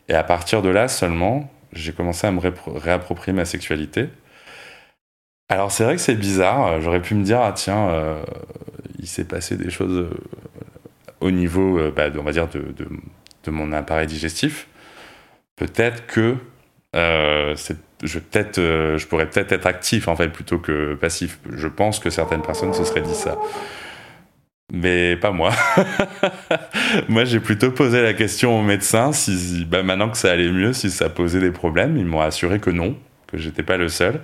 Et 0.09 0.15
à 0.15 0.23
partir 0.23 0.63
de 0.63 0.69
là 0.69 0.87
seulement, 0.87 1.47
j'ai 1.73 1.93
commencé 1.93 2.25
à 2.25 2.31
me 2.31 2.41
réapproprier 2.67 3.33
ma 3.33 3.45
sexualité 3.45 4.09
alors 5.53 5.71
c'est 5.71 5.83
vrai 5.83 5.95
que 5.95 6.01
c'est 6.01 6.15
bizarre. 6.15 6.81
J'aurais 6.81 7.01
pu 7.01 7.13
me 7.13 7.23
dire 7.23 7.39
ah 7.39 7.51
tiens, 7.53 7.87
euh, 7.89 8.23
il 8.97 9.07
s'est 9.07 9.25
passé 9.25 9.55
des 9.55 9.69
choses 9.69 9.95
euh, 9.95 10.09
au 11.21 11.29
niveau, 11.29 11.77
euh, 11.77 11.93
bah, 11.95 12.05
on 12.17 12.23
va 12.23 12.31
dire 12.31 12.47
de, 12.47 12.73
de, 12.75 13.51
mon 13.51 13.71
appareil 13.71 14.07
digestif. 14.07 14.67
Peut-être 15.55 16.07
que 16.07 16.37
je 16.95 19.05
pourrais 19.05 19.29
peut-être 19.29 19.51
être 19.51 19.67
actif 19.67 20.07
en 20.07 20.15
fait 20.15 20.29
plutôt 20.29 20.57
que 20.57 20.95
passif. 20.95 21.37
Je 21.55 21.67
pense 21.67 21.99
que 21.99 22.09
certaines 22.09 22.41
personnes 22.41 22.73
se 22.73 22.83
seraient 22.83 23.01
dit 23.01 23.13
ça. 23.13 23.37
Mais 24.71 25.15
pas 25.17 25.29
moi. 25.29 25.51
moi, 27.09 27.25
j'ai 27.25 27.39
plutôt 27.39 27.69
posé 27.69 28.01
la 28.01 28.13
question 28.13 28.59
aux 28.59 28.63
médecins 28.63 29.11
si, 29.11 29.67
bah, 29.69 29.83
maintenant 29.83 30.09
que 30.09 30.17
ça 30.17 30.31
allait 30.31 30.51
mieux, 30.51 30.73
si 30.73 30.89
ça 30.89 31.09
posait 31.09 31.41
des 31.41 31.51
problèmes. 31.51 31.95
Ils 31.95 32.05
m'ont 32.05 32.21
assuré 32.21 32.59
que 32.59 32.71
non, 32.71 32.97
que 33.27 33.37
j'étais 33.37 33.61
pas 33.61 33.77
le 33.77 33.87
seul. 33.87 34.19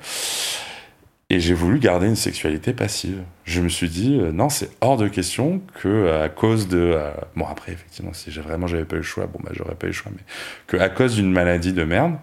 Et 1.32 1.40
j'ai 1.40 1.54
voulu 1.54 1.78
garder 1.78 2.08
une 2.08 2.16
sexualité 2.16 2.74
passive. 2.74 3.22
Je 3.44 3.62
me 3.62 3.70
suis 3.70 3.88
dit, 3.88 4.18
euh, 4.20 4.32
non, 4.32 4.50
c'est 4.50 4.72
hors 4.82 4.98
de 4.98 5.08
question 5.08 5.62
que 5.76 6.12
à 6.12 6.28
cause 6.28 6.68
de... 6.68 6.80
euh, 6.96 7.12
bon, 7.36 7.46
après, 7.46 7.72
effectivement, 7.72 8.14
si 8.14 8.32
j'ai 8.32 8.42
vraiment 8.42 8.66
j'avais 8.66 8.86
pas 8.86 8.96
eu 8.96 9.00
le 9.00 9.04
choix, 9.04 9.28
bon, 9.28 9.40
bah, 9.44 9.52
j'aurais 9.54 9.76
pas 9.76 9.86
eu 9.86 9.90
le 9.90 9.94
choix, 9.94 10.12
mais 10.14 10.24
que 10.66 10.78
à 10.78 10.90
cause 10.90 11.16
d'une 11.16 11.32
maladie 11.32 11.72
de 11.72 11.84
merde, 11.84 12.16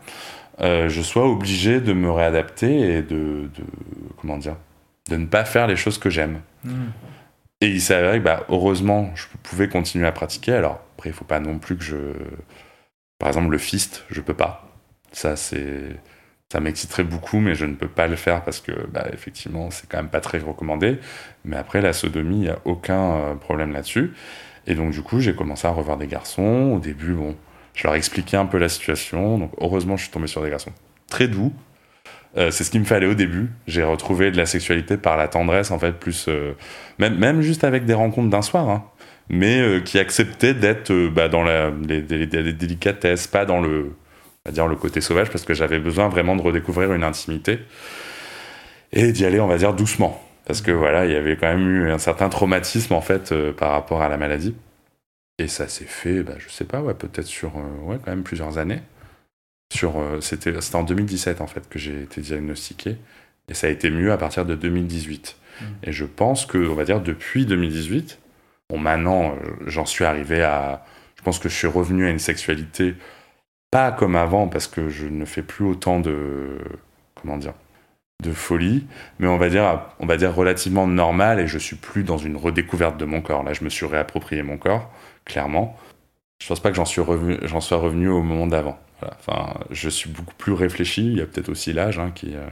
euh, 0.61 0.89
je 0.89 1.03
sois 1.03 1.29
obligé 1.29 1.81
de 1.81 1.93
me 1.93 2.11
réadapter 2.11 2.97
et 2.97 3.03
de, 3.03 3.49
de... 3.55 3.65
Comment 4.21 4.39
dire 4.39 4.57
De 5.09 5.17
ne 5.17 5.27
pas 5.27 5.45
faire 5.45 5.69
les 5.69 5.77
choses 5.77 5.99
que 5.99 6.11
j'aime. 6.11 6.41
Et 7.61 7.69
il 7.69 7.81
s'est 7.81 7.95
avéré 7.95 8.19
que, 8.19 8.25
bah, 8.25 8.45
heureusement, 8.49 9.13
je 9.15 9.27
pouvais 9.45 9.69
continuer 9.69 10.07
à 10.09 10.13
pratiquer. 10.13 10.53
Alors, 10.55 10.81
après, 10.97 11.11
il 11.11 11.13
faut 11.13 11.25
pas 11.25 11.39
non 11.39 11.59
plus 11.59 11.77
que 11.77 11.85
je... 11.85 11.97
Par 13.19 13.29
exemple, 13.29 13.51
le 13.51 13.59
fist, 13.59 14.05
je 14.11 14.21
peux 14.21 14.35
pas. 14.35 14.69
Ça, 15.13 15.37
c'est... 15.37 15.97
Ça 16.53 16.61
m'exciterait 16.61 17.03
beaucoup, 17.03 17.41
mais 17.41 17.57
je 17.57 17.67
ne 17.67 17.75
peux 17.75 17.89
pas 17.89 18.07
le 18.07 18.15
faire 18.15 18.45
parce 18.45 18.61
que, 18.61 18.71
bah, 18.87 19.09
effectivement, 19.13 19.69
c'est 19.73 19.89
quand 19.89 19.97
même 19.97 20.09
pas 20.09 20.21
très 20.21 20.39
recommandé. 20.39 20.99
Mais 21.45 21.57
après, 21.57 21.81
la 21.81 21.93
sodomie, 21.93 22.37
il 22.37 22.43
n'y 22.43 22.49
a 22.49 22.59
aucun 22.65 23.17
euh, 23.17 23.35
problème 23.35 23.73
là-dessus. 23.73 24.13
Et 24.69 24.77
donc, 24.77 24.93
du 24.93 25.03
coup, 25.03 25.19
j'ai 25.19 25.35
commencé 25.35 25.67
à 25.67 25.71
revoir 25.71 25.97
des 25.97 26.07
garçons. 26.07 26.73
Au 26.77 26.79
début, 26.79 27.15
bon, 27.15 27.35
je 27.75 27.83
leur 27.83 27.97
expliquais 27.97 28.37
un 28.37 28.47
peu 28.47 28.59
la 28.59 28.69
situation. 28.69 29.39
Donc, 29.39 29.51
heureusement, 29.61 29.97
je 29.97 30.05
suis 30.05 30.13
tombé 30.13 30.29
sur 30.29 30.41
des 30.41 30.51
garçons 30.51 30.71
très 31.09 31.27
doux. 31.27 31.53
Euh, 32.37 32.53
c'est 32.53 32.63
ce 32.63 32.71
qu'il 32.71 32.81
me 32.81 32.87
fallait 32.87 33.07
au 33.07 33.15
début. 33.15 33.51
J'ai 33.67 33.83
retrouvé 33.83 34.31
de 34.31 34.37
la 34.37 34.47
sexualité 34.47 34.97
par 34.97 35.17
la 35.17 35.27
tendresse, 35.27 35.73
en 35.73 35.81
fait, 35.81 35.99
plus. 35.99 36.27
euh, 36.29 36.53
même, 37.01 37.41
juste 37.41 37.65
avec 37.65 37.87
des 37.87 37.95
rencontres 37.95 38.31
d'un 38.31 38.43
soir, 38.43 38.69
hein, 38.71 38.85
mais 39.29 39.83
qui 39.85 39.99
acceptaient 39.99 40.55
d'être 40.55 40.93
bah, 41.09 41.29
dans 41.29 41.43
les 41.43 42.03
délicatesses, 42.03 43.27
pas 43.27 43.45
dans 43.45 43.61
le, 43.61 43.97
on 44.47 44.51
va 44.51 44.53
dire, 44.53 44.69
le 44.69 44.77
côté 44.77 45.01
sauvage, 45.01 45.31
parce 45.31 45.45
que 45.45 45.55
j'avais 45.55 45.81
besoin 45.81 46.09
vraiment 46.09 46.37
de 46.37 46.43
redécouvrir 46.43 46.93
une 46.93 47.03
intimité 47.03 47.59
et 48.93 49.11
d'y 49.11 49.25
aller, 49.25 49.41
on 49.41 49.49
va 49.49 49.59
dire, 49.59 49.75
doucement. 49.75 50.23
Parce 50.47 50.61
que 50.61 50.71
voilà, 50.71 51.05
il 51.05 51.11
y 51.11 51.17
avait 51.17 51.37
quand 51.37 51.49
même 51.49 51.69
eu 51.69 51.91
un 51.91 51.99
certain 51.99 52.29
traumatisme, 52.29 52.95
en 52.95 53.01
fait, 53.01 53.33
euh, 53.33 53.53
par 53.53 53.73
rapport 53.73 54.03
à 54.03 54.09
la 54.09 54.17
maladie. 54.17 54.55
Et 55.39 55.49
ça 55.49 55.67
s'est 55.67 55.85
fait, 55.85 56.23
bah, 56.23 56.35
je 56.39 56.49
sais 56.49 56.65
pas, 56.65 56.81
ouais, 56.81 56.95
peut-être 56.95 57.27
sur 57.27 57.57
euh, 57.57 57.87
ouais, 57.87 57.99
quand 58.05 58.13
même 58.13 58.23
plusieurs 58.23 58.57
années. 58.59 58.83
Sur, 59.75 59.99
euh, 59.99 60.21
c'était, 60.21 60.59
c'était 60.61 60.77
en 60.77 60.85
2017 60.85 61.41
en 61.41 61.49
fait 61.49 61.69
que 61.69 61.81
j'ai 61.81 62.03
été 62.03 62.21
diagnostiqué 62.21 62.97
et 63.49 63.55
ça 63.55 63.67
a 63.67 63.71
été 63.71 63.91
mieux 63.91 64.13
à 64.13 64.17
partir 64.17 64.47
de 64.47 64.55
2018. 64.55 65.37
Et 65.83 65.91
je 65.91 66.05
pense 66.05 66.47
que, 66.47 66.59
on 66.59 66.75
va 66.75 66.85
dire, 66.85 67.01
depuis 67.01 67.47
2018, 67.47 68.21
bon, 68.71 68.79
maintenant, 68.79 69.35
j'en 69.67 69.87
suis 69.87 70.05
arrivé 70.05 70.43
à. 70.43 70.85
Je 71.17 71.23
pense 71.23 71.39
que 71.39 71.49
je 71.49 71.57
suis 71.57 71.67
revenu 71.67 72.07
à 72.07 72.11
une 72.11 72.19
sexualité 72.19 72.95
pas 73.71 73.93
comme 73.93 74.17
avant 74.17 74.49
parce 74.49 74.67
que 74.69 74.89
je 74.89 75.07
ne 75.07 75.25
fais 75.25 75.43
plus 75.43 75.65
autant 75.65 76.01
de. 76.01 76.59
Comment 77.15 77.39
dire 77.39 77.55
de 78.23 78.33
folie, 78.33 78.87
mais 79.19 79.27
on 79.29 79.37
va 79.37 79.49
dire, 79.51 79.83
on 80.01 80.07
va 80.07 80.17
dire 80.17 80.35
relativement 80.35 80.87
normal 80.87 81.39
et 81.41 81.47
je 81.47 81.59
suis 81.59 81.77
plus 81.77 82.03
dans 82.03 82.19
une 82.19 82.37
redécouverte 82.37 82.97
de 82.97 83.05
mon 83.05 83.21
corps. 83.21 83.43
Là, 83.43 83.53
je 83.53 83.63
me 83.65 83.69
suis 83.69 83.87
réapproprié 83.87 84.43
mon 84.43 84.57
corps, 84.59 84.91
clairement. 85.25 85.77
Je 86.43 86.49
pense 86.49 86.61
pas 86.61 86.71
que 86.71 86.77
j'en 86.77 86.85
suis 86.85 87.01
revenu, 87.01 87.39
sois 87.61 87.79
revenu 87.79 88.09
au 88.09 88.23
moment 88.23 88.47
d'avant. 88.47 88.79
Enfin, 89.03 89.55
je 89.71 89.89
suis 89.91 90.11
beaucoup 90.11 90.35
plus 90.37 90.53
réfléchi. 90.53 91.07
Il 91.07 91.19
y 91.19 91.21
a 91.21 91.27
peut-être 91.27 91.49
aussi 91.51 91.73
l'âge, 91.73 91.99
hein, 91.99 92.11
qui. 92.15 92.35
euh, 92.37 92.47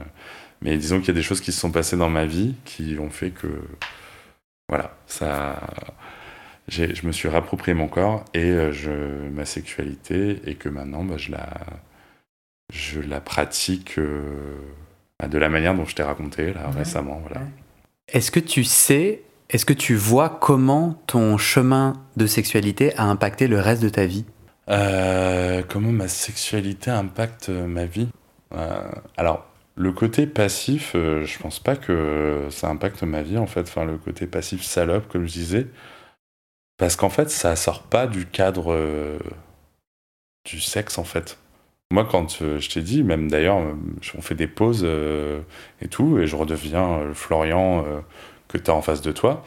Mais 0.61 0.77
disons 0.77 0.99
qu'il 0.99 1.09
y 1.09 1.11
a 1.11 1.15
des 1.15 1.23
choses 1.23 1.41
qui 1.41 1.51
se 1.51 1.59
sont 1.59 1.71
passées 1.71 1.97
dans 1.97 2.09
ma 2.09 2.25
vie 2.25 2.55
qui 2.65 2.97
ont 2.99 3.09
fait 3.09 3.31
que, 3.31 3.47
voilà, 4.69 4.95
ça. 5.07 5.59
Je 6.67 7.05
me 7.05 7.11
suis 7.11 7.29
réapproprié 7.29 7.75
mon 7.75 7.87
corps 7.87 8.25
et 8.33 8.43
euh, 8.49 8.71
je, 8.71 8.89
ma 9.31 9.45
sexualité 9.45 10.41
et 10.45 10.55
que 10.55 10.67
maintenant, 10.69 11.03
bah, 11.03 11.15
je 11.17 11.31
la, 11.31 11.47
je 12.73 12.99
la 13.01 13.21
pratique 13.21 13.99
euh, 13.99 14.57
bah, 15.19 15.27
de 15.27 15.37
la 15.37 15.49
manière 15.49 15.75
dont 15.75 15.85
je 15.85 15.93
t'ai 15.95 16.03
raconté 16.03 16.53
là 16.53 16.69
Ouais. 16.71 16.79
récemment. 16.79 17.21
Voilà. 17.27 17.41
Est-ce 18.07 18.31
que 18.31 18.39
tu 18.39 18.63
sais, 18.63 19.21
est-ce 19.51 19.65
que 19.65 19.73
tu 19.73 19.95
vois 19.95 20.29
comment 20.41 20.99
ton 21.05 21.37
chemin 21.37 21.93
de 22.17 22.25
sexualité 22.25 22.95
a 22.97 23.03
impacté 23.03 23.47
le 23.47 23.59
reste 23.59 23.83
de 23.83 23.89
ta 23.89 24.05
vie? 24.05 24.25
Euh, 24.69 25.61
comment 25.69 25.91
ma 25.91 26.07
sexualité 26.07 26.89
impacte 26.89 27.49
ma 27.49 27.85
vie? 27.85 28.07
Euh, 28.55 28.81
Alors, 29.17 29.45
le 29.75 29.91
côté 29.91 30.25
passif, 30.25 30.93
je 30.93 31.37
pense 31.39 31.59
pas 31.59 31.75
que 31.75 32.47
ça 32.49 32.69
impacte 32.69 33.03
ma 33.03 33.21
vie 33.21 33.37
en 33.37 33.45
fait. 33.45 33.61
Enfin, 33.61 33.85
le 33.85 33.97
côté 33.97 34.25
passif 34.25 34.63
salope, 34.63 35.07
comme 35.09 35.27
je 35.27 35.33
disais, 35.33 35.67
parce 36.77 36.95
qu'en 36.95 37.09
fait, 37.09 37.29
ça 37.29 37.55
sort 37.55 37.83
pas 37.83 38.07
du 38.07 38.25
cadre 38.25 38.71
euh, 38.71 39.19
du 40.45 40.59
sexe 40.59 40.97
en 40.97 41.03
fait. 41.03 41.37
Moi, 41.91 42.07
quand 42.09 42.41
euh, 42.41 42.59
je 42.59 42.69
t'ai 42.69 42.81
dit, 42.81 43.03
même 43.03 43.29
d'ailleurs, 43.29 43.59
euh, 43.59 43.75
on 44.17 44.21
fait 44.21 44.35
des 44.35 44.47
pauses 44.47 44.81
euh, 44.83 45.41
et 45.81 45.87
tout, 45.87 46.17
et 46.17 46.25
je 46.25 46.35
redeviens 46.35 47.03
le 47.03 47.13
Florian 47.13 47.85
que 48.47 48.57
tu 48.57 48.71
as 48.71 48.73
en 48.73 48.81
face 48.81 49.01
de 49.01 49.11
toi. 49.11 49.43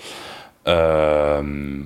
Parce 0.65 1.81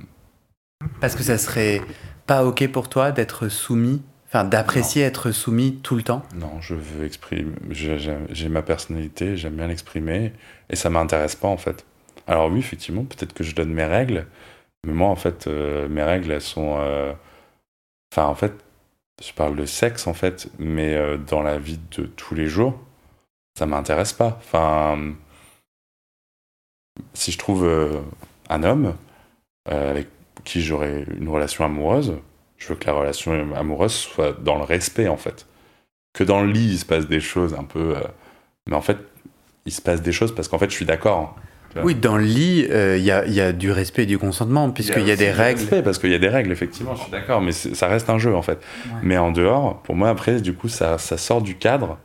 que 1.15 1.23
ça 1.23 1.37
serait 1.37 1.81
pas 2.27 2.45
ok 2.45 2.69
pour 2.71 2.89
toi 2.89 3.11
d'être 3.11 3.47
soumis, 3.47 4.01
enfin 4.27 4.43
d'apprécier 4.43 5.03
être 5.03 5.31
soumis 5.31 5.79
tout 5.81 5.95
le 5.95 6.03
temps? 6.03 6.23
Non, 6.35 6.61
je 6.61 6.75
veux 6.75 7.05
exprimer. 7.05 7.53
j'ai 7.71 8.49
ma 8.49 8.61
personnalité, 8.61 9.37
j'aime 9.37 9.55
bien 9.55 9.67
l'exprimer, 9.67 10.33
et 10.69 10.75
ça 10.75 10.89
m'intéresse 10.89 11.35
pas 11.35 11.47
en 11.47 11.57
fait. 11.57 11.85
Alors 12.27 12.51
oui, 12.51 12.59
effectivement, 12.59 13.05
peut-être 13.05 13.33
que 13.33 13.43
je 13.43 13.55
donne 13.55 13.73
mes 13.73 13.85
règles, 13.85 14.27
mais 14.85 14.93
moi 14.93 15.09
en 15.09 15.15
fait, 15.15 15.47
euh, 15.47 15.87
mes 15.89 16.03
règles 16.03 16.31
elles 16.31 16.41
sont. 16.41 16.77
euh, 16.79 17.13
Enfin, 18.13 18.27
en 18.27 18.35
fait, 18.35 18.53
je 19.23 19.33
parle 19.33 19.55
de 19.55 19.65
sexe 19.65 20.07
en 20.07 20.13
fait, 20.13 20.49
mais 20.59 20.95
euh, 20.95 21.17
dans 21.17 21.41
la 21.43 21.59
vie 21.59 21.79
de 21.97 22.05
tous 22.05 22.35
les 22.35 22.47
jours, 22.47 22.79
ça 23.57 23.65
m'intéresse 23.67 24.13
pas. 24.13 24.37
Enfin, 24.39 25.15
si 27.13 27.31
je 27.31 27.37
trouve 27.37 27.67
un 28.49 28.63
homme 28.63 28.95
avec 29.65 30.07
qui 30.45 30.61
j'aurai 30.61 31.05
une 31.19 31.29
relation 31.29 31.65
amoureuse, 31.65 32.15
je 32.57 32.69
veux 32.69 32.75
que 32.75 32.87
la 32.87 32.93
relation 32.93 33.55
amoureuse 33.55 33.93
soit 33.93 34.33
dans 34.33 34.57
le 34.57 34.63
respect 34.63 35.07
en 35.07 35.17
fait 35.17 35.47
que 36.13 36.23
dans 36.25 36.41
le 36.43 36.51
lit, 36.51 36.67
il 36.73 36.79
se 36.79 36.85
passe 36.85 37.07
des 37.07 37.21
choses 37.21 37.53
un 37.55 37.63
peu. 37.65 37.95
mais 38.67 38.75
en 38.75 38.81
fait, 38.81 38.97
il 39.65 39.73
se 39.73 39.81
passe 39.81 40.01
des 40.01 40.11
choses 40.13 40.35
parce 40.35 40.47
qu'en 40.49 40.59
fait, 40.59 40.69
je 40.71 40.75
suis 40.75 40.85
d'accord. 40.85 41.37
Oui, 41.83 41.95
dans 41.95 42.17
le 42.17 42.23
lit, 42.23 42.67
euh, 42.69 42.97
il 42.97 43.03
y, 43.03 43.11
a, 43.11 43.25
il 43.25 43.33
y 43.33 43.41
a 43.41 43.51
du 43.51 43.71
respect 43.71 44.03
et 44.03 44.05
du 44.05 44.17
consentement, 44.17 44.69
puisqu'il 44.69 45.07
y 45.07 45.11
a 45.11 45.15
des 45.15 45.31
règles. 45.31 45.59
respect, 45.59 45.81
parce 45.81 45.97
qu'il 45.97 46.11
y 46.11 46.15
a 46.15 46.19
des 46.19 46.29
règles, 46.29 46.51
effectivement, 46.51 46.95
je 46.95 47.01
suis 47.01 47.11
d'accord, 47.11 47.41
mais 47.41 47.51
ça 47.51 47.87
reste 47.87 48.09
un 48.09 48.19
jeu, 48.19 48.35
en 48.35 48.41
fait. 48.41 48.59
Ouais. 48.85 48.91
Mais 49.03 49.17
en 49.17 49.31
dehors, 49.31 49.81
pour 49.83 49.95
moi, 49.95 50.09
après, 50.09 50.41
du 50.41 50.53
coup, 50.53 50.69
ça, 50.69 50.97
ça 50.97 51.17
sort 51.17 51.41
du 51.41 51.55
cadre. 51.55 51.97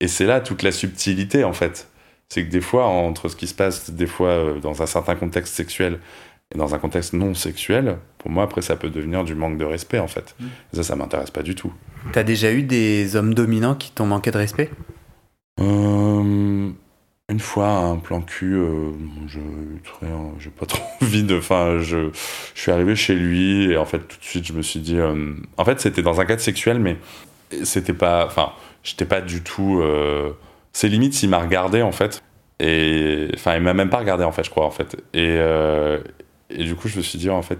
Et 0.00 0.08
c'est 0.08 0.26
là 0.26 0.40
toute 0.40 0.62
la 0.62 0.72
subtilité, 0.72 1.44
en 1.44 1.52
fait. 1.52 1.88
C'est 2.28 2.44
que 2.44 2.50
des 2.50 2.60
fois, 2.60 2.86
entre 2.86 3.28
ce 3.28 3.36
qui 3.36 3.46
se 3.46 3.54
passe, 3.54 3.90
des 3.90 4.06
fois, 4.06 4.28
euh, 4.28 4.60
dans 4.60 4.82
un 4.82 4.86
certain 4.86 5.14
contexte 5.14 5.54
sexuel 5.54 5.98
et 6.54 6.58
dans 6.58 6.74
un 6.74 6.78
contexte 6.78 7.12
non 7.12 7.34
sexuel, 7.34 7.98
pour 8.18 8.30
moi, 8.30 8.44
après, 8.44 8.62
ça 8.62 8.76
peut 8.76 8.90
devenir 8.90 9.24
du 9.24 9.34
manque 9.34 9.58
de 9.58 9.64
respect, 9.64 9.98
en 9.98 10.08
fait. 10.08 10.34
Mm. 10.38 10.46
Et 10.72 10.76
ça, 10.76 10.82
ça 10.82 10.96
m'intéresse 10.96 11.30
pas 11.30 11.42
du 11.42 11.54
tout. 11.54 11.72
T'as 12.12 12.22
déjà 12.22 12.52
eu 12.52 12.62
des 12.62 13.14
hommes 13.16 13.34
dominants 13.34 13.74
qui 13.74 13.92
t'ont 13.92 14.06
manqué 14.06 14.30
de 14.30 14.38
respect? 14.38 14.70
Euh, 15.60 16.70
une 17.30 17.40
fois, 17.40 17.68
un 17.68 17.96
plan 17.96 18.20
cul, 18.22 18.54
euh, 18.54 18.90
je- 19.26 19.38
très- 19.84 20.06
j'ai 20.38 20.50
pas 20.50 20.66
trop 20.66 20.82
envie 21.02 21.22
de. 21.22 21.38
Enfin, 21.38 21.78
je, 21.78 22.10
je 22.54 22.60
suis 22.60 22.70
arrivé 22.72 22.94
chez 22.96 23.14
lui 23.14 23.70
et 23.72 23.76
en 23.76 23.84
fait, 23.84 24.00
tout 24.00 24.18
de 24.18 24.24
suite, 24.24 24.46
je 24.46 24.52
me 24.52 24.62
suis 24.62 24.80
dit. 24.80 24.98
euh, 24.98 25.34
en 25.56 25.64
fait, 25.64 25.80
c'était 25.80 26.02
dans 26.02 26.20
un 26.20 26.24
cadre 26.26 26.40
sexuel, 26.42 26.78
mais 26.80 26.96
c'était 27.64 27.92
pas. 27.94 28.26
Enfin, 28.26 28.52
j'étais 28.82 29.04
pas 29.06 29.20
du 29.20 29.42
tout. 29.42 29.80
euh, 29.80 30.32
c'est 30.72 30.88
limite 30.88 31.14
s'il 31.14 31.30
m'a 31.30 31.38
regardé 31.40 31.82
en 31.82 31.92
fait. 31.92 32.22
Et. 32.60 33.28
Enfin, 33.34 33.56
il 33.56 33.62
m'a 33.62 33.74
même 33.74 33.90
pas 33.90 33.98
regardé 33.98 34.24
en 34.24 34.32
fait, 34.32 34.44
je 34.44 34.50
crois, 34.50 34.66
en 34.66 34.70
fait. 34.70 34.96
Et, 35.14 35.36
euh, 35.38 35.98
et 36.50 36.64
du 36.64 36.74
coup, 36.76 36.88
je 36.88 36.96
me 36.98 37.02
suis 37.02 37.18
dit, 37.18 37.30
en 37.30 37.42
fait, 37.42 37.58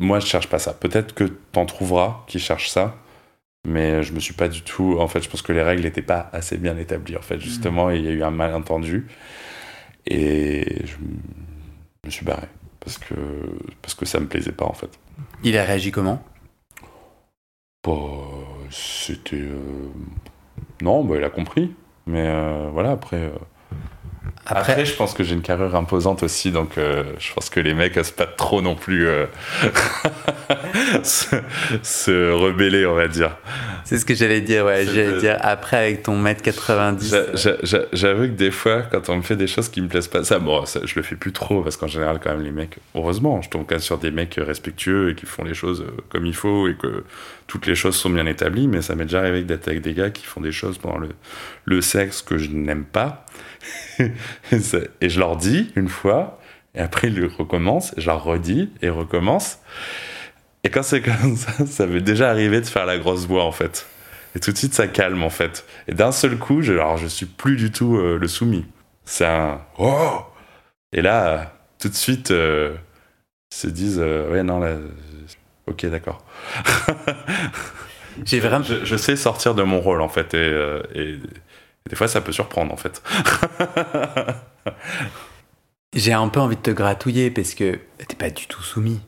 moi, 0.00 0.20
je 0.20 0.26
cherche 0.26 0.48
pas 0.48 0.58
ça. 0.58 0.74
Peut-être 0.74 1.14
que 1.14 1.24
t'en 1.52 1.66
trouveras 1.66 2.24
qui 2.28 2.38
cherchent 2.38 2.68
ça. 2.70 2.96
Mais 3.68 4.02
je 4.02 4.12
me 4.14 4.20
suis 4.20 4.32
pas 4.34 4.48
du 4.48 4.62
tout. 4.62 4.96
En 4.98 5.08
fait, 5.08 5.22
je 5.22 5.28
pense 5.28 5.42
que 5.42 5.52
les 5.52 5.62
règles 5.62 5.82
n'étaient 5.82 6.00
pas 6.02 6.30
assez 6.32 6.56
bien 6.56 6.76
établies, 6.78 7.16
en 7.16 7.22
fait, 7.22 7.38
justement, 7.38 7.90
et 7.90 7.96
il 7.98 8.04
y 8.04 8.08
a 8.08 8.12
eu 8.12 8.22
un 8.22 8.30
malentendu. 8.30 9.06
Et 10.06 10.86
je 10.86 10.96
me 12.04 12.10
suis 12.10 12.24
barré. 12.24 12.46
Parce 12.80 12.96
que, 12.98 13.14
parce 13.82 13.94
que 13.94 14.06
ça 14.06 14.20
me 14.20 14.26
plaisait 14.26 14.52
pas, 14.52 14.64
en 14.64 14.72
fait. 14.72 14.90
Il 15.42 15.58
a 15.58 15.64
réagi 15.64 15.90
comment? 15.90 16.22
Bah, 17.84 17.92
c'était. 18.70 19.36
euh, 19.36 19.90
Non, 20.80 21.04
bah, 21.04 21.16
il 21.18 21.24
a 21.24 21.30
compris. 21.30 21.74
Mais 22.06 22.24
euh, 22.26 22.70
voilà, 22.72 22.92
après. 22.92 23.16
euh, 23.18 23.30
Après, 24.46 24.72
Après, 24.72 24.84
je 24.86 24.94
pense 24.94 25.12
que 25.12 25.22
j'ai 25.24 25.34
une 25.34 25.42
carrure 25.42 25.74
imposante 25.76 26.22
aussi, 26.22 26.50
donc 26.52 26.78
euh, 26.78 27.04
je 27.18 27.34
pense 27.34 27.50
que 27.50 27.60
les 27.60 27.74
mecs 27.74 27.96
osent 27.98 28.12
pas 28.12 28.26
trop 28.26 28.62
non 28.62 28.74
plus. 28.76 29.06
euh, 29.06 29.26
se, 31.02 32.32
rebeller, 32.32 32.86
on 32.86 32.94
va 32.94 33.08
dire. 33.08 33.36
C'est 33.84 33.98
ce 33.98 34.04
que 34.04 34.14
j'allais 34.14 34.40
dire, 34.40 34.64
ouais. 34.64 34.84
J'allais 34.84 35.18
dire 35.18 35.36
après 35.40 35.76
avec 35.76 36.02
ton 36.02 36.18
mètre 36.18 36.42
90. 36.42 37.14
J'avoue 37.92 38.22
que 38.22 38.26
des 38.32 38.50
fois, 38.50 38.82
quand 38.82 39.08
on 39.08 39.16
me 39.16 39.22
fait 39.22 39.36
des 39.36 39.46
choses 39.46 39.68
qui 39.68 39.80
me 39.80 39.88
plaisent 39.88 40.08
pas, 40.08 40.24
ça, 40.24 40.38
bon, 40.38 40.64
ça, 40.66 40.80
je 40.84 40.94
le 40.96 41.02
fais 41.02 41.16
plus 41.16 41.32
trop 41.32 41.62
parce 41.62 41.76
qu'en 41.76 41.86
général, 41.86 42.20
quand 42.22 42.30
même, 42.30 42.42
les 42.42 42.50
mecs, 42.50 42.78
heureusement, 42.94 43.42
je 43.42 43.48
tombe 43.48 43.64
quand 43.66 43.76
même 43.76 43.80
sur 43.80 43.98
des 43.98 44.10
mecs 44.10 44.34
respectueux 44.38 45.10
et 45.10 45.14
qui 45.14 45.26
font 45.26 45.44
les 45.44 45.54
choses 45.54 45.82
euh, 45.82 45.96
comme 46.08 46.26
il 46.26 46.34
faut 46.34 46.68
et 46.68 46.74
que 46.74 47.04
toutes 47.46 47.66
les 47.66 47.74
choses 47.74 47.96
sont 47.96 48.10
bien 48.10 48.26
établies, 48.26 48.68
mais 48.68 48.82
ça 48.82 48.94
m'est 48.94 49.04
déjà 49.04 49.20
arrivé 49.20 49.42
d'être 49.42 49.68
avec 49.68 49.80
des 49.80 49.94
gars 49.94 50.10
qui 50.10 50.24
font 50.24 50.40
des 50.40 50.52
choses 50.52 50.78
pendant 50.78 50.98
le, 50.98 51.08
le 51.64 51.80
sexe 51.80 52.22
que 52.22 52.38
je 52.38 52.50
n'aime 52.50 52.84
pas. 52.84 53.24
et 53.98 55.08
je 55.08 55.18
leur 55.18 55.36
dis 55.36 55.70
une 55.76 55.88
fois, 55.88 56.38
et 56.74 56.80
après 56.80 57.08
ils 57.08 57.24
recommencent, 57.26 57.94
et 57.96 58.00
je 58.00 58.06
leur 58.06 58.22
redis 58.22 58.70
et 58.82 58.88
recommence. 58.88 59.58
Et 60.64 60.70
quand 60.70 60.82
c'est 60.82 61.02
comme 61.02 61.36
ça, 61.36 61.66
ça 61.66 61.86
m'est 61.86 62.00
déjà 62.00 62.30
arrivé 62.30 62.60
de 62.60 62.66
faire 62.66 62.86
la 62.86 62.98
grosse 62.98 63.26
voix 63.26 63.44
en 63.44 63.52
fait. 63.52 63.86
Et 64.34 64.40
tout 64.40 64.52
de 64.52 64.58
suite 64.58 64.74
ça 64.74 64.86
calme 64.86 65.22
en 65.22 65.30
fait. 65.30 65.64
Et 65.86 65.94
d'un 65.94 66.12
seul 66.12 66.38
coup, 66.38 66.62
je, 66.62 66.72
alors 66.72 66.98
je 66.98 67.06
suis 67.06 67.26
plus 67.26 67.56
du 67.56 67.70
tout 67.70 67.96
euh, 67.96 68.18
le 68.18 68.28
soumis. 68.28 68.66
C'est 69.04 69.26
un 69.26 69.60
oh 69.78 70.20
Et 70.92 71.02
là, 71.02 71.54
tout 71.78 71.88
de 71.88 71.94
suite, 71.94 72.30
euh, 72.30 72.74
ils 73.52 73.56
se 73.56 73.66
disent 73.68 74.00
euh, 74.02 74.30
ouais 74.30 74.42
non 74.42 74.58
là, 74.60 74.76
ok 75.66 75.86
d'accord. 75.86 76.24
J'ai 78.24 78.40
vraiment. 78.40 78.64
Je, 78.64 78.96
sais 78.96 79.16
sortir 79.16 79.54
de 79.54 79.62
mon 79.62 79.80
rôle 79.80 80.02
en 80.02 80.08
fait 80.08 80.34
et, 80.34 80.80
et 80.94 81.18
des 81.88 81.96
fois 81.96 82.08
ça 82.08 82.20
peut 82.20 82.32
surprendre 82.32 82.72
en 82.72 82.76
fait. 82.76 83.02
J'ai 85.94 86.12
un 86.12 86.28
peu 86.28 86.40
envie 86.40 86.56
de 86.56 86.60
te 86.60 86.70
gratouiller 86.70 87.30
parce 87.30 87.54
que 87.54 87.78
t'es 88.06 88.16
pas 88.16 88.30
du 88.30 88.46
tout 88.46 88.62
soumis. 88.62 89.00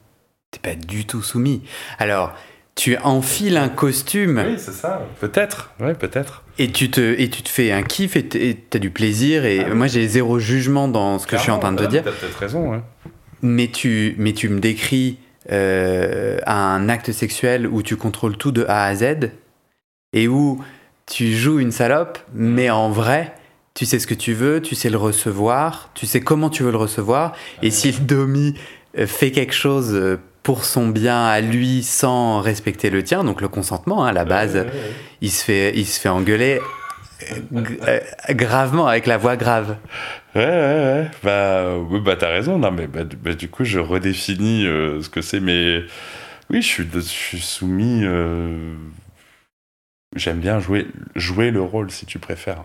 Pas 0.63 0.75
du 0.75 1.07
tout 1.07 1.23
soumis. 1.23 1.63
Alors, 1.99 2.35
tu 2.75 2.97
enfiles 2.99 3.57
un 3.57 3.69
costume. 3.69 4.43
Oui, 4.47 4.55
c'est 4.57 4.73
ça. 4.73 5.07
Peut-être. 5.21 5.73
Ouais, 5.81 5.95
peut-être. 5.95 6.45
Et 6.59 6.71
tu 6.71 6.91
te 6.91 7.01
et 7.01 7.29
tu 7.29 7.43
te 7.43 7.49
fais 7.49 7.73
un 7.73 7.83
kiff 7.83 8.17
et 8.17 8.57
t'as 8.69 8.79
du 8.79 8.91
plaisir 8.91 9.45
et 9.45 9.61
ah 9.61 9.75
moi 9.75 9.87
j'ai 9.87 10.07
zéro 10.07 10.39
jugement 10.39 10.89
dans 10.89 11.19
ce 11.19 11.27
que 11.27 11.37
je 11.37 11.43
suis 11.43 11.51
en 11.51 11.59
train 11.59 11.73
de 11.73 11.85
te 11.85 11.89
dire. 11.89 12.05
T'as 12.05 12.13
peut-être 12.13 12.39
raison. 12.39 12.71
Ouais. 12.71 12.81
Mais 13.43 13.69
tu 13.69 14.15
mais 14.19 14.33
tu 14.33 14.49
me 14.49 14.61
décris 14.61 15.19
euh, 15.51 16.39
un 16.47 16.89
acte 16.89 17.13
sexuel 17.13 17.67
où 17.67 17.83
tu 17.83 17.97
contrôles 17.97 18.37
tout 18.37 18.53
de 18.53 18.65
A 18.69 18.85
à 18.85 18.95
Z 18.95 19.31
et 20.13 20.29
où 20.29 20.63
tu 21.07 21.35
joues 21.35 21.59
une 21.59 21.73
salope, 21.73 22.19
mais 22.35 22.71
en 22.71 22.91
vrai 22.91 23.35
tu 23.75 23.87
sais 23.87 23.99
ce 23.99 24.07
que 24.07 24.15
tu 24.15 24.33
veux, 24.33 24.61
tu 24.61 24.75
sais 24.75 24.91
le 24.91 24.99
recevoir, 24.99 25.91
tu 25.95 26.05
sais 26.05 26.21
comment 26.21 26.51
tu 26.51 26.63
veux 26.63 26.71
le 26.71 26.77
recevoir. 26.77 27.35
Et 27.63 27.71
si 27.71 27.93
le 27.93 28.01
domi 28.01 28.55
euh, 28.99 29.07
fait 29.07 29.31
quelque 29.31 29.55
chose 29.55 29.95
euh, 29.95 30.19
pour 30.43 30.65
son 30.65 30.89
bien 30.89 31.27
à 31.27 31.41
lui 31.41 31.83
sans 31.83 32.41
respecter 32.41 32.91
le 32.91 33.03
tien, 33.03 33.25
donc 33.25 33.41
le 33.41 33.49
consentement, 33.49 34.05
hein, 34.05 34.09
à 34.09 34.13
la 34.13 34.25
base, 34.25 34.67
il, 35.21 35.31
se 35.31 35.45
fait, 35.45 35.73
il 35.77 35.87
se 35.87 36.01
fait 36.01 36.09
engueuler 36.09 36.61
euh, 37.53 38.01
gravement, 38.31 38.87
avec 38.87 39.07
la 39.07 39.19
voix 39.19 39.37
grave. 39.37 39.77
Ouais, 40.35 40.47
ouais, 40.47 40.49
ouais. 40.49 41.11
Bah, 41.23 41.77
oui, 41.91 42.01
bah 42.01 42.17
t'as 42.17 42.31
raison. 42.31 42.59
Non, 42.59 42.71
mais 42.71 42.87
bah, 42.87 43.05
bah, 43.05 43.35
du 43.35 43.49
coup, 43.49 43.65
je 43.65 43.79
redéfinis 43.79 44.65
ce 44.65 45.09
que 45.09 45.21
c'est. 45.21 45.41
Mais 45.41 45.83
oui, 46.49 46.63
je 46.63 46.67
suis, 46.67 46.89
je 46.93 47.01
suis 47.01 47.41
soumis. 47.41 48.05
J'aime 50.17 50.41
bien 50.41 50.59
jouer, 50.61 50.87
jouer 51.15 51.51
le 51.51 51.61
rôle, 51.61 51.91
si 51.91 52.07
tu 52.07 52.19
préfères 52.19 52.65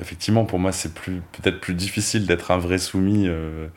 effectivement, 0.00 0.44
pour 0.44 0.58
moi, 0.58 0.72
c'est 0.72 0.94
plus 0.94 1.20
peut-être 1.32 1.60
plus 1.60 1.74
difficile 1.74 2.26
d'être 2.26 2.50
un 2.50 2.58
vrai 2.58 2.78
soumis. 2.78 3.28
Euh, 3.28 3.32
euh, 3.32 3.68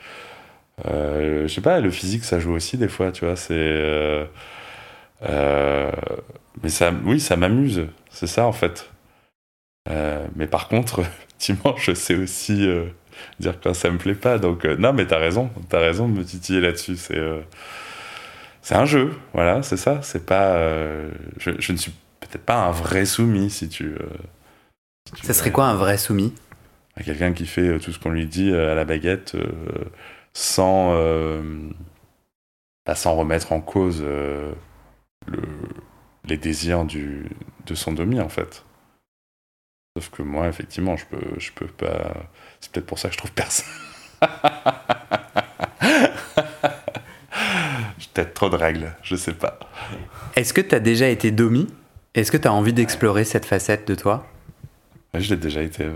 je 0.86 1.47
sais 1.47 1.61
pas, 1.61 1.80
le 1.80 1.91
physique, 1.91 2.24
ça 2.24 2.39
joue 2.39 2.53
aussi 2.53 2.78
des 2.78 2.88
fois, 2.88 3.11
tu 3.11 3.26
vois. 3.26 3.36
C'est, 3.36 3.53
euh, 3.53 4.26
mais 6.61 6.69
ça, 6.69 6.91
oui, 7.05 7.19
ça 7.19 7.36
m'amuse. 7.36 7.88
C'est 8.09 8.28
ça, 8.28 8.45
en 8.45 8.51
fait. 8.53 8.89
mais 10.36 10.47
par 10.47 10.67
contre, 10.67 10.99
effectivement, 11.28 11.76
je 11.78 11.93
sais 11.93 12.15
aussi 12.15 12.67
dire 13.39 13.59
quand 13.61 13.74
ça 13.74 13.89
me 13.91 13.97
plaît 13.97 14.15
pas. 14.15 14.38
Donc, 14.39 14.65
non, 14.65 14.93
mais 14.93 15.05
t'as 15.07 15.19
raison. 15.19 15.49
T'as 15.69 15.80
raison 15.80 16.07
de 16.07 16.13
me 16.19 16.24
titiller 16.26 16.61
là-dessus. 16.61 16.97
C'est 16.97 17.21
c'est 18.61 18.76
un 18.76 18.86
jeu, 18.86 19.11
voilà, 19.34 19.61
c'est 19.61 19.78
ça. 19.78 20.01
C'est 20.03 20.26
pas, 20.26 20.57
je, 21.38 21.51
je, 21.59 21.71
ne 21.74 21.78
suis 21.78 21.91
peut-être 22.21 22.45
pas 22.45 22.55
un 22.55 22.71
vrai 22.71 23.05
soumis, 23.05 23.49
si 23.49 23.67
tu, 23.67 23.93
ça 25.21 25.34
serait 25.34 25.51
quoi 25.51 25.65
un 25.65 25.76
vrai 25.76 25.97
soumis? 25.97 26.34
Quelqu'un 27.03 27.34
qui 27.34 27.45
fait 27.45 27.67
euh, 27.67 27.80
tout 27.80 27.91
ce 27.91 27.99
qu'on 27.99 28.09
lui 28.11 28.28
dit 28.28 28.51
euh, 28.51 28.71
à 28.71 28.76
la 28.76 28.86
baguette 28.86 29.36
euh, 29.36 29.45
sans, 30.34 30.93
bah, 32.86 32.95
sans 32.95 33.15
remettre 33.15 33.51
en 33.51 33.61
cause 33.61 34.01
le, 34.01 34.53
les 36.25 36.38
désirs 36.38 36.86
du, 36.86 37.29
de 37.65 37.75
son 37.75 37.93
demi, 37.93 38.19
en 38.19 38.29
fait. 38.29 38.63
Sauf 39.95 40.09
que 40.09 40.23
moi, 40.23 40.47
effectivement, 40.47 40.97
je 40.97 41.05
peux, 41.05 41.39
je 41.39 41.51
peux 41.51 41.67
pas. 41.67 42.13
C'est 42.59 42.71
peut-être 42.71 42.88
pour 42.88 42.97
ça 42.97 43.09
que 43.09 43.13
je 43.13 43.19
trouve 43.19 43.31
personne. 43.31 43.67
J'ai 47.99 48.07
peut-être 48.13 48.34
trop 48.34 48.49
de 48.49 48.55
règles, 48.55 48.95
je 49.03 49.15
sais 49.15 49.34
pas. 49.34 49.59
Est-ce 50.36 50.53
que 50.53 50.61
tu 50.61 50.73
as 50.73 50.79
déjà 50.79 51.07
été 51.07 51.31
domi? 51.31 51.67
Est-ce 52.15 52.31
que 52.31 52.38
tu 52.38 52.47
as 52.47 52.53
envie 52.53 52.73
d'explorer 52.73 53.23
cette 53.23 53.45
facette 53.45 53.88
de 53.88 53.95
toi? 53.95 54.27
Ouais, 55.13 55.21
je 55.21 55.34
l'ai 55.34 55.39
déjà 55.39 55.61
été. 55.61 55.88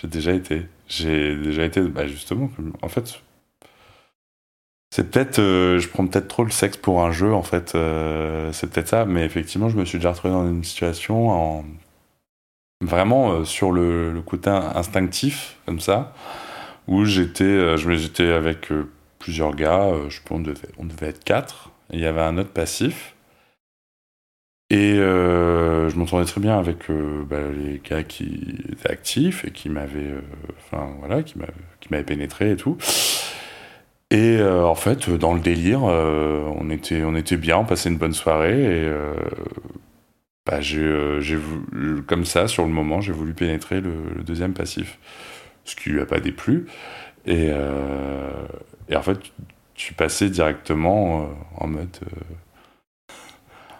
J'ai 0.00 0.08
déjà 0.08 0.32
été. 0.32 0.66
J'ai 0.88 1.36
déjà 1.36 1.64
été. 1.64 1.80
Bah 1.80 2.06
justement, 2.06 2.50
en 2.82 2.88
fait, 2.88 3.22
c'est 4.94 5.10
peut-être. 5.10 5.40
Euh, 5.40 5.80
je 5.80 5.88
prends 5.88 6.06
peut-être 6.06 6.28
trop 6.28 6.44
le 6.44 6.52
sexe 6.52 6.76
pour 6.76 7.02
un 7.02 7.10
jeu, 7.10 7.34
en 7.34 7.42
fait. 7.42 7.74
Euh, 7.74 8.52
c'est 8.52 8.70
peut-être 8.70 8.86
ça. 8.86 9.04
Mais 9.06 9.24
effectivement, 9.24 9.68
je 9.68 9.76
me 9.76 9.84
suis 9.84 9.98
déjà 9.98 10.12
retrouvé 10.12 10.32
dans 10.32 10.46
une 10.48 10.62
situation 10.62 11.30
en. 11.30 11.64
Vraiment 12.80 13.32
euh, 13.32 13.44
sur 13.44 13.72
le, 13.72 14.12
le, 14.12 14.22
côté 14.22 14.50
instinctif, 14.50 15.56
comme 15.66 15.80
ça, 15.80 16.14
où 16.86 17.04
j'étais 17.04 17.76
j'étais 17.76 18.30
avec 18.30 18.68
plusieurs 19.18 19.56
gars. 19.56 19.90
je 20.08 20.20
pense 20.20 20.38
on 20.38 20.40
devait, 20.42 20.68
on 20.78 20.84
devait 20.84 21.08
être 21.08 21.24
quatre. 21.24 21.70
Et 21.90 21.96
il 21.96 22.00
y 22.00 22.06
avait 22.06 22.22
un 22.22 22.38
autre 22.38 22.50
passif. 22.50 23.16
Et 24.70 24.94
je 24.94 25.96
m'entendais 25.96 26.24
très 26.24 26.40
bien 26.40 26.56
avec 26.56 26.88
bah, 27.28 27.38
les 27.52 27.80
gars 27.80 28.04
qui 28.04 28.62
étaient 28.70 28.90
actifs 28.90 29.44
et 29.44 29.50
qui 29.50 29.70
m'avaient, 29.70 30.14
enfin 30.58 30.88
voilà, 31.00 31.24
qui 31.24 31.34
m'avaient 31.36 32.04
pénétré 32.04 32.52
et 32.52 32.56
tout. 32.56 32.78
Et 34.16 34.40
en 34.40 34.76
fait, 34.76 35.10
dans 35.10 35.34
le 35.34 35.40
délire, 35.40 35.82
on 35.82 36.70
était, 36.70 37.02
on 37.02 37.16
était 37.16 37.36
bien, 37.36 37.58
on 37.58 37.64
passait 37.64 37.88
une 37.88 37.98
bonne 37.98 38.12
soirée 38.12 38.84
et 38.84 38.92
bah, 40.46 40.60
j'ai, 40.60 41.38
comme 42.06 42.24
ça, 42.24 42.46
sur 42.46 42.64
le 42.64 42.70
moment, 42.70 43.00
j'ai 43.00 43.12
voulu 43.12 43.34
pénétrer 43.34 43.80
le, 43.80 44.22
deuxième 44.22 44.52
passif, 44.52 44.98
ce 45.64 45.74
qui 45.74 45.90
lui 45.90 46.00
a 46.00 46.06
pas 46.06 46.20
déplu. 46.20 46.66
Et, 47.26 47.48
et 48.88 48.96
en 48.96 49.02
fait, 49.02 49.18
suis 49.74 49.94
passé 49.94 50.30
directement 50.30 51.28
en 51.56 51.66
mode 51.66 51.98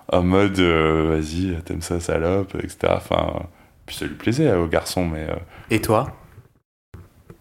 en 0.08 0.22
mode 0.22 0.58
euh, 0.58 1.08
vas-y, 1.08 1.60
t'aimes 1.62 1.82
ça, 1.82 2.00
salope, 2.00 2.54
etc. 2.56 2.94
Enfin, 2.96 3.46
puis 3.86 3.96
ça 3.96 4.06
lui 4.06 4.14
plaisait 4.14 4.48
euh, 4.48 4.64
au 4.64 4.66
garçon, 4.66 5.06
mais. 5.06 5.28
Euh, 5.28 5.36
Et 5.70 5.80
toi? 5.80 6.12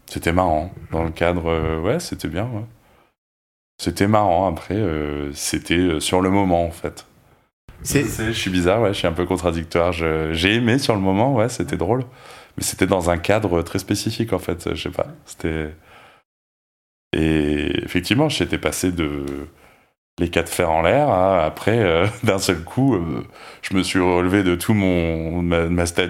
C'était 0.06 0.32
marrant. 0.32 0.72
Dans 0.92 1.04
le 1.04 1.12
cadre, 1.12 1.80
ouais, 1.82 2.00
c'était 2.00 2.28
bien. 2.28 2.46
Ouais. 2.46 2.64
C'était 3.78 4.08
marrant. 4.08 4.48
Après, 4.48 4.82
c'était 5.34 6.00
sur 6.00 6.22
le 6.22 6.30
moment, 6.30 6.66
en 6.66 6.72
fait. 6.72 7.06
Je 7.84 8.32
suis 8.32 8.52
bizarre, 8.52 8.82
ouais, 8.82 8.94
je 8.94 9.00
suis 9.00 9.08
un 9.08 9.14
peu 9.14 9.26
contradictoire. 9.26 9.92
J'ai 9.92 10.56
aimé 10.56 10.80
sur 10.80 10.96
le 10.96 11.02
moment, 11.02 11.36
ouais, 11.36 11.50
c'était 11.50 11.78
drôle. 11.78 12.06
Mais 12.58 12.64
c'était 12.64 12.88
dans 12.88 13.10
un 13.10 13.18
cadre 13.18 13.62
très 13.62 13.80
spécifique, 13.80 14.34
en 14.34 14.40
fait. 14.40 14.74
Je 14.76 14.82
sais 14.84 14.90
pas. 14.90 15.08
C'était. 15.26 15.74
Et 17.14 17.84
effectivement, 17.84 18.30
j'étais 18.30 18.58
passé 18.58 18.92
de 18.92 19.26
les 20.20 20.30
quatre 20.30 20.50
fers 20.50 20.72
en 20.72 20.82
l'air. 20.82 21.10
Hein. 21.10 21.40
Après, 21.46 21.80
euh, 21.80 22.08
d'un 22.24 22.40
seul 22.40 22.64
coup, 22.64 22.96
euh, 22.96 23.26
je 23.62 23.76
me 23.76 23.84
suis 23.84 24.00
relevé 24.00 24.44
de 24.44 24.56
tout 24.56 24.74
mon 24.74 25.42
ma, 25.42 25.66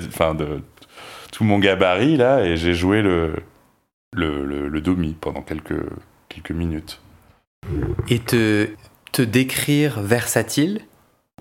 enfin 0.08 0.36
de 0.36 0.62
tout 1.32 1.44
mon 1.44 1.60
gabarit 1.60 2.18
là, 2.18 2.46
et 2.46 2.58
j'ai 2.58 2.74
joué 2.74 3.02
le 3.02 3.36
le, 4.14 4.70
le 4.70 4.82
domi 4.82 5.16
pendant 5.20 5.42
quelques 5.44 5.84
quelques 6.30 6.52
minutes. 6.52 7.03
Et 8.10 8.20
te 8.20 8.70
te 9.14 9.22
décrire 9.22 10.02
versatile. 10.02 10.82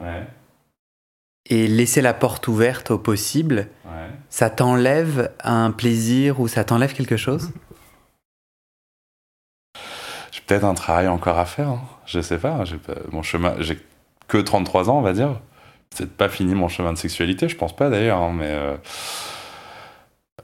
Ouais. 0.00 0.26
Et 1.46 1.66
laisser 1.66 2.02
la 2.02 2.14
porte 2.14 2.46
ouverte 2.46 2.92
au 2.92 2.98
possible. 2.98 3.68
Ouais. 3.84 4.08
Ça 4.30 4.50
t'enlève 4.50 5.32
un 5.42 5.72
plaisir 5.72 6.38
ou 6.38 6.48
ça 6.48 6.64
t'enlève 6.64 6.92
quelque 6.92 7.16
chose? 7.16 7.50
Peut-être 10.46 10.64
un 10.64 10.74
travail 10.74 11.08
encore 11.08 11.38
à 11.38 11.46
faire. 11.46 11.68
Hein. 11.68 11.80
Je 12.04 12.20
sais 12.20 12.36
pas. 12.36 12.64
J'ai 12.64 12.76
mon 13.10 13.22
chemin, 13.22 13.54
j'ai 13.60 13.78
que 14.28 14.36
33 14.36 14.90
ans, 14.90 14.98
on 14.98 15.02
va 15.02 15.14
dire. 15.14 15.40
C'est 15.94 16.10
pas 16.10 16.28
fini 16.28 16.54
mon 16.54 16.68
chemin 16.68 16.92
de 16.92 16.98
sexualité, 16.98 17.48
je 17.48 17.56
pense 17.56 17.74
pas 17.74 17.88
d'ailleurs. 17.88 18.18
Hein, 18.18 18.34
mais 18.34 18.50
euh, 18.50 18.76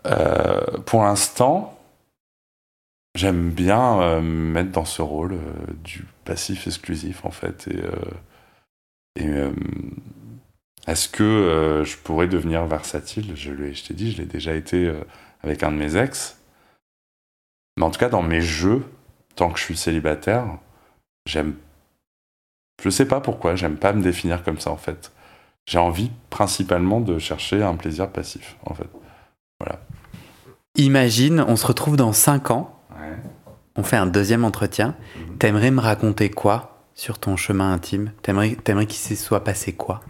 euh, 0.06 0.78
pour 0.86 1.02
l'instant, 1.02 1.77
J'aime 3.18 3.50
bien 3.50 4.00
euh, 4.00 4.20
me 4.20 4.52
mettre 4.52 4.70
dans 4.70 4.84
ce 4.84 5.02
rôle 5.02 5.32
euh, 5.32 5.72
du 5.82 6.06
passif 6.24 6.68
exclusif, 6.68 7.24
en 7.24 7.32
fait. 7.32 7.68
Et, 9.16 9.24
et 9.24 9.28
est-ce 10.86 11.08
que 11.08 11.82
je 11.84 11.96
pourrais 11.96 12.28
devenir 12.28 12.64
versatile? 12.66 13.32
Je, 13.34 13.52
je 13.72 13.84
t'ai 13.84 13.94
dit, 13.94 14.12
je 14.12 14.18
l'ai 14.18 14.26
déjà 14.26 14.54
été 14.54 14.92
avec 15.42 15.64
un 15.64 15.72
de 15.72 15.76
mes 15.76 15.96
ex. 15.96 16.38
Mais 17.76 17.84
en 17.84 17.90
tout 17.90 17.98
cas, 17.98 18.08
dans 18.08 18.22
mes 18.22 18.40
jeux, 18.40 18.84
tant 19.34 19.50
que 19.50 19.58
je 19.58 19.64
suis 19.64 19.76
célibataire, 19.76 20.46
j'aime. 21.26 21.56
Je 22.80 22.90
sais 22.90 23.08
pas 23.08 23.20
pourquoi, 23.20 23.56
j'aime 23.56 23.76
pas 23.76 23.92
me 23.92 24.02
définir 24.02 24.44
comme 24.44 24.60
ça, 24.60 24.70
en 24.70 24.76
fait. 24.76 25.12
J'ai 25.66 25.78
envie 25.78 26.12
principalement 26.30 27.00
de 27.00 27.18
chercher 27.18 27.64
un 27.64 27.74
plaisir 27.74 28.08
passif, 28.10 28.56
en 28.64 28.74
fait. 28.74 28.88
Voilà. 29.58 29.80
Imagine, 30.76 31.40
on 31.40 31.56
se 31.56 31.66
retrouve 31.66 31.96
dans 31.96 32.12
5 32.12 32.52
ans. 32.52 32.77
On 33.78 33.84
fait 33.84 33.96
un 33.96 34.06
deuxième 34.06 34.44
entretien. 34.44 34.96
Mhm. 35.16 35.38
T'aimerais 35.38 35.70
me 35.70 35.80
raconter 35.80 36.30
quoi 36.30 36.82
sur 36.94 37.20
ton 37.20 37.36
chemin 37.36 37.72
intime? 37.72 38.10
T'aimerais, 38.22 38.56
t'aimerais 38.56 38.86
qu'il 38.86 38.98
se 38.98 39.14
soit 39.14 39.44
passé 39.44 39.72
quoi? 39.72 40.00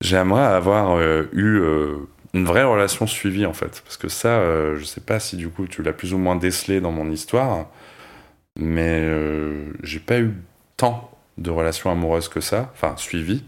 J'aimerais 0.00 0.44
avoir 0.44 0.96
euh, 0.96 1.28
eu 1.32 1.58
euh, 1.58 1.96
une 2.32 2.44
vraie 2.44 2.62
relation 2.62 3.08
suivie 3.08 3.44
en 3.44 3.54
fait. 3.54 3.82
Parce 3.84 3.96
que 3.96 4.08
ça, 4.08 4.38
euh, 4.38 4.76
je 4.76 4.84
sais 4.84 5.00
pas 5.00 5.18
si 5.18 5.36
du 5.36 5.48
coup 5.48 5.66
tu 5.66 5.82
l'as 5.82 5.92
plus 5.92 6.14
ou 6.14 6.18
moins 6.18 6.36
décelé 6.36 6.80
dans 6.80 6.92
mon 6.92 7.10
histoire, 7.10 7.66
mais 8.56 9.04
j'ai 9.82 9.98
pas 9.98 10.20
eu 10.20 10.34
tant 10.76 11.10
de 11.38 11.50
relations 11.50 11.90
amoureuses 11.90 12.28
que 12.28 12.40
ça, 12.40 12.70
enfin 12.72 12.94
suivies. 12.96 13.42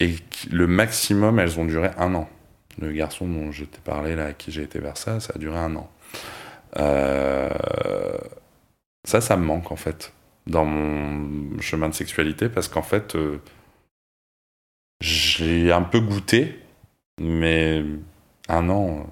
Et 0.00 0.16
le 0.50 0.66
maximum, 0.66 1.38
elles 1.38 1.60
ont 1.60 1.66
duré 1.66 1.90
un 1.98 2.14
an. 2.14 2.28
Le 2.80 2.90
garçon 2.90 3.28
dont 3.28 3.52
je 3.52 3.64
t'ai 3.64 3.80
parlé, 3.84 4.16
là, 4.16 4.26
à 4.26 4.32
qui 4.32 4.50
j'ai 4.50 4.62
été 4.62 4.78
vers 4.78 4.96
ça, 4.96 5.20
ça 5.20 5.34
a 5.36 5.38
duré 5.38 5.58
un 5.58 5.76
an. 5.76 5.90
Euh, 6.78 7.50
ça, 9.04 9.20
ça 9.20 9.36
me 9.36 9.44
manque, 9.44 9.72
en 9.72 9.76
fait, 9.76 10.12
dans 10.46 10.64
mon 10.64 11.60
chemin 11.60 11.88
de 11.88 11.94
sexualité, 11.94 12.48
parce 12.48 12.68
qu'en 12.68 12.82
fait, 12.82 13.14
euh, 13.16 13.38
j'ai 15.00 15.72
un 15.72 15.82
peu 15.82 16.00
goûté, 16.00 16.58
mais 17.20 17.84
un 18.48 18.68
an, 18.68 19.06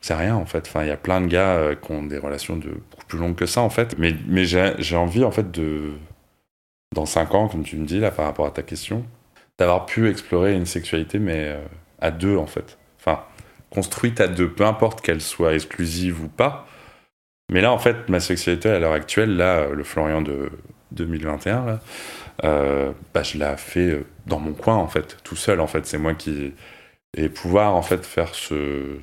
c'est 0.00 0.14
rien, 0.14 0.36
en 0.36 0.46
fait. 0.46 0.66
Enfin, 0.68 0.82
il 0.84 0.88
y 0.88 0.92
a 0.92 0.96
plein 0.96 1.20
de 1.20 1.26
gars 1.26 1.56
euh, 1.56 1.74
qui 1.74 1.92
ont 1.92 2.02
des 2.04 2.18
relations 2.18 2.56
de 2.56 2.70
beaucoup 2.90 3.06
plus 3.06 3.18
longues 3.18 3.36
que 3.36 3.46
ça, 3.46 3.60
en 3.62 3.70
fait. 3.70 3.98
Mais, 3.98 4.14
mais 4.26 4.44
j'ai 4.44 4.96
envie, 4.96 5.24
en 5.24 5.30
fait, 5.30 5.50
de... 5.50 5.92
Dans 6.94 7.06
cinq 7.06 7.34
ans, 7.34 7.48
comme 7.48 7.64
tu 7.64 7.76
me 7.76 7.84
dis, 7.86 8.00
là, 8.00 8.10
par 8.10 8.24
rapport 8.26 8.46
à 8.46 8.50
ta 8.50 8.62
question, 8.62 9.04
d'avoir 9.58 9.86
pu 9.86 10.08
explorer 10.08 10.54
une 10.54 10.66
sexualité, 10.66 11.18
mais 11.18 11.54
à 12.00 12.10
deux, 12.10 12.36
en 12.36 12.46
fait 12.46 12.78
enfin, 12.98 13.24
construite 13.70 14.20
à 14.20 14.28
deux, 14.28 14.50
peu 14.50 14.64
importe 14.64 15.00
qu'elle 15.00 15.20
soit 15.20 15.54
exclusive 15.54 16.22
ou 16.22 16.28
pas. 16.28 16.66
Mais 17.50 17.60
là, 17.60 17.72
en 17.72 17.78
fait, 17.78 18.08
ma 18.08 18.20
sexualité 18.20 18.68
à 18.68 18.78
l'heure 18.78 18.92
actuelle, 18.92 19.36
là, 19.36 19.68
le 19.68 19.84
Florian 19.84 20.20
de 20.20 20.50
2021, 20.92 21.64
là, 21.64 21.80
euh, 22.44 22.92
bah, 23.14 23.22
je 23.22 23.38
l'ai 23.38 23.56
fait 23.56 23.90
euh, 23.90 24.06
dans 24.26 24.38
mon 24.38 24.52
coin, 24.52 24.76
en 24.76 24.88
fait, 24.88 25.16
tout 25.24 25.36
seul, 25.36 25.60
en 25.60 25.66
fait. 25.66 25.86
C'est 25.86 25.98
moi 25.98 26.14
qui. 26.14 26.52
Et 27.16 27.28
pouvoir, 27.30 27.74
en 27.74 27.82
fait, 27.82 28.04
faire 28.04 28.34
ce, 28.34 28.98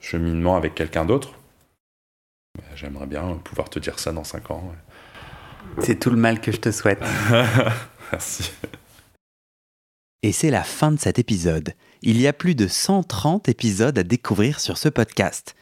cheminement 0.00 0.56
avec 0.56 0.74
quelqu'un 0.74 1.04
d'autre, 1.04 1.34
bah, 2.56 2.64
j'aimerais 2.76 3.06
bien 3.06 3.40
pouvoir 3.44 3.68
te 3.68 3.78
dire 3.78 3.98
ça 3.98 4.12
dans 4.12 4.24
5 4.24 4.50
ans. 4.52 4.72
C'est 5.80 5.98
tout 5.98 6.10
le 6.10 6.16
mal 6.16 6.40
que 6.40 6.52
je 6.52 6.58
te 6.58 6.70
souhaite. 6.70 7.02
Merci. 8.12 8.52
Et 10.22 10.32
c'est 10.32 10.50
la 10.50 10.62
fin 10.62 10.92
de 10.92 10.98
cet 10.98 11.18
épisode. 11.18 11.74
Il 12.02 12.20
y 12.20 12.26
a 12.26 12.32
plus 12.32 12.54
de 12.54 12.66
130 12.66 13.48
épisodes 13.48 13.98
à 13.98 14.02
découvrir 14.02 14.60
sur 14.60 14.78
ce 14.78 14.88
podcast. 14.88 15.54